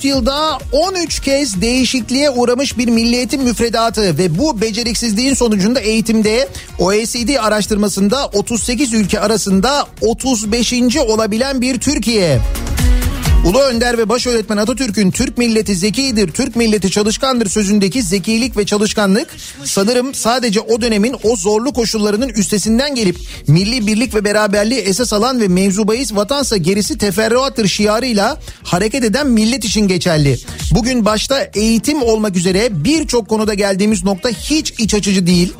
yılda 0.05 0.57
13 0.71 1.19
kez 1.19 1.61
değişikliğe 1.61 2.29
uğramış 2.29 2.77
bir 2.77 2.87
Milli 2.87 3.15
Eğitim 3.15 3.43
müfredatı 3.43 4.17
ve 4.17 4.37
bu 4.37 4.61
beceriksizliğin 4.61 5.33
sonucunda 5.33 5.79
eğitimde 5.79 6.49
OECD 6.79 7.35
araştırmasında 7.41 8.25
38 8.25 8.93
ülke 8.93 9.19
arasında 9.19 9.87
35. 10.01 10.73
olabilen 10.97 11.61
bir 11.61 11.79
Türkiye. 11.79 12.39
Ulu 13.45 13.59
Önder 13.59 13.97
ve 13.97 14.09
baş 14.09 14.27
öğretmen 14.27 14.57
Atatürk'ün 14.57 15.11
Türk 15.11 15.37
milleti 15.37 15.75
zekidir, 15.75 16.31
Türk 16.31 16.55
milleti 16.55 16.91
çalışkandır 16.91 17.49
sözündeki 17.49 18.03
zekilik 18.03 18.57
ve 18.57 18.65
çalışkanlık 18.65 19.27
sanırım 19.63 20.13
sadece 20.13 20.59
o 20.59 20.81
dönemin 20.81 21.15
o 21.23 21.35
zorlu 21.35 21.73
koşullarının 21.73 22.29
üstesinden 22.29 22.95
gelip 22.95 23.17
milli 23.47 23.87
birlik 23.87 24.15
ve 24.15 24.25
beraberliği 24.25 24.79
esas 24.79 25.13
alan 25.13 25.41
ve 25.41 25.47
mevzubayız 25.47 26.15
vatansa 26.15 26.57
gerisi 26.57 26.97
teferruattır 26.97 27.67
şiarıyla 27.67 28.37
hareket 28.63 29.03
eden 29.03 29.27
millet 29.27 29.65
için 29.65 29.87
geçerli. 29.87 30.39
Bugün 30.71 31.05
başta 31.05 31.49
eğitim 31.53 32.03
olmak 32.03 32.35
üzere 32.35 32.69
birçok 32.71 33.29
konuda 33.29 33.53
geldiğimiz 33.53 34.03
nokta 34.03 34.29
hiç 34.29 34.73
iç 34.79 34.93
açıcı 34.93 35.27
değil. 35.27 35.53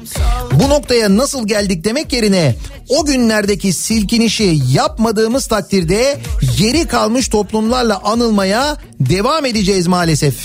Bu 0.59 0.69
noktaya 0.69 1.17
nasıl 1.17 1.47
geldik 1.47 1.83
demek 1.83 2.13
yerine 2.13 2.55
o 2.89 3.05
günlerdeki 3.05 3.73
silkinişi 3.73 4.59
yapmadığımız 4.71 5.47
takdirde 5.47 6.19
geri 6.57 6.87
kalmış 6.87 7.27
toplumlarla 7.27 8.01
anılmaya 8.03 8.77
devam 8.99 9.45
edeceğiz 9.45 9.87
maalesef. 9.87 10.35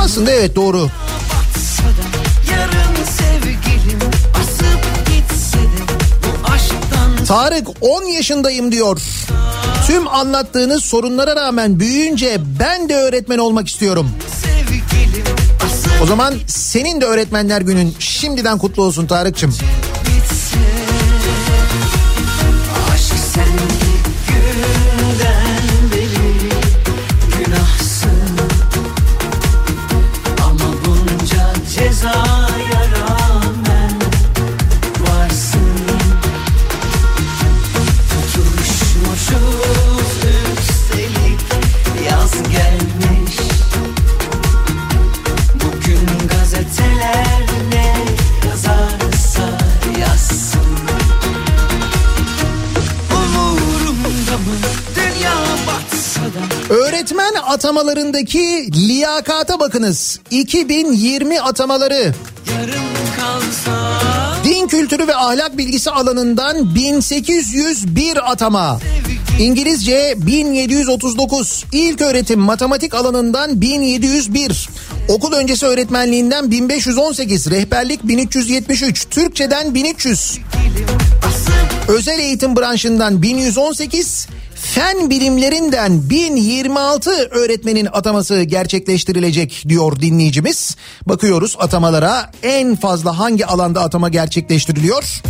Aslında 0.00 0.30
evet 0.30 0.56
doğru. 0.56 0.90
Tarık 7.26 7.68
10 7.80 8.02
yaşındayım 8.02 8.72
diyor. 8.72 9.00
Tüm 9.86 10.08
anlattığınız 10.08 10.84
sorunlara 10.84 11.36
rağmen 11.36 11.80
büyüyünce 11.80 12.38
ben 12.60 12.88
de 12.88 12.96
öğretmen 12.96 13.38
olmak 13.38 13.68
istiyorum. 13.68 14.10
O 16.02 16.06
zaman 16.06 16.34
senin 16.46 17.00
de 17.00 17.04
öğretmenler 17.04 17.60
günün 17.60 17.94
şimdiden 17.98 18.58
kutlu 18.58 18.82
olsun 18.82 19.06
Tarık'cığım. 19.06 19.54
Atamalarındaki 57.48 58.70
liyakata 58.88 59.60
bakınız. 59.60 60.20
2020 60.30 61.40
atamaları. 61.40 62.14
Din 64.44 64.68
kültürü 64.68 65.06
ve 65.06 65.16
ahlak 65.16 65.58
bilgisi 65.58 65.90
alanından 65.90 66.74
1801 66.74 68.30
atama. 68.30 68.80
İngilizce 69.40 70.14
1739, 70.16 71.64
ilk 71.72 72.00
öğretim 72.00 72.40
matematik 72.40 72.94
alanından 72.94 73.60
1701, 73.60 74.68
okul 75.08 75.32
öncesi 75.32 75.66
öğretmenliğinden 75.66 76.50
1518, 76.50 77.50
rehberlik 77.50 78.04
1373, 78.08 79.06
Türkçeden 79.10 79.74
1300, 79.74 80.38
özel 81.88 82.18
eğitim 82.18 82.56
branşından 82.56 83.22
1118, 83.22 84.26
fen 84.60 85.10
bilimlerinden 85.10 86.10
1026 86.10 87.10
öğretmenin 87.10 87.88
ataması 87.92 88.42
gerçekleştirilecek 88.42 89.64
diyor 89.68 90.00
dinleyicimiz. 90.00 90.76
Bakıyoruz 91.06 91.56
atamalara 91.58 92.30
en 92.42 92.76
fazla 92.76 93.18
hangi 93.18 93.46
alanda 93.46 93.82
atama 93.82 94.08
gerçekleştiriliyor? 94.08 95.22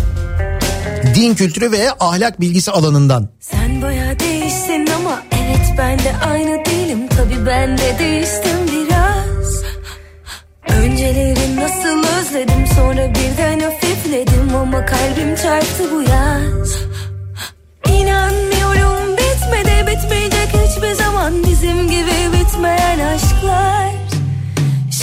Din 1.14 1.34
kültürü 1.34 1.72
ve 1.72 1.90
ahlak 2.00 2.40
bilgisi 2.40 2.70
alanından. 2.70 3.28
Sen 3.40 3.82
baya 3.82 4.18
değişsin 4.20 4.88
ama 4.96 5.22
evet 5.32 5.74
ben 5.78 5.98
de 5.98 6.12
aynı 6.30 6.64
değilim 6.64 7.08
tabi 7.08 7.46
ben 7.46 7.78
de 7.78 7.96
değiştim 7.98 8.58
biraz 8.72 9.62
Önceleri 10.78 11.56
nasıl 11.56 12.18
özledim 12.18 12.66
sonra 12.76 13.08
birden 13.14 13.60
hafifledim 13.60 14.56
ama 14.56 14.86
kalbim 14.86 15.36
çarptı 15.36 15.84
bu 15.92 16.02
yaz 16.02 16.78
İnanmıyorum 17.88 18.37
bitmedi 19.48 19.86
bitmeyecek 19.86 20.48
hiçbir 20.54 20.94
zaman. 20.94 21.34
Bizim 21.42 21.90
gibi 21.90 22.32
bitmeyen 22.32 22.98
aşklar. 22.98 23.92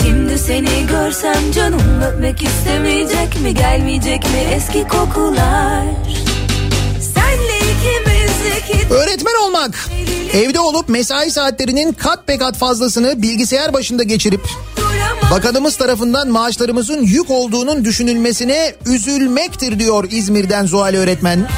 Şimdi 0.02 0.38
seni 0.38 0.86
görsem 0.86 1.52
canım 1.54 2.02
öpmek 2.02 2.42
istemeyecek 2.42 3.40
mi 3.42 3.54
gelmeyecek 3.54 4.22
mi 4.22 4.38
eski 4.54 4.88
kokular? 4.88 5.82
Senle 7.14 7.56
Öğretmen 8.90 9.34
olmak. 9.46 9.88
Evde 10.32 10.60
olup 10.60 10.88
mesai 10.88 11.30
saatlerinin 11.30 11.92
kat 11.92 12.28
be 12.28 12.38
kat 12.38 12.56
fazlasını 12.56 13.22
bilgisayar 13.22 13.72
başında 13.72 14.02
geçirip 14.02 14.40
bakanımız 15.30 15.76
tarafından 15.76 16.28
maaşlarımızın 16.28 17.02
yük 17.02 17.30
olduğunun 17.30 17.84
düşünülmesine 17.84 18.74
üzülmektir 18.86 19.78
diyor 19.78 20.08
İzmir'den 20.10 20.66
Zuhal 20.66 20.94
öğretmen. 20.94 21.48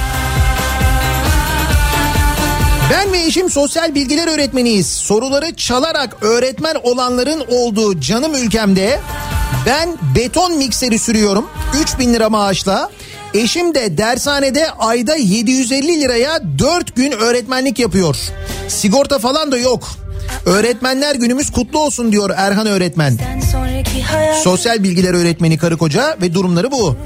Ben 2.99 3.13
ve 3.13 3.19
eşim 3.19 3.51
sosyal 3.51 3.95
bilgiler 3.95 4.29
öğretmeniyiz. 4.35 4.87
Soruları 4.87 5.57
çalarak 5.57 6.17
öğretmen 6.21 6.77
olanların 6.83 7.45
olduğu 7.49 8.01
canım 8.01 8.35
ülkemde 8.35 9.01
ben 9.67 9.89
beton 10.17 10.57
mikseri 10.57 10.99
sürüyorum 10.99 11.47
3000 11.83 12.15
lira 12.15 12.31
maaşla. 12.31 12.91
Eşim 13.35 13.75
de 13.75 13.99
dershanede 13.99 14.71
ayda 14.71 15.17
750 15.17 16.01
liraya 16.01 16.41
4 16.59 16.97
gün 16.97 17.13
öğretmenlik 17.13 17.79
yapıyor. 17.79 18.17
Sigorta 18.69 19.19
falan 19.19 19.53
da 19.53 19.59
yok. 19.59 19.89
Öğretmenler 20.47 21.15
günümüz 21.15 21.53
kutlu 21.53 21.79
olsun 21.79 22.13
diyor 22.13 22.31
Erhan 22.37 22.67
öğretmen. 22.67 23.19
Sosyal 24.45 24.83
bilgiler 24.83 25.15
öğretmeni 25.15 25.59
karı 25.59 25.79
koca 25.79 26.17
ve 26.23 26.35
durumları 26.35 26.71
bu. 26.71 26.97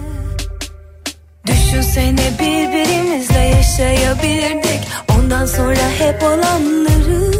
Düşünsene 1.46 2.30
birbirimizle 2.40 3.38
yaşayabilirdik 3.38 4.81
Ondan 5.22 5.46
sonra 5.46 5.88
hep 5.98 6.22
olanları 6.22 7.32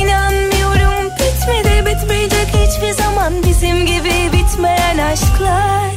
İnanmıyorum 0.00 1.10
bitmedi 1.18 1.86
bitmeyecek 1.86 2.48
hiçbir 2.48 2.92
zaman. 2.92 3.32
Bizim 3.46 3.86
gibi 3.86 4.12
bitmeyen 4.32 4.98
aşklar. 4.98 5.90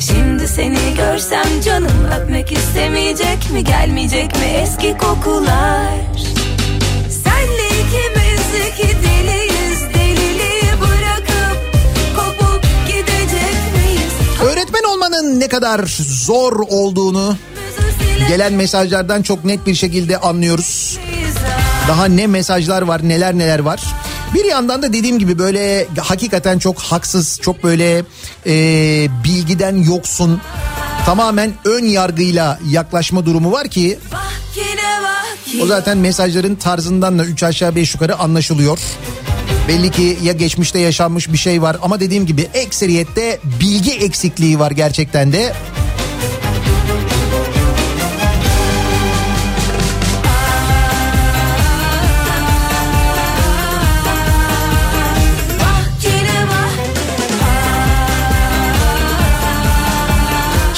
Şimdi 0.00 0.48
seni 0.48 0.94
görsem 0.96 1.60
canım 1.64 2.06
öpmek 2.20 2.52
istemeyecek 2.52 3.50
mi 3.52 3.64
Gelmeyecek 3.64 4.36
mi 4.36 4.44
eski 4.62 4.96
kokular? 4.98 5.94
Senle 7.24 7.68
ikimizdeki 7.68 8.96
deliyiz 9.02 9.80
Deliliği 9.94 10.72
bırakıp 10.80 11.58
kopup 12.16 12.62
gidecek 12.86 13.58
miyiz? 13.74 14.42
Öğretmen 14.42 14.82
olmanın 14.82 15.40
ne 15.40 15.48
kadar 15.48 15.84
zor 16.08 16.52
olduğunu 16.68 17.36
gelen 18.28 18.52
mesajlardan 18.52 19.22
çok 19.22 19.44
net 19.44 19.66
bir 19.66 19.74
şekilde 19.74 20.18
anlıyoruz. 20.18 20.98
Daha 21.88 22.04
ne 22.04 22.26
mesajlar 22.26 22.82
var 22.82 23.08
neler 23.08 23.38
neler 23.38 23.58
var. 23.58 23.82
Bir 24.34 24.44
yandan 24.44 24.82
da 24.82 24.92
dediğim 24.92 25.18
gibi 25.18 25.38
böyle 25.38 25.86
hakikaten 25.98 26.58
çok 26.58 26.78
haksız 26.78 27.38
çok 27.42 27.64
böyle 27.64 28.04
e, 28.46 28.54
bilgiden 29.24 29.76
yoksun 29.76 30.40
tamamen 31.06 31.52
ön 31.64 31.84
yargıyla 31.84 32.58
yaklaşma 32.70 33.26
durumu 33.26 33.52
var 33.52 33.68
ki 33.68 33.98
o 35.62 35.66
zaten 35.66 35.98
mesajların 35.98 36.54
tarzından 36.54 37.18
da 37.18 37.24
3 37.24 37.42
aşağı 37.42 37.76
5 37.76 37.94
yukarı 37.94 38.18
anlaşılıyor. 38.18 38.78
Belli 39.68 39.90
ki 39.90 40.18
ya 40.22 40.32
geçmişte 40.32 40.78
yaşanmış 40.78 41.32
bir 41.32 41.38
şey 41.38 41.62
var 41.62 41.76
ama 41.82 42.00
dediğim 42.00 42.26
gibi 42.26 42.48
ekseriyette 42.54 43.38
bilgi 43.60 43.92
eksikliği 43.92 44.58
var 44.58 44.70
gerçekten 44.70 45.32
de. 45.32 45.52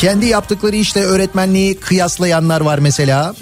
Kendi 0.00 0.26
yaptıkları 0.26 0.76
işte 0.76 1.04
öğretmenliği 1.04 1.74
kıyaslayanlar 1.74 2.60
var 2.60 2.78
mesela. 2.78 3.34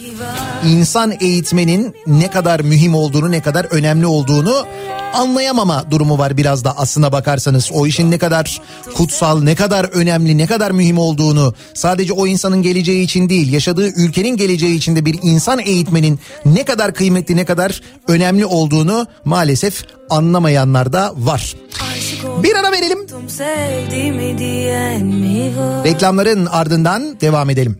İnsan 0.67 1.15
eğitmenin 1.21 1.95
ne 2.07 2.31
kadar 2.31 2.61
mühim 2.61 2.95
olduğunu, 2.95 3.31
ne 3.31 3.41
kadar 3.41 3.65
önemli 3.65 4.07
olduğunu 4.07 4.67
anlayamama 5.15 5.91
durumu 5.91 6.19
var 6.19 6.37
biraz 6.37 6.65
da 6.65 6.79
aslına 6.79 7.13
bakarsanız. 7.13 7.71
O 7.73 7.87
işin 7.87 8.11
ne 8.11 8.19
kadar 8.19 8.61
kutsal, 8.95 9.43
ne 9.43 9.55
kadar 9.55 9.85
önemli, 9.85 10.39
ne 10.39 10.47
kadar 10.47 10.71
mühim 10.71 10.99
olduğunu 10.99 11.55
sadece 11.75 12.13
o 12.13 12.27
insanın 12.27 12.63
geleceği 12.63 13.05
için 13.05 13.29
değil, 13.29 13.53
yaşadığı 13.53 13.89
ülkenin 13.89 14.37
geleceği 14.37 14.77
için 14.77 14.97
de 14.97 15.05
bir 15.05 15.19
insan 15.23 15.59
eğitmenin 15.59 16.21
ne 16.45 16.65
kadar 16.65 16.95
kıymetli, 16.95 17.37
ne 17.37 17.45
kadar 17.45 17.81
önemli 18.09 18.47
olduğunu 18.47 19.07
maalesef 19.25 19.85
anlamayanlar 20.11 20.93
da 20.93 21.13
var. 21.17 21.55
Oldum 21.81 22.08
Bir 22.43 22.55
ara 22.55 22.73
verelim. 22.73 22.99
Reklamların 25.85 26.47
ardından 26.47 27.21
devam 27.21 27.51
edelim. 27.51 27.79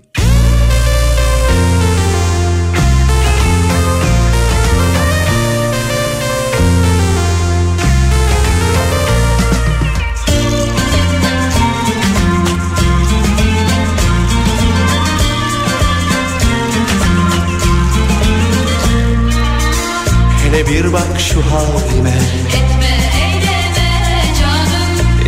Hele 20.45 20.67
bir 20.67 20.93
bak 20.93 21.21
şu 21.21 21.41
halime 21.41 22.19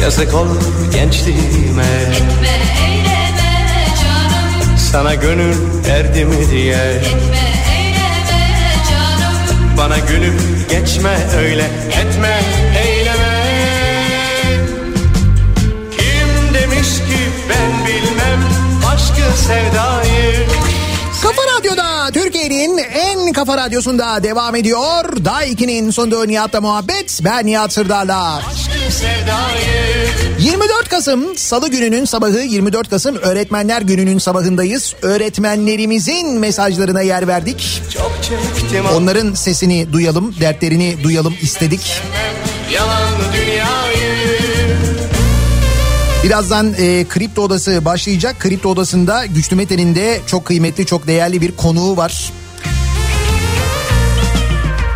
Yazık 0.03 0.35
olur 0.35 0.61
gençliğime 0.95 1.83
Etme 1.83 2.49
eyleme 2.87 3.87
canım 4.03 4.79
Sana 4.93 5.15
gönül 5.15 5.57
erdi 5.91 6.25
mi 6.25 6.51
diye 6.51 6.77
Etme 6.77 7.11
eyleme 7.77 8.75
canım 8.91 9.37
Bana 9.79 9.99
gülüp 9.99 10.71
geçme 10.71 11.19
öyle 11.39 11.65
Etme 11.89 12.41
eyleme 12.85 13.41
Kim 15.91 16.55
demiş 16.55 16.89
ki 16.89 17.31
ben 17.51 17.87
bilmem 17.87 18.41
Aşkı 18.95 19.39
sevdayı 19.39 20.47
Kafa 21.23 21.43
Radyo'da 21.59 22.11
Türkiye'nin 22.13 22.79
en 22.79 23.33
kafa 23.33 23.57
radyosunda 23.57 24.23
devam 24.23 24.57
ediyor. 24.57 25.25
Daha 25.25 25.45
2'nin 25.45 25.91
sonunda 25.91 26.25
Nihat'la 26.25 26.61
muhabbet. 26.61 27.21
Ben 27.25 27.47
Nihat 27.47 27.73
Sırdar'la. 27.73 28.37
Aşkı 28.37 28.93
sevdayı 28.93 29.80
24 30.51 30.89
Kasım 30.89 31.37
Salı 31.37 31.71
gününün 31.71 32.05
sabahı 32.05 32.39
24 32.39 32.91
Kasım 32.91 33.17
Öğretmenler 33.17 33.83
Günü'nün 33.83 34.19
sabahındayız. 34.19 34.95
Öğretmenlerimizin 35.03 36.39
mesajlarına 36.39 37.03
yer 37.03 37.29
verdik. 37.29 37.83
Onların 38.95 39.35
sesini 39.35 39.93
duyalım, 39.93 40.35
dertlerini 40.41 40.97
duyalım 41.05 41.35
istedik. 41.43 42.03
yalan 42.75 43.09
dünyayı 43.33 44.11
Birazdan 46.25 46.75
e, 46.79 47.05
Kripto 47.09 47.43
Odası 47.43 47.85
başlayacak. 47.85 48.41
Kripto 48.41 48.69
Odası'nda 48.69 49.27
Güçlü 49.27 49.57
Mete'nin 49.57 49.95
de 49.95 50.21
çok 50.27 50.45
kıymetli, 50.45 50.87
çok 50.87 51.07
değerli 51.07 51.41
bir 51.41 51.57
konuğu 51.57 51.97
var. 51.97 52.33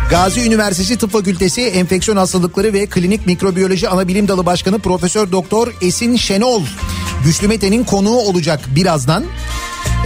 Gazi 0.09 0.41
Üniversitesi 0.41 0.97
Tıp 0.97 1.11
Fakültesi 1.11 1.61
Enfeksiyon 1.61 2.17
Hastalıkları 2.17 2.73
ve 2.73 2.85
Klinik 2.85 3.25
Mikrobiyoloji 3.25 3.89
Anabilim 3.89 4.27
Dalı 4.27 4.45
Başkanı 4.45 4.79
Profesör 4.79 5.31
Doktor 5.31 5.73
Esin 5.81 6.15
Şenol 6.15 6.61
Güçlü 7.25 7.47
Mete'nin 7.47 7.83
konuğu 7.83 8.19
olacak 8.19 8.59
birazdan. 8.75 9.23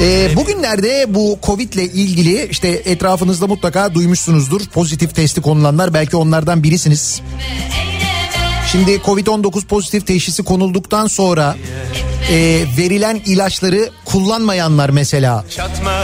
Ee, 0.01 0.30
bugünlerde 0.35 1.05
bu 1.07 1.39
Covid 1.43 1.73
ile 1.73 1.84
ilgili 1.84 2.47
işte 2.51 2.67
etrafınızda 2.67 3.47
mutlaka 3.47 3.93
duymuşsunuzdur. 3.93 4.61
Pozitif 4.65 5.15
testi 5.15 5.41
konulanlar 5.41 5.93
belki 5.93 6.15
onlardan 6.17 6.63
birisiniz. 6.63 7.21
Şimdi 8.71 8.95
Covid-19 8.95 9.65
pozitif 9.65 10.07
teşhisi 10.07 10.43
konulduktan 10.43 11.07
sonra 11.07 11.55
e, 12.29 12.65
verilen 12.77 13.21
ilaçları 13.25 13.89
kullanmayanlar 14.05 14.89
mesela 14.89 15.45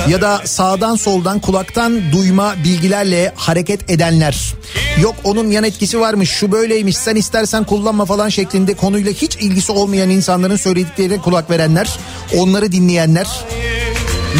ya 0.09 0.21
da 0.21 0.41
sağdan 0.45 0.95
soldan 0.95 1.39
kulaktan 1.39 2.11
duyma 2.11 2.55
bilgilerle 2.63 3.33
hareket 3.35 3.89
edenler. 3.89 4.53
Yok 5.01 5.15
onun 5.23 5.51
yan 5.51 5.63
etkisi 5.63 5.99
varmış 5.99 6.29
şu 6.29 6.51
böyleymiş 6.51 6.97
sen 6.97 7.15
istersen 7.15 7.63
kullanma 7.63 8.05
falan 8.05 8.29
şeklinde 8.29 8.73
konuyla 8.73 9.11
hiç 9.11 9.35
ilgisi 9.35 9.71
olmayan 9.71 10.09
insanların 10.09 10.55
söylediklerine 10.55 11.17
kulak 11.17 11.49
verenler 11.49 11.89
onları 12.37 12.71
dinleyenler 12.71 13.27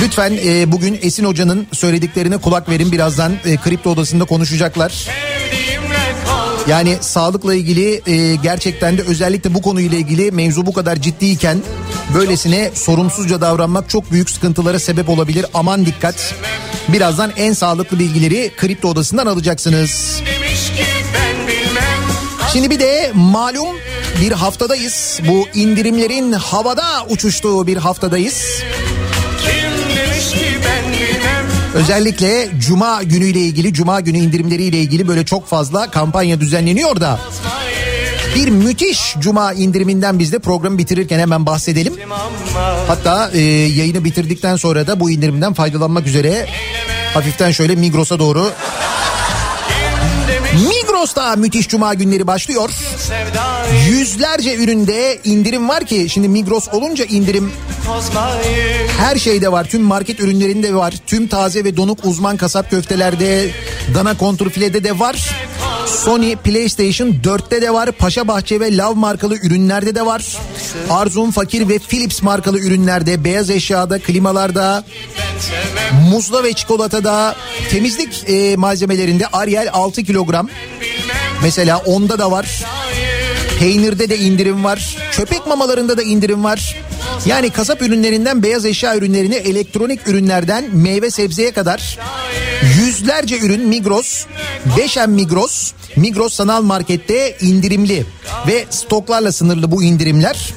Lütfen 0.03 0.38
e, 0.45 0.72
bugün 0.72 0.99
Esin 1.02 1.26
Hoca'nın 1.26 1.68
söylediklerine 1.72 2.38
kulak 2.38 2.69
verin. 2.69 2.91
Birazdan 2.91 3.34
e, 3.45 3.57
kripto 3.57 3.89
odasında 3.89 4.26
konuşacaklar. 4.26 5.07
Yani 6.68 6.98
sağlıkla 7.02 7.54
ilgili 7.54 8.02
e, 8.08 8.36
gerçekten 8.36 8.98
de 8.98 9.02
özellikle 9.02 9.54
bu 9.54 9.62
konuyla 9.62 9.98
ilgili 9.98 10.32
mevzu 10.32 10.66
bu 10.66 10.74
kadar 10.74 10.96
ciddiyken 10.96 11.58
böylesine 12.14 12.72
sorumsuzca 12.74 13.42
davranmak 13.42 13.90
çok 13.90 14.12
büyük 14.12 14.30
sıkıntılara 14.30 14.80
sebep 14.80 15.10
olabilir. 15.10 15.46
Aman 15.54 15.86
dikkat. 15.86 16.36
Birazdan 16.88 17.32
en 17.38 17.54
sağlıklı 17.54 18.00
bilgileri 18.00 18.52
kripto 18.58 18.88
odasından 18.88 19.26
alacaksınız. 19.26 20.22
Şimdi 22.54 22.70
bir 22.70 22.80
de 22.80 23.12
malum 23.16 23.76
bir 24.22 24.32
haftadayız. 24.32 25.20
Bu 25.28 25.48
indirimlerin 25.54 26.32
havada 26.32 27.06
uçuştuğu 27.10 27.68
bir 27.68 27.78
haftadayız. 27.78 28.64
Özellikle 31.76 32.49
cuma 32.60 33.03
günüyle 33.03 33.39
ilgili, 33.39 33.73
cuma 33.73 33.99
günü 33.99 34.18
indirimleriyle 34.18 34.77
ilgili 34.77 35.07
böyle 35.07 35.26
çok 35.26 35.47
fazla 35.47 35.91
kampanya 35.91 36.39
düzenleniyor 36.39 37.02
da 37.02 37.19
bir 38.35 38.47
müthiş 38.47 39.15
cuma 39.19 39.53
indiriminden 39.53 40.19
biz 40.19 40.31
de 40.31 40.39
programı 40.39 40.77
bitirirken 40.77 41.19
hemen 41.19 41.45
bahsedelim. 41.45 41.93
Hatta 42.88 43.31
e, 43.34 43.39
yayını 43.49 44.03
bitirdikten 44.03 44.56
sonra 44.56 44.88
da 44.88 44.99
bu 44.99 45.11
indirimden 45.11 45.53
faydalanmak 45.53 46.07
üzere 46.07 46.45
hafiften 47.14 47.52
şöyle 47.52 47.76
Migros'a 47.76 48.19
doğru 48.19 48.52
Migros'ta 51.06 51.36
müthiş 51.36 51.69
cuma 51.69 51.94
günleri 51.94 52.27
başlıyor. 52.27 52.69
Yüzlerce 53.90 54.56
üründe 54.56 55.19
indirim 55.23 55.69
var 55.69 55.86
ki 55.86 56.07
şimdi 56.10 56.27
Migros 56.30 56.68
olunca 56.68 57.06
indirim 57.06 57.52
her 58.98 59.15
şeyde 59.15 59.52
var. 59.52 59.69
Tüm 59.69 59.82
market 59.82 60.19
ürünlerinde 60.19 60.76
var. 60.76 60.94
Tüm 61.07 61.27
taze 61.27 61.64
ve 61.64 61.77
donuk 61.77 62.06
uzman 62.06 62.38
kasap 62.38 62.69
köftelerde, 62.69 63.49
dana 63.95 64.18
kontrfilede 64.18 64.84
de 64.84 64.99
var. 64.99 65.30
Sony 65.86 66.36
PlayStation 66.36 67.07
4'te 67.23 67.61
de 67.61 67.73
var. 67.73 67.91
Paşa 67.91 68.27
Bahçe 68.27 68.60
ve 68.60 68.77
Lav 68.77 68.95
markalı 68.95 69.38
ürünlerde 69.38 69.95
de 69.95 70.06
var. 70.06 70.38
Arzum 70.90 71.32
Fakir 71.32 71.69
ve 71.69 71.80
Philips 71.80 72.22
markalı 72.22 72.60
ürünlerde, 72.60 73.23
beyaz 73.23 73.49
eşyada, 73.49 73.99
klimalarda, 73.99 74.84
muzla 76.10 76.44
ve 76.44 76.53
çikolatada, 76.53 77.36
temizlik 77.72 78.30
e, 78.30 78.56
malzemelerinde 78.56 79.27
Ariel 79.27 79.69
6 79.73 80.03
kilogram. 80.03 80.49
Mesela 81.45 81.77
onda 81.77 82.19
da 82.19 82.31
var. 82.31 82.63
Peynirde 83.59 84.09
de 84.09 84.17
indirim 84.17 84.63
var. 84.63 84.97
Köpek 85.11 85.47
mamalarında 85.47 85.97
da 85.97 86.03
indirim 86.03 86.43
var. 86.43 86.76
Yani 87.26 87.49
kasap 87.49 87.82
ürünlerinden 87.82 88.44
beyaz 88.44 88.65
eşya 88.65 88.95
ürünlerine, 88.95 89.36
elektronik 89.36 90.07
ürünlerden 90.07 90.76
meyve 90.76 91.11
sebzeye 91.11 91.52
kadar 91.52 91.98
yüzlerce 92.80 93.40
ürün 93.40 93.68
Migros, 93.68 94.26
Beşen 94.77 95.10
Migros, 95.10 95.72
Migros 95.95 96.34
Sanal 96.34 96.61
Market'te 96.61 97.38
indirimli 97.41 98.06
ve 98.48 98.65
stoklarla 98.69 99.32
sınırlı 99.32 99.72
bu 99.72 99.84
indirimler. 99.84 100.53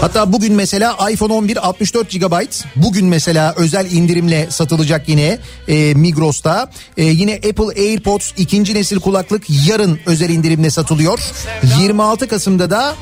Hatta 0.00 0.32
bugün 0.32 0.54
mesela 0.54 1.10
iPhone 1.10 1.32
11 1.32 1.68
64 1.68 2.10
GB 2.10 2.34
bugün 2.76 3.06
mesela 3.06 3.54
özel 3.56 3.90
indirimle 3.90 4.46
satılacak 4.50 5.08
yine 5.08 5.38
e, 5.68 5.94
Migros'ta. 5.94 6.70
E, 6.96 7.04
yine 7.04 7.34
Apple 7.34 7.82
AirPods 7.82 8.32
ikinci 8.36 8.74
nesil 8.74 9.00
kulaklık 9.00 9.42
yarın 9.66 10.00
özel 10.06 10.30
indirimle 10.30 10.70
satılıyor. 10.70 11.18
26 11.80 12.28
Kasım'da 12.28 12.70
da 12.70 12.94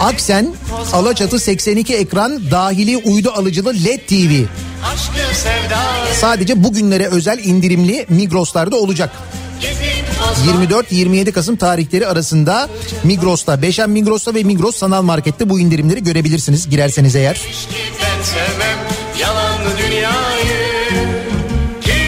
Aksen 0.00 0.54
Alaçatı 0.92 1.38
82 1.38 1.94
ekran 1.94 2.50
dahili 2.50 2.96
uydu 2.96 3.30
alıcılı 3.30 3.74
LED 3.84 3.98
TV 3.98 4.46
sadece 6.20 6.64
bugünlere 6.64 7.06
özel 7.06 7.38
indirimli 7.44 8.06
Migros'larda 8.08 8.76
olacak. 8.76 9.10
gezip 9.60 10.06
kozmayı 10.28 10.68
24-27 10.68 11.32
Kasım 11.32 11.56
tarihleri 11.56 12.06
arasında 12.06 12.68
Migros'ta, 13.04 13.62
Beşen 13.62 13.90
Migros'ta 13.90 14.34
ve 14.34 14.42
Migros 14.42 14.76
Sanal 14.76 15.02
Market'te 15.02 15.50
bu 15.50 15.60
indirimleri 15.60 16.04
görebilirsiniz 16.04 16.70
girerseniz 16.70 17.16
eğer. 17.16 17.40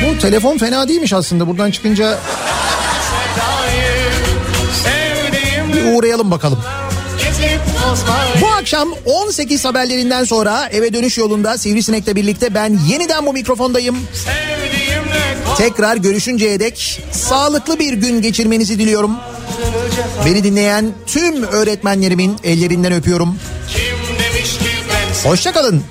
Bu 0.09 0.18
telefon 0.18 0.59
fena 0.59 0.89
değilmiş 0.89 1.12
aslında 1.12 1.47
buradan 1.47 1.70
çıkınca 1.70 2.18
bir 5.74 5.94
uğrayalım 5.94 6.31
bakalım. 6.31 6.59
Bu 8.43 8.49
akşam 8.49 8.89
18 9.05 9.65
haberlerinden 9.65 10.25
sonra 10.25 10.69
eve 10.73 10.93
dönüş 10.93 11.19
yolunda 11.19 11.59
Sivrisinek'le 11.59 12.17
birlikte 12.17 12.55
ben 12.55 12.79
yeniden 12.89 13.27
bu 13.27 13.33
mikrofondayım. 13.33 13.99
Tekrar 15.59 15.97
görüşünceye 15.97 16.61
dek 16.61 17.03
sağlıklı 17.12 17.79
bir 17.79 17.93
gün 17.93 18.23
geçirmenizi 18.23 18.79
diliyorum. 18.79 19.17
Beni 20.27 20.45
dinleyen 20.45 20.93
tüm 21.07 21.43
öğretmenlerimin 21.43 22.37
ellerinden 22.45 22.93
öpüyorum. 22.93 23.39
kim 23.69 24.17
demiş 24.19 24.59
ki 24.59 24.71
ben 24.91 25.31
Hoşçakalın. 25.31 25.85